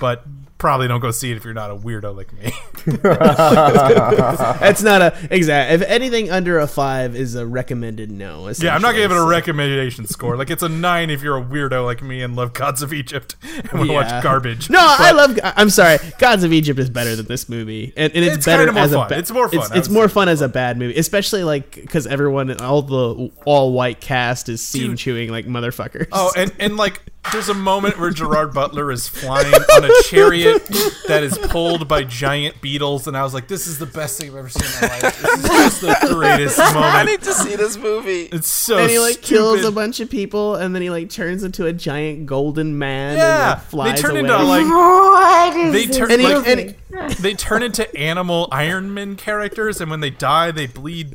But 0.00 0.24
probably 0.58 0.88
don't 0.88 1.00
go 1.00 1.10
see 1.10 1.30
it 1.30 1.36
if 1.36 1.44
you're 1.44 1.52
not 1.52 1.70
a 1.70 1.76
weirdo 1.76 2.16
like 2.16 2.32
me. 2.32 2.50
That's 3.02 4.82
not 4.82 5.02
a 5.02 5.14
exact. 5.30 5.72
If 5.72 5.82
anything 5.82 6.30
under 6.30 6.58
a 6.58 6.66
five 6.66 7.14
is 7.16 7.34
a 7.34 7.46
recommended 7.46 8.10
no. 8.10 8.48
Yeah, 8.58 8.74
I'm 8.74 8.82
not 8.82 8.94
giving 8.94 9.16
it 9.16 9.20
a 9.20 9.24
recommendation 9.26 10.06
score. 10.06 10.36
Like 10.36 10.50
it's 10.50 10.62
a 10.62 10.68
nine 10.68 11.10
if 11.10 11.22
you're 11.22 11.36
a 11.38 11.42
weirdo 11.44 11.84
like 11.84 12.02
me 12.02 12.22
and 12.22 12.34
love 12.36 12.52
Gods 12.52 12.82
of 12.82 12.92
Egypt 12.92 13.36
and 13.42 13.72
want 13.72 13.86
to 13.88 13.92
Yeah. 13.94 14.14
watch 14.14 14.22
garbage. 14.22 14.70
No, 14.70 14.78
I 14.80 15.12
love. 15.12 15.38
I'm 15.42 15.70
sorry. 15.70 15.98
Gods 16.18 16.44
of 16.44 16.52
Egypt 16.52 16.78
is 16.78 16.90
better 16.90 17.14
than 17.16 17.26
this 17.26 17.48
movie, 17.48 17.92
and, 17.96 18.12
and 18.14 18.24
it's, 18.24 18.36
It's 18.38 18.46
better 18.46 18.68
as 18.76 18.92
a. 18.92 19.06
ba- 19.08 19.18
It's 19.18 19.30
more 19.30 19.48
fun, 19.48 19.60
It's, 19.60 19.70
it's 19.72 19.88
more 19.88 20.08
fun 20.08 20.28
as 20.28 20.40
a 20.40 20.48
bad 20.48 20.78
movie, 20.78 20.96
especially 20.98 21.44
like 21.44 21.74
because 21.74 22.06
everyone, 22.06 22.50
all 22.60 22.82
the 22.82 23.30
all 23.44 23.72
white 23.72 24.00
cast 24.00 24.48
is 24.48 24.62
scene 24.62 24.90
Dude. 24.90 24.98
chewing 24.98 25.30
like 25.30 25.46
motherfuckers. 25.46 26.08
Oh, 26.12 26.32
and 26.36 26.52
and 26.58 26.76
like 26.76 27.02
there's 27.32 27.48
a 27.48 27.54
moment 27.54 27.98
where 27.98 28.10
Gerard 28.10 28.52
Butler 28.52 28.92
is 28.92 29.08
flying 29.08 29.52
on 29.54 29.84
a 29.84 29.90
chariot 30.04 30.64
that 31.08 31.22
is 31.22 31.36
pulled 31.38 31.88
by 31.88 32.04
giant 32.04 32.60
beetles, 32.60 33.06
and 33.06 33.16
I 33.16 33.22
was 33.22 33.34
like, 33.34 33.48
"This 33.48 33.66
is 33.66 33.78
the 33.78 33.86
best 33.86 34.18
thing 34.20 34.30
I've 34.30 34.36
ever 34.36 34.48
seen 34.48 34.64
in 34.82 34.88
my 34.88 34.98
life. 35.00 35.20
This 35.22 35.38
is 35.38 35.48
just 35.48 35.80
the 35.80 36.14
greatest 36.14 36.58
moment." 36.74 36.84
I 36.84 37.04
need 37.04 37.22
to 37.22 37.32
see 37.32 37.56
this 37.56 37.76
movie. 37.76 38.22
It's 38.32 38.48
so 38.48 38.78
and 38.78 38.90
he 38.90 38.98
like 38.98 39.22
kills 39.22 39.64
a 39.64 39.72
bunch 39.72 40.00
of 40.00 40.10
people, 40.10 40.54
and 40.56 40.74
then 40.74 40.82
he 40.82 40.90
like 40.90 41.10
turns 41.10 41.42
into 41.42 41.66
a 41.66 41.72
giant 41.72 42.26
golden 42.26 42.78
man. 42.78 43.16
Yeah, 43.16 43.42
and, 43.42 43.50
like, 43.50 43.62
flies 43.68 43.96
they 43.96 44.02
turn 44.02 44.10
away. 44.12 44.20
into 44.20 44.42
like 44.44 44.66
What 44.66 45.56
is 45.56 45.72
they 45.72 45.86
this 45.86 45.96
turn 45.96 46.10
And 46.12 46.20
he- 46.20 46.34
like, 46.34 46.46
and 46.48 46.60
he- 46.60 47.14
they 47.22 47.34
turn 47.34 47.62
into 47.62 47.96
animal 47.96 48.48
Iron 48.52 48.94
Man 48.94 49.16
characters, 49.16 49.80
and 49.80 49.90
when 49.90 50.00
they 50.00 50.10
die, 50.10 50.50
they 50.50 50.66
bleed 50.66 51.10
gr- 51.10 51.14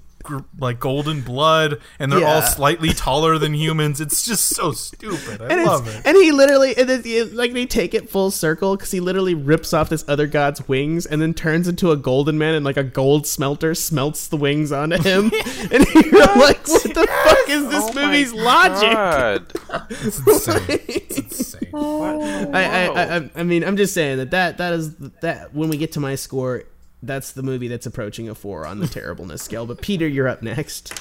like 0.59 0.79
golden 0.79 1.21
blood, 1.21 1.79
and 1.97 2.11
they're 2.11 2.25
all 2.27 2.41
slightly 2.41 2.89
taller 2.93 3.37
than 3.37 3.53
humans. 3.53 4.01
It's 4.01 4.23
just 4.25 4.47
so 4.55 4.71
stupid. 4.71 5.41
I 5.41 5.47
and, 5.47 5.63
love 5.65 5.87
it. 5.87 6.01
and 6.05 6.15
he 6.17 6.31
literally, 6.31 6.75
and 6.77 6.89
then, 6.89 7.35
like 7.35 7.53
they 7.53 7.65
take 7.65 7.93
it 7.93 8.09
full 8.09 8.31
circle 8.31 8.75
because 8.75 8.91
he 8.91 8.99
literally 8.99 9.33
rips 9.33 9.73
off 9.73 9.89
this 9.89 10.03
other 10.07 10.27
god's 10.27 10.67
wings 10.67 11.05
and 11.05 11.21
then 11.21 11.33
turns 11.33 11.67
into 11.67 11.91
a 11.91 11.97
golden 11.97 12.37
man, 12.37 12.53
and 12.55 12.65
like 12.65 12.77
a 12.77 12.83
gold 12.83 13.25
smelter 13.25 13.73
smelts 13.73 14.27
the 14.27 14.37
wings 14.37 14.71
onto 14.71 15.01
him. 15.01 15.31
and 15.71 15.85
you're 15.93 16.25
like, 16.35 16.67
what 16.67 16.83
the 16.83 17.07
fuck 17.23 17.49
is 17.49 17.67
this 17.69 17.83
Oh 17.83 17.93
movie's 17.93 18.33
logic? 18.33 19.51
It's 19.89 20.19
insane. 20.19 20.79
It's 20.87 21.17
insane. 21.19 21.69
I, 21.73 22.49
I, 22.53 22.85
I, 22.85 23.15
I- 23.17 23.29
I 23.35 23.43
mean, 23.43 23.63
I'm 23.63 23.77
just 23.77 23.93
saying 23.93 24.17
that 24.17 24.31
that 24.31 24.57
that 24.57 24.73
is 24.73 24.95
that 25.21 25.53
when 25.53 25.69
we 25.69 25.77
get 25.77 25.93
to 25.93 25.99
my 25.99 26.15
score, 26.15 26.63
that's 27.01 27.31
the 27.31 27.43
movie 27.43 27.67
that's 27.67 27.85
approaching 27.85 28.29
a 28.29 28.35
four 28.35 28.65
on 28.65 28.79
the 28.79 28.87
terribleness 28.99 29.41
scale. 29.41 29.65
But 29.65 29.81
Peter, 29.81 30.07
you're 30.07 30.27
up 30.27 30.41
next. 30.41 30.93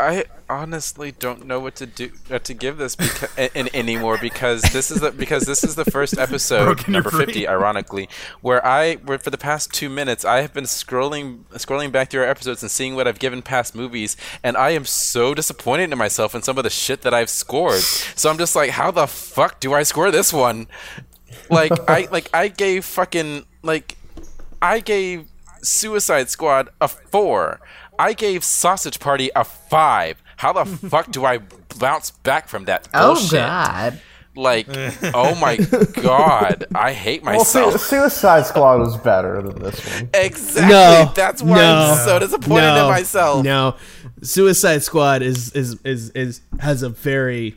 I 0.00 0.24
honestly 0.48 1.12
don't 1.12 1.46
know 1.46 1.60
what 1.60 1.74
to 1.76 1.86
do 1.86 2.10
what 2.28 2.42
to 2.44 2.54
give 2.54 2.78
this 2.78 2.96
because 2.96 3.30
in, 3.54 3.68
anymore 3.74 4.18
because 4.18 4.62
this 4.62 4.90
is 4.90 5.00
the 5.00 5.12
because 5.12 5.44
this 5.44 5.62
is 5.62 5.74
the 5.74 5.84
first 5.84 6.16
episode 6.18 6.88
number 6.88 7.10
50 7.10 7.46
ironically 7.46 8.08
where 8.40 8.64
I 8.64 8.94
where 8.94 9.18
for 9.18 9.30
the 9.30 9.38
past 9.38 9.72
2 9.74 9.90
minutes 9.90 10.24
I 10.24 10.40
have 10.40 10.54
been 10.54 10.64
scrolling 10.64 11.44
scrolling 11.52 11.92
back 11.92 12.10
through 12.10 12.22
our 12.22 12.28
episodes 12.28 12.62
and 12.62 12.70
seeing 12.70 12.96
what 12.96 13.06
I've 13.06 13.18
given 13.18 13.42
past 13.42 13.74
movies 13.74 14.16
and 14.42 14.56
I 14.56 14.70
am 14.70 14.86
so 14.86 15.34
disappointed 15.34 15.92
in 15.92 15.98
myself 15.98 16.34
and 16.34 16.42
some 16.42 16.56
of 16.56 16.64
the 16.64 16.70
shit 16.70 17.02
that 17.02 17.12
I've 17.12 17.30
scored. 17.30 17.80
So 17.80 18.30
I'm 18.30 18.38
just 18.38 18.56
like 18.56 18.70
how 18.70 18.90
the 18.90 19.06
fuck 19.06 19.60
do 19.60 19.74
I 19.74 19.82
score 19.82 20.10
this 20.10 20.32
one? 20.32 20.66
Like 21.50 21.72
I 21.88 22.08
like 22.10 22.30
I 22.32 22.48
gave 22.48 22.86
fucking 22.86 23.44
like 23.62 23.96
I 24.62 24.80
gave 24.80 25.26
Suicide 25.62 26.28
Squad 26.30 26.68
a 26.80 26.88
four. 26.88 27.60
I 27.98 28.12
gave 28.14 28.44
Sausage 28.44 28.98
Party 29.00 29.30
a 29.36 29.44
five. 29.44 30.22
How 30.38 30.52
the 30.52 30.64
fuck 30.88 31.10
do 31.10 31.24
I 31.24 31.40
bounce 31.78 32.10
back 32.10 32.48
from 32.48 32.64
that 32.64 32.88
Oh 32.94 33.14
bullshit? 33.14 33.40
God! 33.40 34.00
Like, 34.36 34.66
oh 35.14 35.34
my 35.34 35.56
god, 35.56 36.64
I 36.74 36.92
hate 36.92 37.24
myself. 37.24 37.54
Well, 37.54 37.64
myself. 37.66 37.82
Suicide 38.12 38.46
Squad 38.46 38.78
was 38.78 38.96
better 38.98 39.42
than 39.42 39.58
this 39.60 39.84
one. 39.94 40.08
exactly. 40.14 40.68
No, 40.70 41.12
That's 41.14 41.42
why 41.42 41.56
no, 41.56 41.74
I'm 41.98 42.04
so 42.06 42.18
disappointed 42.20 42.60
no, 42.74 42.84
in 42.86 42.90
myself. 42.90 43.44
No, 43.44 43.76
Suicide 44.22 44.82
Squad 44.82 45.22
is 45.22 45.50
is 45.52 45.78
is 45.84 46.10
is 46.10 46.40
has 46.60 46.82
a 46.82 46.88
very 46.88 47.56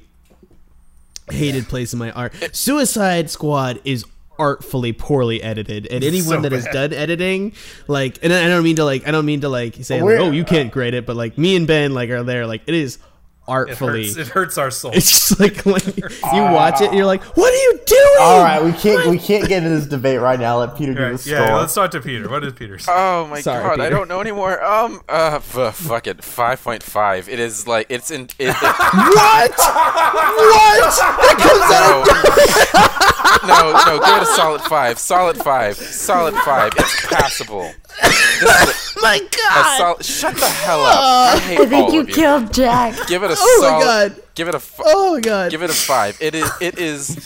hated 1.30 1.68
place 1.70 1.94
in 1.94 2.00
my 2.00 2.12
art. 2.12 2.34
Suicide 2.54 3.30
Squad 3.30 3.80
is 3.86 4.04
artfully 4.40 4.92
poorly 4.94 5.42
edited 5.44 5.86
and 5.88 6.04
anyone 6.04 6.38
So 6.38 6.42
that 6.42 6.52
has 6.52 6.66
bad. 6.66 6.92
done 6.92 6.94
editing 6.94 7.54
like 7.88 8.18
and 8.24 8.34
i 8.34 8.48
don't 8.48 8.64
mean 8.64 8.78
to 8.78 8.84
like 8.86 9.08
i 9.08 9.12
don't 9.12 9.26
mean 9.26 9.42
to 9.42 9.50
like 9.50 9.76
say 9.84 10.02
like, 10.02 10.20
oh 10.20 10.32
you 10.32 10.44
can't 10.44 10.72
grade 10.72 10.96
it 10.96 11.06
but 11.06 11.16
like 11.16 11.38
me 11.38 11.56
and 11.56 11.68
ben 11.68 11.94
like 11.94 12.10
are 12.10 12.24
there 12.24 12.48
like 12.48 12.64
it 12.66 12.74
is 12.74 12.98
It 13.46 13.52
artfully. 13.52 14.06
hurts, 14.06 14.16
it 14.18 14.28
hurts 14.30 14.58
our 14.58 14.72
soul. 14.72 14.92
It's 14.94 15.10
just 15.12 15.40
like, 15.40 15.66
like 15.68 15.86
you 15.98 16.42
watch 16.44 16.80
it, 16.80 16.88
and 16.90 16.96
you're 16.98 17.06
like, 17.06 17.22
"What 17.36 17.52
are 17.52 17.56
you 17.58 17.80
doing?" 17.86 18.16
All 18.22 18.42
right, 18.42 18.64
we 18.64 18.72
can't 18.72 19.10
we 19.10 19.20
can't 19.20 19.48
get 19.50 19.64
into 19.64 19.70
this 19.78 19.86
debate 19.88 20.22
right 20.22 20.40
now. 20.40 20.60
Let 20.60 20.78
Peter 20.78 20.94
do 20.94 21.04
Right, 21.04 21.18
the 21.20 21.30
yeah, 21.30 21.46
score. 21.46 21.58
let's 21.58 21.74
talk 21.74 21.92
to 21.92 22.00
Peter. 22.00 22.30
What 22.30 22.44
is 22.46 22.54
Peter? 22.54 22.78
say? 22.80 22.90
Oh 22.96 23.28
my 23.28 23.42
Sorry, 23.42 23.62
god, 23.62 23.82
I 23.82 23.90
don't 23.90 24.08
know 24.08 24.22
anymore. 24.22 24.64
Um, 24.64 25.02
uh, 25.10 25.42
f- 25.44 25.76
fuck 25.76 26.08
it, 26.08 26.24
five 26.24 26.64
point 26.64 26.84
five. 26.84 27.28
It 27.28 27.40
is 27.40 27.68
like 27.68 27.88
it's 27.90 28.12
in. 28.12 28.24
It, 28.40 28.48
it, 28.48 28.56
What? 28.62 29.52
what? 29.52 30.96
That 31.20 31.38
comes 31.44 31.70
out. 31.84 33.48
no, 33.48 33.72
no, 33.74 33.98
no. 33.98 34.06
Give 34.06 34.16
it 34.18 34.24
a 34.24 34.26
solid 34.38 34.62
five. 34.62 34.98
Solid 34.98 35.38
five. 35.38 35.76
Solid 35.76 36.36
five. 36.36 36.72
It's 36.78 37.06
passable. 37.08 37.72
This 38.02 38.96
My 39.02 39.16
a, 39.16 39.26
a 39.26 39.30
God. 39.30 39.78
solid. 39.78 40.06
Shut 40.06 40.36
the 40.36 40.48
hell 40.50 40.84
up. 40.84 41.00
I 41.36 41.40
hate 41.40 41.60
I 41.60 41.66
think 41.66 41.86
all 41.88 41.94
you 41.94 42.02
of 42.02 42.10
you. 42.10 42.16
killed 42.16 42.54
Jack. 42.54 43.08
Give 43.08 43.24
it 43.24 43.32
a 43.32 43.36
Oh 43.38 43.60
my 43.62 43.68
solid. 43.68 43.84
God. 44.16 44.24
Give 44.36 44.48
it 44.48 44.54
a. 44.56 44.58
F- 44.58 44.80
Oh 44.86 45.14
my 45.16 45.20
God. 45.22 45.52
Give 45.52 45.62
it 45.64 45.70
a 45.70 45.74
five. 45.74 46.18
It 46.22 46.36
is. 46.36 46.50
It 46.62 46.78
is 46.80 47.20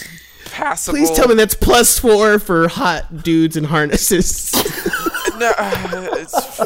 passable. 0.45 0.97
Please 0.97 1.11
tell 1.11 1.27
me 1.27 1.35
that's 1.35 1.53
plus 1.55 1.99
four 1.99 2.39
for 2.39 2.67
hot 2.67 3.23
dudes 3.23 3.55
in 3.57 3.65
harnesses. 3.65 4.51
No, 5.37 5.51
uh, 5.55 6.07
it's, 6.13 6.59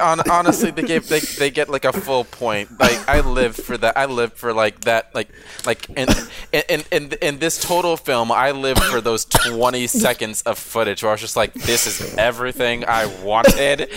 on, 0.00 0.20
honestly, 0.30 0.70
they 0.70 0.82
gave 0.82 1.08
they, 1.08 1.20
they 1.20 1.50
get 1.50 1.68
like 1.68 1.84
a 1.84 1.92
full 1.92 2.24
point. 2.24 2.78
Like 2.78 3.08
I 3.08 3.20
live 3.20 3.56
for 3.56 3.76
that. 3.78 3.96
I 3.96 4.06
live 4.06 4.32
for 4.32 4.52
like 4.52 4.80
that. 4.82 5.14
Like 5.14 5.28
like 5.64 5.88
in 5.90 6.08
in 6.52 6.82
in 6.90 7.12
in 7.22 7.38
this 7.38 7.60
total 7.60 7.96
film, 7.96 8.32
I 8.32 8.52
live 8.52 8.78
for 8.78 9.00
those 9.00 9.24
twenty 9.24 9.86
seconds 9.86 10.42
of 10.42 10.58
footage 10.58 11.02
where 11.02 11.10
I 11.10 11.14
was 11.14 11.20
just 11.20 11.36
like, 11.36 11.54
this 11.54 11.86
is 11.86 12.16
everything 12.16 12.84
I 12.86 13.06
wanted. 13.22 13.90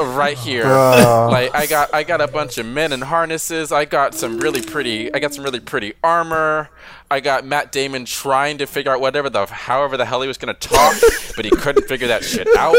Right 0.00 0.38
here, 0.38 0.62
like 0.64 1.52
I 1.56 1.66
got, 1.66 1.92
I 1.92 2.04
got 2.04 2.20
a 2.20 2.28
bunch 2.28 2.56
of 2.56 2.66
men 2.66 2.92
in 2.92 3.00
harnesses. 3.00 3.72
I 3.72 3.84
got 3.84 4.14
some 4.14 4.38
really 4.38 4.62
pretty, 4.62 5.12
I 5.12 5.18
got 5.18 5.34
some 5.34 5.42
really 5.42 5.58
pretty 5.58 5.94
armor. 6.04 6.70
I 7.10 7.20
got 7.20 7.44
Matt 7.44 7.72
Damon 7.72 8.04
trying 8.04 8.58
to 8.58 8.66
figure 8.66 8.92
out 8.92 9.00
whatever 9.00 9.30
the, 9.30 9.46
however 9.46 9.96
the 9.96 10.04
hell 10.04 10.20
he 10.20 10.28
was 10.28 10.36
gonna 10.36 10.54
talk, 10.54 10.94
but 11.36 11.44
he 11.44 11.50
couldn't 11.50 11.88
figure 11.88 12.08
that 12.08 12.22
shit 12.24 12.46
out. 12.56 12.74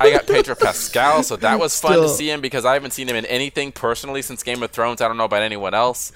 I 0.00 0.10
got 0.10 0.26
Pedro 0.26 0.54
Pascal, 0.54 1.22
so 1.22 1.36
that 1.36 1.58
was 1.58 1.78
fun 1.78 2.00
to 2.00 2.08
see 2.08 2.30
him 2.30 2.40
because 2.40 2.64
I 2.64 2.74
haven't 2.74 2.92
seen 2.92 3.08
him 3.08 3.16
in 3.16 3.26
anything 3.26 3.72
personally 3.72 4.22
since 4.22 4.42
Game 4.42 4.62
of 4.62 4.70
Thrones. 4.70 5.00
I 5.00 5.08
don't 5.08 5.16
know 5.18 5.24
about 5.24 5.42
anyone 5.42 5.74
else. 5.74 6.12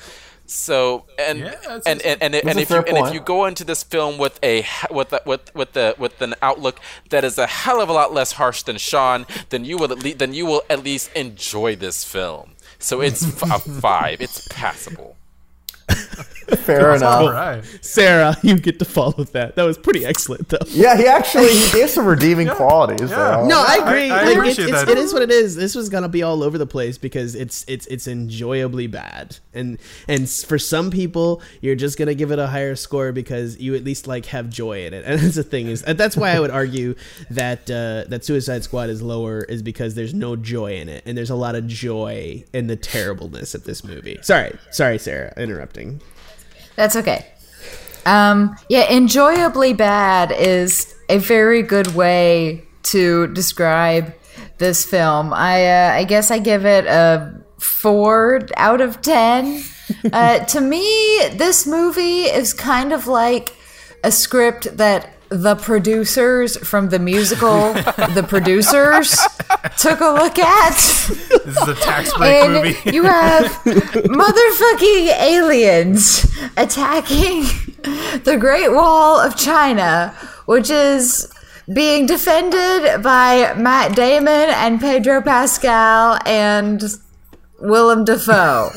So 0.46 1.04
and 1.18 1.40
Yeah, 1.40 1.50
that's- 1.50 1.82
and, 1.84 2.00
and 2.00 2.22
and, 2.22 2.34
and, 2.34 2.46
if 2.48 2.56
you 2.58 2.64
fair 2.64 2.88
and 2.88 2.96
if 3.06 3.12
you 3.12 3.20
go 3.20 3.44
into 3.44 3.64
this 3.64 3.82
film 3.82 4.16
with 4.16 4.40
a 4.42 4.64
with 4.90 5.12
a, 5.12 5.20
with 5.26 5.54
with 5.54 5.74
the 5.74 5.94
with 5.98 6.22
an 6.22 6.34
outlook 6.40 6.80
that 7.10 7.22
is 7.22 7.36
a 7.36 7.46
hell 7.46 7.82
of 7.82 7.90
a 7.90 7.92
lot 7.92 8.14
less 8.14 8.32
harsh 8.32 8.62
than 8.62 8.78
Sean, 8.78 9.26
then 9.50 9.66
you 9.66 9.76
will 9.76 9.92
at 9.92 9.98
least 9.98 10.18
then 10.18 10.32
you 10.32 10.46
will 10.46 10.62
at 10.70 10.82
least 10.82 11.12
enjoy 11.12 11.76
this 11.76 12.02
film. 12.02 12.52
So 12.78 13.02
it's 13.02 13.22
a 13.42 13.58
five. 13.58 14.22
It's 14.22 14.48
passable. 14.48 15.16
Fair 16.56 16.94
enough. 16.94 17.20
All 17.22 17.32
right. 17.32 17.64
Sarah, 17.80 18.36
you 18.42 18.58
get 18.58 18.78
to 18.78 18.84
follow 18.84 19.24
that. 19.24 19.56
That 19.56 19.64
was 19.64 19.76
pretty 19.78 20.04
excellent, 20.06 20.48
though. 20.48 20.58
Yeah, 20.68 20.96
he 20.96 21.06
actually 21.06 21.48
he 21.48 21.70
gave 21.72 21.90
some 21.90 22.06
redeeming 22.06 22.48
qualities. 22.54 23.10
yeah. 23.10 23.44
No, 23.46 23.58
I 23.58 23.78
I- 23.82 23.86
agree. 23.88 24.10
I 24.10 24.24
like, 24.34 24.48
it's, 24.50 24.58
it's, 24.58 24.82
it 24.90 24.98
is 24.98 25.12
what 25.12 25.22
it 25.22 25.30
is. 25.30 25.56
This 25.56 25.74
was 25.74 25.88
gonna 25.88 26.08
be 26.08 26.22
all 26.22 26.42
over 26.42 26.58
the 26.58 26.66
place 26.66 26.98
because 26.98 27.34
it's 27.34 27.64
it's 27.68 27.86
it's 27.86 28.06
enjoyably 28.06 28.86
bad, 28.86 29.38
and 29.54 29.78
and 30.06 30.28
for 30.28 30.58
some 30.58 30.90
people, 30.90 31.42
you're 31.60 31.74
just 31.76 31.98
gonna 31.98 32.14
give 32.14 32.30
it 32.30 32.38
a 32.38 32.46
higher 32.46 32.74
score 32.76 33.12
because 33.12 33.58
you 33.58 33.74
at 33.74 33.84
least 33.84 34.06
like 34.06 34.26
have 34.26 34.48
joy 34.48 34.86
in 34.86 34.94
it. 34.94 35.04
And 35.08 35.18
that's 35.20 35.36
the 35.36 35.42
thing 35.42 35.68
is, 35.68 35.82
that's 35.82 36.16
why 36.16 36.30
I 36.30 36.40
would 36.40 36.50
argue 36.50 36.94
that 37.30 37.70
uh, 37.70 38.04
that 38.08 38.24
Suicide 38.24 38.62
Squad 38.64 38.90
is 38.90 39.00
lower 39.02 39.42
is 39.42 39.62
because 39.62 39.94
there's 39.94 40.12
no 40.14 40.36
joy 40.36 40.76
in 40.76 40.88
it, 40.88 41.02
and 41.06 41.16
there's 41.16 41.30
a 41.30 41.34
lot 41.36 41.54
of 41.54 41.66
joy 41.66 42.44
in 42.52 42.66
the 42.66 42.76
terribleness 42.76 43.54
of 43.54 43.64
this 43.64 43.82
movie. 43.84 44.18
Sorry, 44.22 44.56
sorry, 44.70 44.98
Sarah, 44.98 45.32
interrupting. 45.36 46.00
That's 46.78 46.94
okay. 46.94 47.26
Um, 48.06 48.56
yeah, 48.68 48.88
enjoyably 48.88 49.72
bad 49.72 50.30
is 50.30 50.94
a 51.08 51.18
very 51.18 51.60
good 51.60 51.88
way 51.88 52.62
to 52.84 53.26
describe 53.34 54.14
this 54.58 54.84
film. 54.84 55.32
I 55.34 55.66
uh, 55.66 55.92
I 55.94 56.04
guess 56.04 56.30
I 56.30 56.38
give 56.38 56.64
it 56.64 56.86
a 56.86 57.34
four 57.58 58.46
out 58.56 58.80
of 58.80 59.02
ten. 59.02 59.64
Uh, 60.12 60.44
to 60.44 60.60
me, 60.60 61.18
this 61.32 61.66
movie 61.66 62.24
is 62.24 62.52
kind 62.52 62.92
of 62.92 63.06
like 63.06 63.56
a 64.04 64.12
script 64.12 64.76
that 64.76 65.08
the 65.30 65.54
producers 65.56 66.56
from 66.66 66.88
the 66.88 66.98
musical 66.98 67.72
The 68.14 68.24
Producers 68.28 69.16
took 69.76 70.00
a 70.00 70.10
look 70.12 70.38
at. 70.38 70.74
This 70.74 71.56
is 71.56 71.68
a 71.68 71.74
tax 71.74 72.16
break 72.16 72.44
And 72.44 72.52
movie. 72.54 72.76
you 72.96 73.04
have 73.04 73.44
motherfucking 73.64 75.20
aliens 75.20 76.26
attacking 76.56 77.42
the 78.24 78.36
Great 78.38 78.70
Wall 78.72 79.18
of 79.20 79.36
China, 79.36 80.14
which 80.46 80.70
is 80.70 81.30
being 81.72 82.06
defended 82.06 83.02
by 83.02 83.52
Matt 83.54 83.94
Damon 83.94 84.28
and 84.50 84.80
Pedro 84.80 85.20
Pascal 85.20 86.18
and 86.26 86.82
Willem 87.58 88.04
Dafoe. 88.04 88.70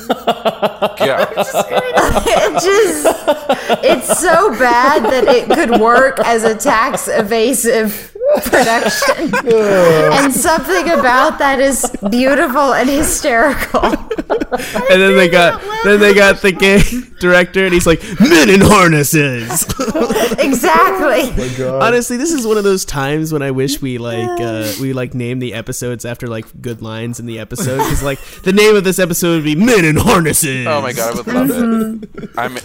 Yeah. 1.00 1.30
It 2.34 2.54
just 2.54 3.84
it's 3.84 4.20
so 4.20 4.52
bad 4.58 5.04
that 5.04 5.24
it 5.28 5.50
could 5.50 5.80
work 5.80 6.20
as 6.20 6.44
a 6.44 6.56
tax 6.56 7.08
evasive 7.08 8.11
production. 8.44 9.34
and 10.14 10.34
something 10.34 10.90
about 10.90 11.40
that 11.40 11.60
is 11.60 11.86
beautiful 12.10 12.74
and 12.74 12.90
hysterical. 12.90 13.82
And 13.84 15.02
then 15.02 15.16
they 15.16 15.30
got 15.30 15.62
then 15.84 16.00
they 16.00 16.14
got 16.14 16.42
the 16.42 16.52
gay 16.52 16.82
director, 17.20 17.64
and 17.66 17.74
he's 17.74 17.88
like, 17.88 18.02
"Men 18.20 18.50
in 18.50 18.62
harnesses." 18.62 19.64
exactly. 20.40 21.64
Honestly, 21.66 22.18
this 22.18 22.32
is 22.32 22.46
one 22.46 22.58
of 22.58 22.64
those 22.64 22.86
times 22.86 23.32
when 23.34 23.42
I 23.42 23.52
wish 23.52 23.82
we 23.82 23.98
like 23.98 24.40
uh, 24.42 24.72
we 24.82 24.94
like 24.94 25.14
name 25.14 25.40
the 25.40 25.54
episodes 25.54 26.06
after 26.06 26.28
like 26.28 26.46
good 26.62 26.82
lines 26.82 27.20
in 27.20 27.26
the 27.26 27.40
episode 27.40 27.78
because 27.78 28.04
like 28.04 28.20
the 28.44 28.54
name 28.54 28.76
of 28.76 28.84
this 28.84 29.00
episode 29.00 29.36
would 29.38 29.44
be 29.44 29.56
"Men 29.56 29.86
in 29.86 29.96
Harnesses." 29.96 30.68
Oh 30.68 30.82
my 30.82 30.94
god, 30.94 31.14
I 31.14 31.18
would 31.18 31.28
love 31.28 31.48
Mm-hmm. 31.52 32.24
it. 32.24 32.30
I'm 32.38 32.58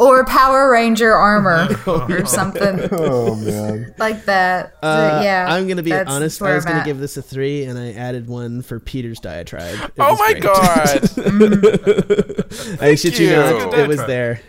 Or 0.00 0.24
Power 0.24 0.70
Ranger 0.70 1.12
armor 1.12 1.68
or 1.86 2.24
something 2.26 2.88
Oh 2.92 3.34
man. 3.36 3.94
like 3.98 4.24
that. 4.26 4.74
Uh, 4.82 5.09
Uh, 5.18 5.22
yeah. 5.22 5.46
I'm 5.48 5.66
gonna 5.68 5.82
be 5.82 5.90
that's 5.90 6.10
honest. 6.10 6.40
I 6.42 6.54
was 6.54 6.64
gonna 6.64 6.80
at. 6.80 6.84
give 6.86 6.98
this 6.98 7.16
a 7.16 7.22
three, 7.22 7.64
and 7.64 7.78
I 7.78 7.92
added 7.92 8.28
one 8.28 8.62
for 8.62 8.78
Peter's 8.80 9.20
diatribe. 9.20 9.78
It 9.84 9.92
Oh 9.98 10.16
my 10.16 10.32
great. 10.32 10.42
god. 10.42 10.86
Mm. 11.20 12.82
I 12.82 12.94
shit 12.94 13.18
you 13.18 13.28
you. 13.28 13.36
not, 13.36 13.74
it 13.78 13.88
was 13.88 13.98
there. 14.06 14.40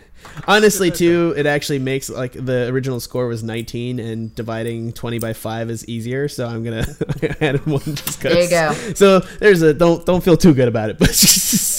Honestly, 0.46 0.90
too, 0.90 1.34
it 1.36 1.46
actually 1.46 1.78
makes 1.78 2.08
like 2.08 2.32
the 2.32 2.68
original 2.68 3.00
score 3.00 3.26
was 3.26 3.42
19, 3.42 3.98
and 3.98 4.34
dividing 4.34 4.92
20 4.92 5.18
by 5.18 5.32
five 5.32 5.68
is 5.70 5.86
easier. 5.88 6.28
So 6.28 6.46
I'm 6.46 6.62
gonna 6.64 6.86
add 7.22 7.36
added 7.40 7.66
one 7.66 7.80
just 7.82 8.20
'cause. 8.20 8.32
There 8.32 8.42
you 8.42 8.48
go. 8.50 8.72
So 8.94 9.20
there's 9.40 9.62
a 9.62 9.74
don't 9.74 10.04
don't 10.06 10.22
feel 10.22 10.36
too 10.36 10.54
good 10.54 10.68
about 10.68 10.90
it, 10.90 10.98
but 10.98 11.08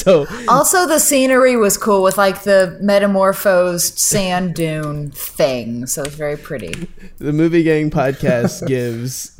so 0.03 0.25
Also, 0.47 0.85
the 0.87 0.99
scenery 0.99 1.55
was 1.55 1.77
cool 1.77 2.03
with 2.03 2.17
like 2.17 2.43
the 2.43 2.77
metamorphosed 2.81 3.97
sand 3.97 4.55
dune 4.55 5.11
thing. 5.11 5.85
So 5.87 6.03
it's 6.03 6.15
very 6.15 6.37
pretty. 6.37 6.87
the 7.19 7.33
movie 7.33 7.63
gang 7.63 7.89
podcast 7.89 8.67
gives 8.67 9.39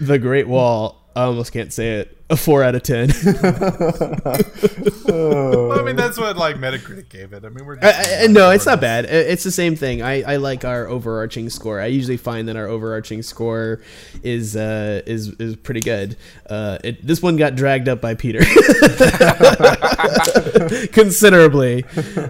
the 0.00 0.18
Great 0.18 0.48
Wall. 0.48 0.97
I 1.18 1.24
almost 1.24 1.52
can't 1.52 1.72
say 1.72 1.94
it. 1.94 2.16
A 2.30 2.36
four 2.36 2.62
out 2.62 2.76
of 2.76 2.84
ten. 2.84 3.08
Well, 5.08 5.72
I 5.72 5.82
mean, 5.82 5.96
that's 5.96 6.18
what 6.18 6.36
like 6.36 6.56
Metacritic 6.56 7.08
gave 7.08 7.32
it. 7.32 7.44
I 7.44 7.48
mean, 7.48 7.64
we're 7.64 7.78
I, 7.78 7.92
just 7.92 8.24
I, 8.24 8.26
no, 8.26 8.50
it's 8.50 8.66
not 8.66 8.80
bad. 8.80 9.06
It's 9.06 9.42
the 9.42 9.50
same 9.50 9.74
thing. 9.74 10.02
I, 10.02 10.34
I 10.34 10.36
like 10.36 10.64
our 10.64 10.86
overarching 10.86 11.48
score. 11.48 11.80
I 11.80 11.86
usually 11.86 12.18
find 12.18 12.46
that 12.48 12.56
our 12.56 12.66
overarching 12.66 13.22
score 13.22 13.80
is 14.22 14.54
uh, 14.54 15.00
is 15.06 15.28
is 15.38 15.56
pretty 15.56 15.80
good. 15.80 16.16
Uh, 16.48 16.78
it, 16.84 17.06
this 17.06 17.22
one 17.22 17.36
got 17.36 17.56
dragged 17.56 17.88
up 17.88 18.02
by 18.02 18.14
Peter 18.14 18.40
considerably. 20.92 21.84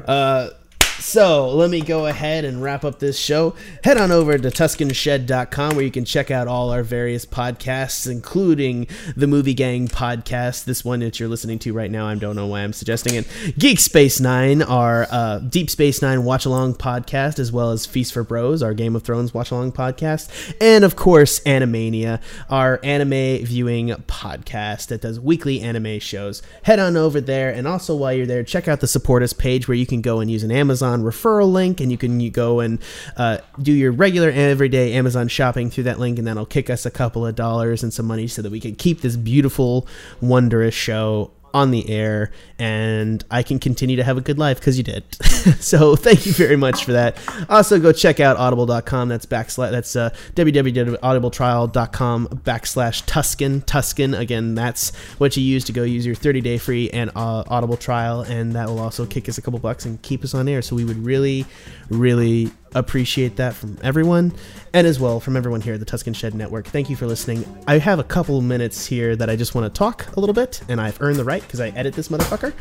Uh, 0.06 0.50
so 0.98 1.50
let 1.50 1.70
me 1.70 1.80
go 1.80 2.06
ahead 2.06 2.44
and 2.44 2.62
wrap 2.62 2.84
up 2.84 2.98
this 2.98 3.18
show. 3.18 3.54
Head 3.84 3.96
on 3.96 4.10
over 4.10 4.36
to 4.36 4.48
TuscanShed.com 4.48 5.76
where 5.76 5.84
you 5.84 5.90
can 5.90 6.04
check 6.04 6.30
out 6.30 6.48
all 6.48 6.70
our 6.70 6.82
various 6.82 7.24
podcasts, 7.24 8.10
including 8.10 8.86
the 9.16 9.26
Movie 9.26 9.54
Gang 9.54 9.88
podcast. 9.88 10.64
This 10.64 10.84
one 10.84 11.00
that 11.00 11.20
you're 11.20 11.28
listening 11.28 11.58
to 11.60 11.72
right 11.72 11.90
now, 11.90 12.06
I 12.06 12.16
don't 12.16 12.34
know 12.34 12.46
why 12.46 12.60
I'm 12.60 12.72
suggesting 12.72 13.14
it. 13.14 13.26
Geek 13.58 13.78
Space 13.78 14.20
Nine, 14.20 14.60
our 14.62 15.06
uh, 15.10 15.38
Deep 15.38 15.70
Space 15.70 16.02
Nine 16.02 16.24
watch 16.24 16.44
along 16.44 16.74
podcast, 16.74 17.38
as 17.38 17.52
well 17.52 17.70
as 17.70 17.86
Feast 17.86 18.12
for 18.12 18.24
Bros, 18.24 18.62
our 18.62 18.74
Game 18.74 18.96
of 18.96 19.04
Thrones 19.04 19.32
watch 19.32 19.50
along 19.50 19.72
podcast, 19.72 20.54
and 20.60 20.84
of 20.84 20.96
course 20.96 21.40
Animania, 21.40 22.20
our 22.50 22.80
anime 22.82 23.44
viewing 23.44 23.88
podcast 24.06 24.88
that 24.88 25.02
does 25.02 25.20
weekly 25.20 25.60
anime 25.60 26.00
shows. 26.00 26.42
Head 26.62 26.78
on 26.78 26.96
over 26.96 27.20
there, 27.20 27.50
and 27.50 27.68
also 27.68 27.94
while 27.94 28.12
you're 28.12 28.26
there, 28.26 28.42
check 28.42 28.66
out 28.66 28.80
the 28.80 28.88
support 28.88 29.22
us 29.22 29.32
page 29.32 29.68
where 29.68 29.76
you 29.76 29.86
can 29.86 30.00
go 30.00 30.20
and 30.20 30.30
use 30.30 30.42
an 30.42 30.50
Amazon 30.50 30.87
referral 30.96 31.52
link, 31.52 31.80
and 31.80 31.90
you 31.90 31.98
can 31.98 32.20
you 32.20 32.30
go 32.30 32.60
and 32.60 32.78
uh, 33.16 33.38
do 33.60 33.72
your 33.72 33.92
regular 33.92 34.30
everyday 34.30 34.94
Amazon 34.94 35.28
shopping 35.28 35.70
through 35.70 35.84
that 35.84 35.98
link, 35.98 36.18
and 36.18 36.26
that'll 36.26 36.46
kick 36.46 36.70
us 36.70 36.86
a 36.86 36.90
couple 36.90 37.26
of 37.26 37.34
dollars 37.34 37.82
and 37.82 37.92
some 37.92 38.06
money 38.06 38.26
so 38.26 38.42
that 38.42 38.50
we 38.50 38.60
can 38.60 38.74
keep 38.74 39.00
this 39.00 39.16
beautiful, 39.16 39.86
wondrous 40.20 40.74
show 40.74 41.30
on 41.58 41.70
the 41.72 41.90
air, 41.90 42.30
and 42.58 43.24
I 43.30 43.42
can 43.42 43.58
continue 43.58 43.96
to 43.96 44.04
have 44.04 44.16
a 44.16 44.20
good 44.20 44.38
life 44.38 44.58
because 44.60 44.78
you 44.78 44.84
did. 44.84 45.04
so 45.60 45.96
thank 45.96 46.24
you 46.24 46.32
very 46.32 46.56
much 46.56 46.84
for 46.84 46.92
that. 46.92 47.18
Also, 47.48 47.80
go 47.80 47.90
check 47.92 48.20
out 48.20 48.36
audible.com. 48.36 49.08
That's 49.08 49.26
backslash, 49.26 49.72
that's 49.72 49.96
uh, 49.96 50.10
www.audibletrial.com 50.34 52.28
backslash 52.28 53.02
Tuscan. 53.06 53.62
Tuscan, 53.62 54.14
again, 54.14 54.54
that's 54.54 54.94
what 55.18 55.36
you 55.36 55.42
use 55.42 55.64
to 55.64 55.72
go 55.72 55.82
use 55.82 56.06
your 56.06 56.14
30 56.14 56.40
day 56.40 56.58
free 56.58 56.90
and 56.90 57.10
uh, 57.16 57.42
Audible 57.48 57.76
trial, 57.76 58.20
and 58.22 58.52
that 58.52 58.68
will 58.68 58.78
also 58.78 59.04
kick 59.04 59.28
us 59.28 59.36
a 59.38 59.42
couple 59.42 59.58
bucks 59.58 59.84
and 59.84 60.00
keep 60.02 60.22
us 60.22 60.34
on 60.34 60.46
air. 60.46 60.62
So 60.62 60.76
we 60.76 60.84
would 60.84 61.04
really, 61.04 61.44
really 61.90 62.52
appreciate 62.74 63.36
that 63.36 63.54
from 63.54 63.78
everyone 63.82 64.32
and 64.72 64.86
as 64.86 65.00
well 65.00 65.20
from 65.20 65.36
everyone 65.36 65.60
here 65.60 65.74
at 65.74 65.80
the 65.80 65.86
Tuscan 65.86 66.14
Shed 66.14 66.34
Network. 66.34 66.66
Thank 66.66 66.90
you 66.90 66.96
for 66.96 67.06
listening. 67.06 67.44
I 67.66 67.78
have 67.78 67.98
a 67.98 68.04
couple 68.04 68.40
minutes 68.40 68.86
here 68.86 69.16
that 69.16 69.30
I 69.30 69.36
just 69.36 69.54
want 69.54 69.72
to 69.72 69.78
talk 69.78 70.06
a 70.16 70.20
little 70.20 70.34
bit, 70.34 70.62
and 70.68 70.80
I've 70.80 71.00
earned 71.00 71.16
the 71.16 71.24
right 71.24 71.42
because 71.42 71.60
I 71.60 71.68
edit 71.70 71.94
this 71.94 72.08
motherfucker. 72.08 72.52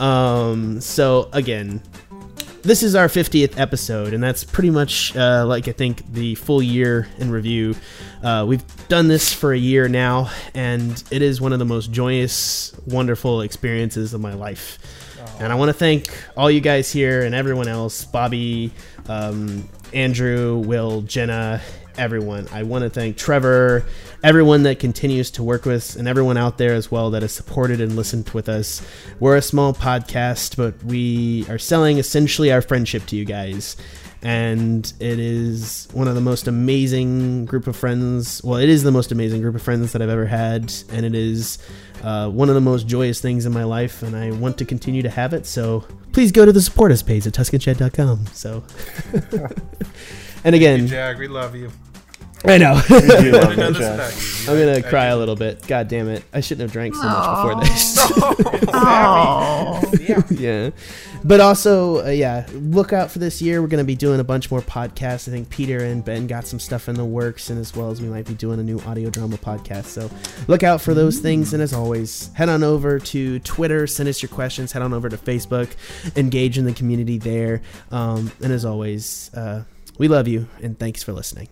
Um, 0.00 0.80
so 0.80 1.28
again, 1.32 1.82
this 2.62 2.82
is 2.82 2.94
our 2.94 3.08
50th 3.08 3.58
episode, 3.58 4.14
and 4.14 4.22
that's 4.22 4.42
pretty 4.42 4.70
much 4.70 5.14
uh, 5.16 5.44
like 5.46 5.68
I 5.68 5.72
think 5.72 6.10
the 6.12 6.34
full 6.34 6.62
year 6.62 7.06
in 7.18 7.30
review. 7.30 7.76
Uh, 8.22 8.44
we've 8.48 8.64
done 8.88 9.06
this 9.06 9.32
for 9.32 9.52
a 9.52 9.58
year 9.58 9.86
now, 9.86 10.30
and 10.54 11.02
it 11.10 11.20
is 11.20 11.40
one 11.40 11.52
of 11.52 11.58
the 11.58 11.66
most 11.66 11.92
joyous, 11.92 12.74
wonderful 12.86 13.42
experiences 13.42 14.14
of 14.14 14.20
my 14.20 14.32
life. 14.32 14.78
And 15.40 15.52
I 15.52 15.56
want 15.56 15.68
to 15.68 15.74
thank 15.74 16.06
all 16.36 16.50
you 16.50 16.60
guys 16.60 16.92
here 16.92 17.22
and 17.22 17.34
everyone 17.34 17.66
else 17.66 18.04
Bobby, 18.04 18.72
um, 19.08 19.68
Andrew, 19.92 20.58
Will, 20.58 21.02
Jenna, 21.02 21.60
everyone. 21.96 22.48
I 22.52 22.62
want 22.62 22.84
to 22.84 22.90
thank 22.90 23.16
Trevor, 23.16 23.84
everyone 24.22 24.64
that 24.64 24.78
continues 24.78 25.30
to 25.32 25.42
work 25.42 25.64
with 25.64 25.76
us, 25.76 25.96
and 25.96 26.08
everyone 26.08 26.36
out 26.36 26.58
there 26.58 26.74
as 26.74 26.90
well 26.90 27.10
that 27.10 27.22
has 27.22 27.32
supported 27.32 27.80
and 27.80 27.96
listened 27.96 28.28
with 28.30 28.48
us. 28.48 28.82
We're 29.20 29.36
a 29.36 29.42
small 29.42 29.72
podcast, 29.72 30.56
but 30.56 30.82
we 30.84 31.46
are 31.48 31.58
selling 31.58 31.98
essentially 31.98 32.52
our 32.52 32.62
friendship 32.62 33.06
to 33.06 33.16
you 33.16 33.24
guys. 33.24 33.76
And 34.24 34.90
it 35.00 35.18
is 35.18 35.86
one 35.92 36.08
of 36.08 36.14
the 36.14 36.20
most 36.20 36.48
amazing 36.48 37.44
group 37.44 37.66
of 37.66 37.76
friends. 37.76 38.42
Well, 38.42 38.58
it 38.58 38.70
is 38.70 38.82
the 38.82 38.90
most 38.90 39.12
amazing 39.12 39.42
group 39.42 39.54
of 39.54 39.62
friends 39.62 39.92
that 39.92 40.00
I've 40.00 40.08
ever 40.08 40.24
had, 40.24 40.72
and 40.90 41.04
it 41.04 41.14
is 41.14 41.58
uh, 42.02 42.30
one 42.30 42.48
of 42.48 42.54
the 42.54 42.60
most 42.62 42.86
joyous 42.86 43.20
things 43.20 43.44
in 43.44 43.52
my 43.52 43.64
life, 43.64 44.02
and 44.02 44.16
I 44.16 44.30
want 44.30 44.56
to 44.58 44.64
continue 44.64 45.02
to 45.02 45.10
have 45.10 45.34
it. 45.34 45.44
So 45.44 45.84
please 46.12 46.32
go 46.32 46.46
to 46.46 46.52
the 46.52 46.62
support 46.62 46.90
us 46.90 47.02
page 47.02 47.26
at 47.26 47.34
tuscanshed.com. 47.34 48.26
So, 48.28 48.64
and 50.44 50.54
again, 50.54 50.86
Jack, 50.86 51.18
we 51.18 51.28
love 51.28 51.54
you. 51.54 51.70
I 52.46 52.58
know. 52.58 52.80
We 52.90 53.00
do 53.00 53.32
love 53.32 53.44
I 53.50 53.54
know 53.54 53.68
it, 53.68 53.72
this 53.72 53.78
Jack. 53.78 53.94
about 53.94 54.46
you. 54.46 54.52
I'm 54.52 54.66
gonna 54.66 54.82
cry 54.88 55.06
a 55.06 55.16
little 55.16 55.36
bit. 55.36 55.66
God 55.66 55.88
damn 55.88 56.08
it! 56.08 56.22
I 56.32 56.40
shouldn't 56.40 56.62
have 56.62 56.72
drank 56.72 56.94
so 56.94 57.02
much 57.02 57.36
before 57.36 57.60
this. 57.64 58.64
Oh. 58.76 59.80
yeah, 60.30 60.70
but 61.22 61.40
also, 61.40 62.04
uh, 62.04 62.10
yeah, 62.10 62.46
look 62.52 62.92
out 62.92 63.10
for 63.10 63.18
this 63.20 63.40
year. 63.40 63.62
We're 63.62 63.68
gonna 63.68 63.84
be 63.84 63.94
doing 63.94 64.18
a 64.20 64.24
bunch 64.24 64.50
more 64.50 64.60
podcasts. 64.60 65.28
I 65.28 65.30
think 65.30 65.48
Peter 65.48 65.84
and 65.84 66.04
Ben 66.04 66.26
got 66.26 66.46
some 66.46 66.58
stuff 66.58 66.88
in 66.88 66.96
the 66.96 67.04
works, 67.04 67.50
and 67.50 67.58
as 67.58 67.74
well 67.74 67.90
as 67.90 68.02
we 68.02 68.08
might 68.08 68.26
be 68.26 68.34
doing 68.34 68.58
a 68.58 68.62
new 68.62 68.80
audio 68.80 69.10
drama 69.10 69.36
podcast. 69.38 69.84
So 69.84 70.10
look 70.48 70.62
out 70.62 70.80
for 70.80 70.92
those 70.92 71.20
things. 71.20 71.54
And 71.54 71.62
as 71.62 71.72
always, 71.72 72.32
head 72.34 72.48
on 72.48 72.62
over 72.64 72.98
to 72.98 73.38
Twitter, 73.40 73.86
send 73.86 74.08
us 74.08 74.22
your 74.22 74.30
questions. 74.30 74.72
Head 74.72 74.82
on 74.82 74.92
over 74.92 75.08
to 75.08 75.16
Facebook, 75.16 75.70
engage 76.16 76.58
in 76.58 76.64
the 76.64 76.72
community 76.74 77.18
there. 77.18 77.62
Um, 77.90 78.32
and 78.42 78.52
as 78.52 78.64
always, 78.64 79.30
uh, 79.34 79.64
we 79.98 80.08
love 80.08 80.26
you 80.26 80.48
and 80.62 80.78
thanks 80.78 81.02
for 81.02 81.12
listening. 81.12 81.48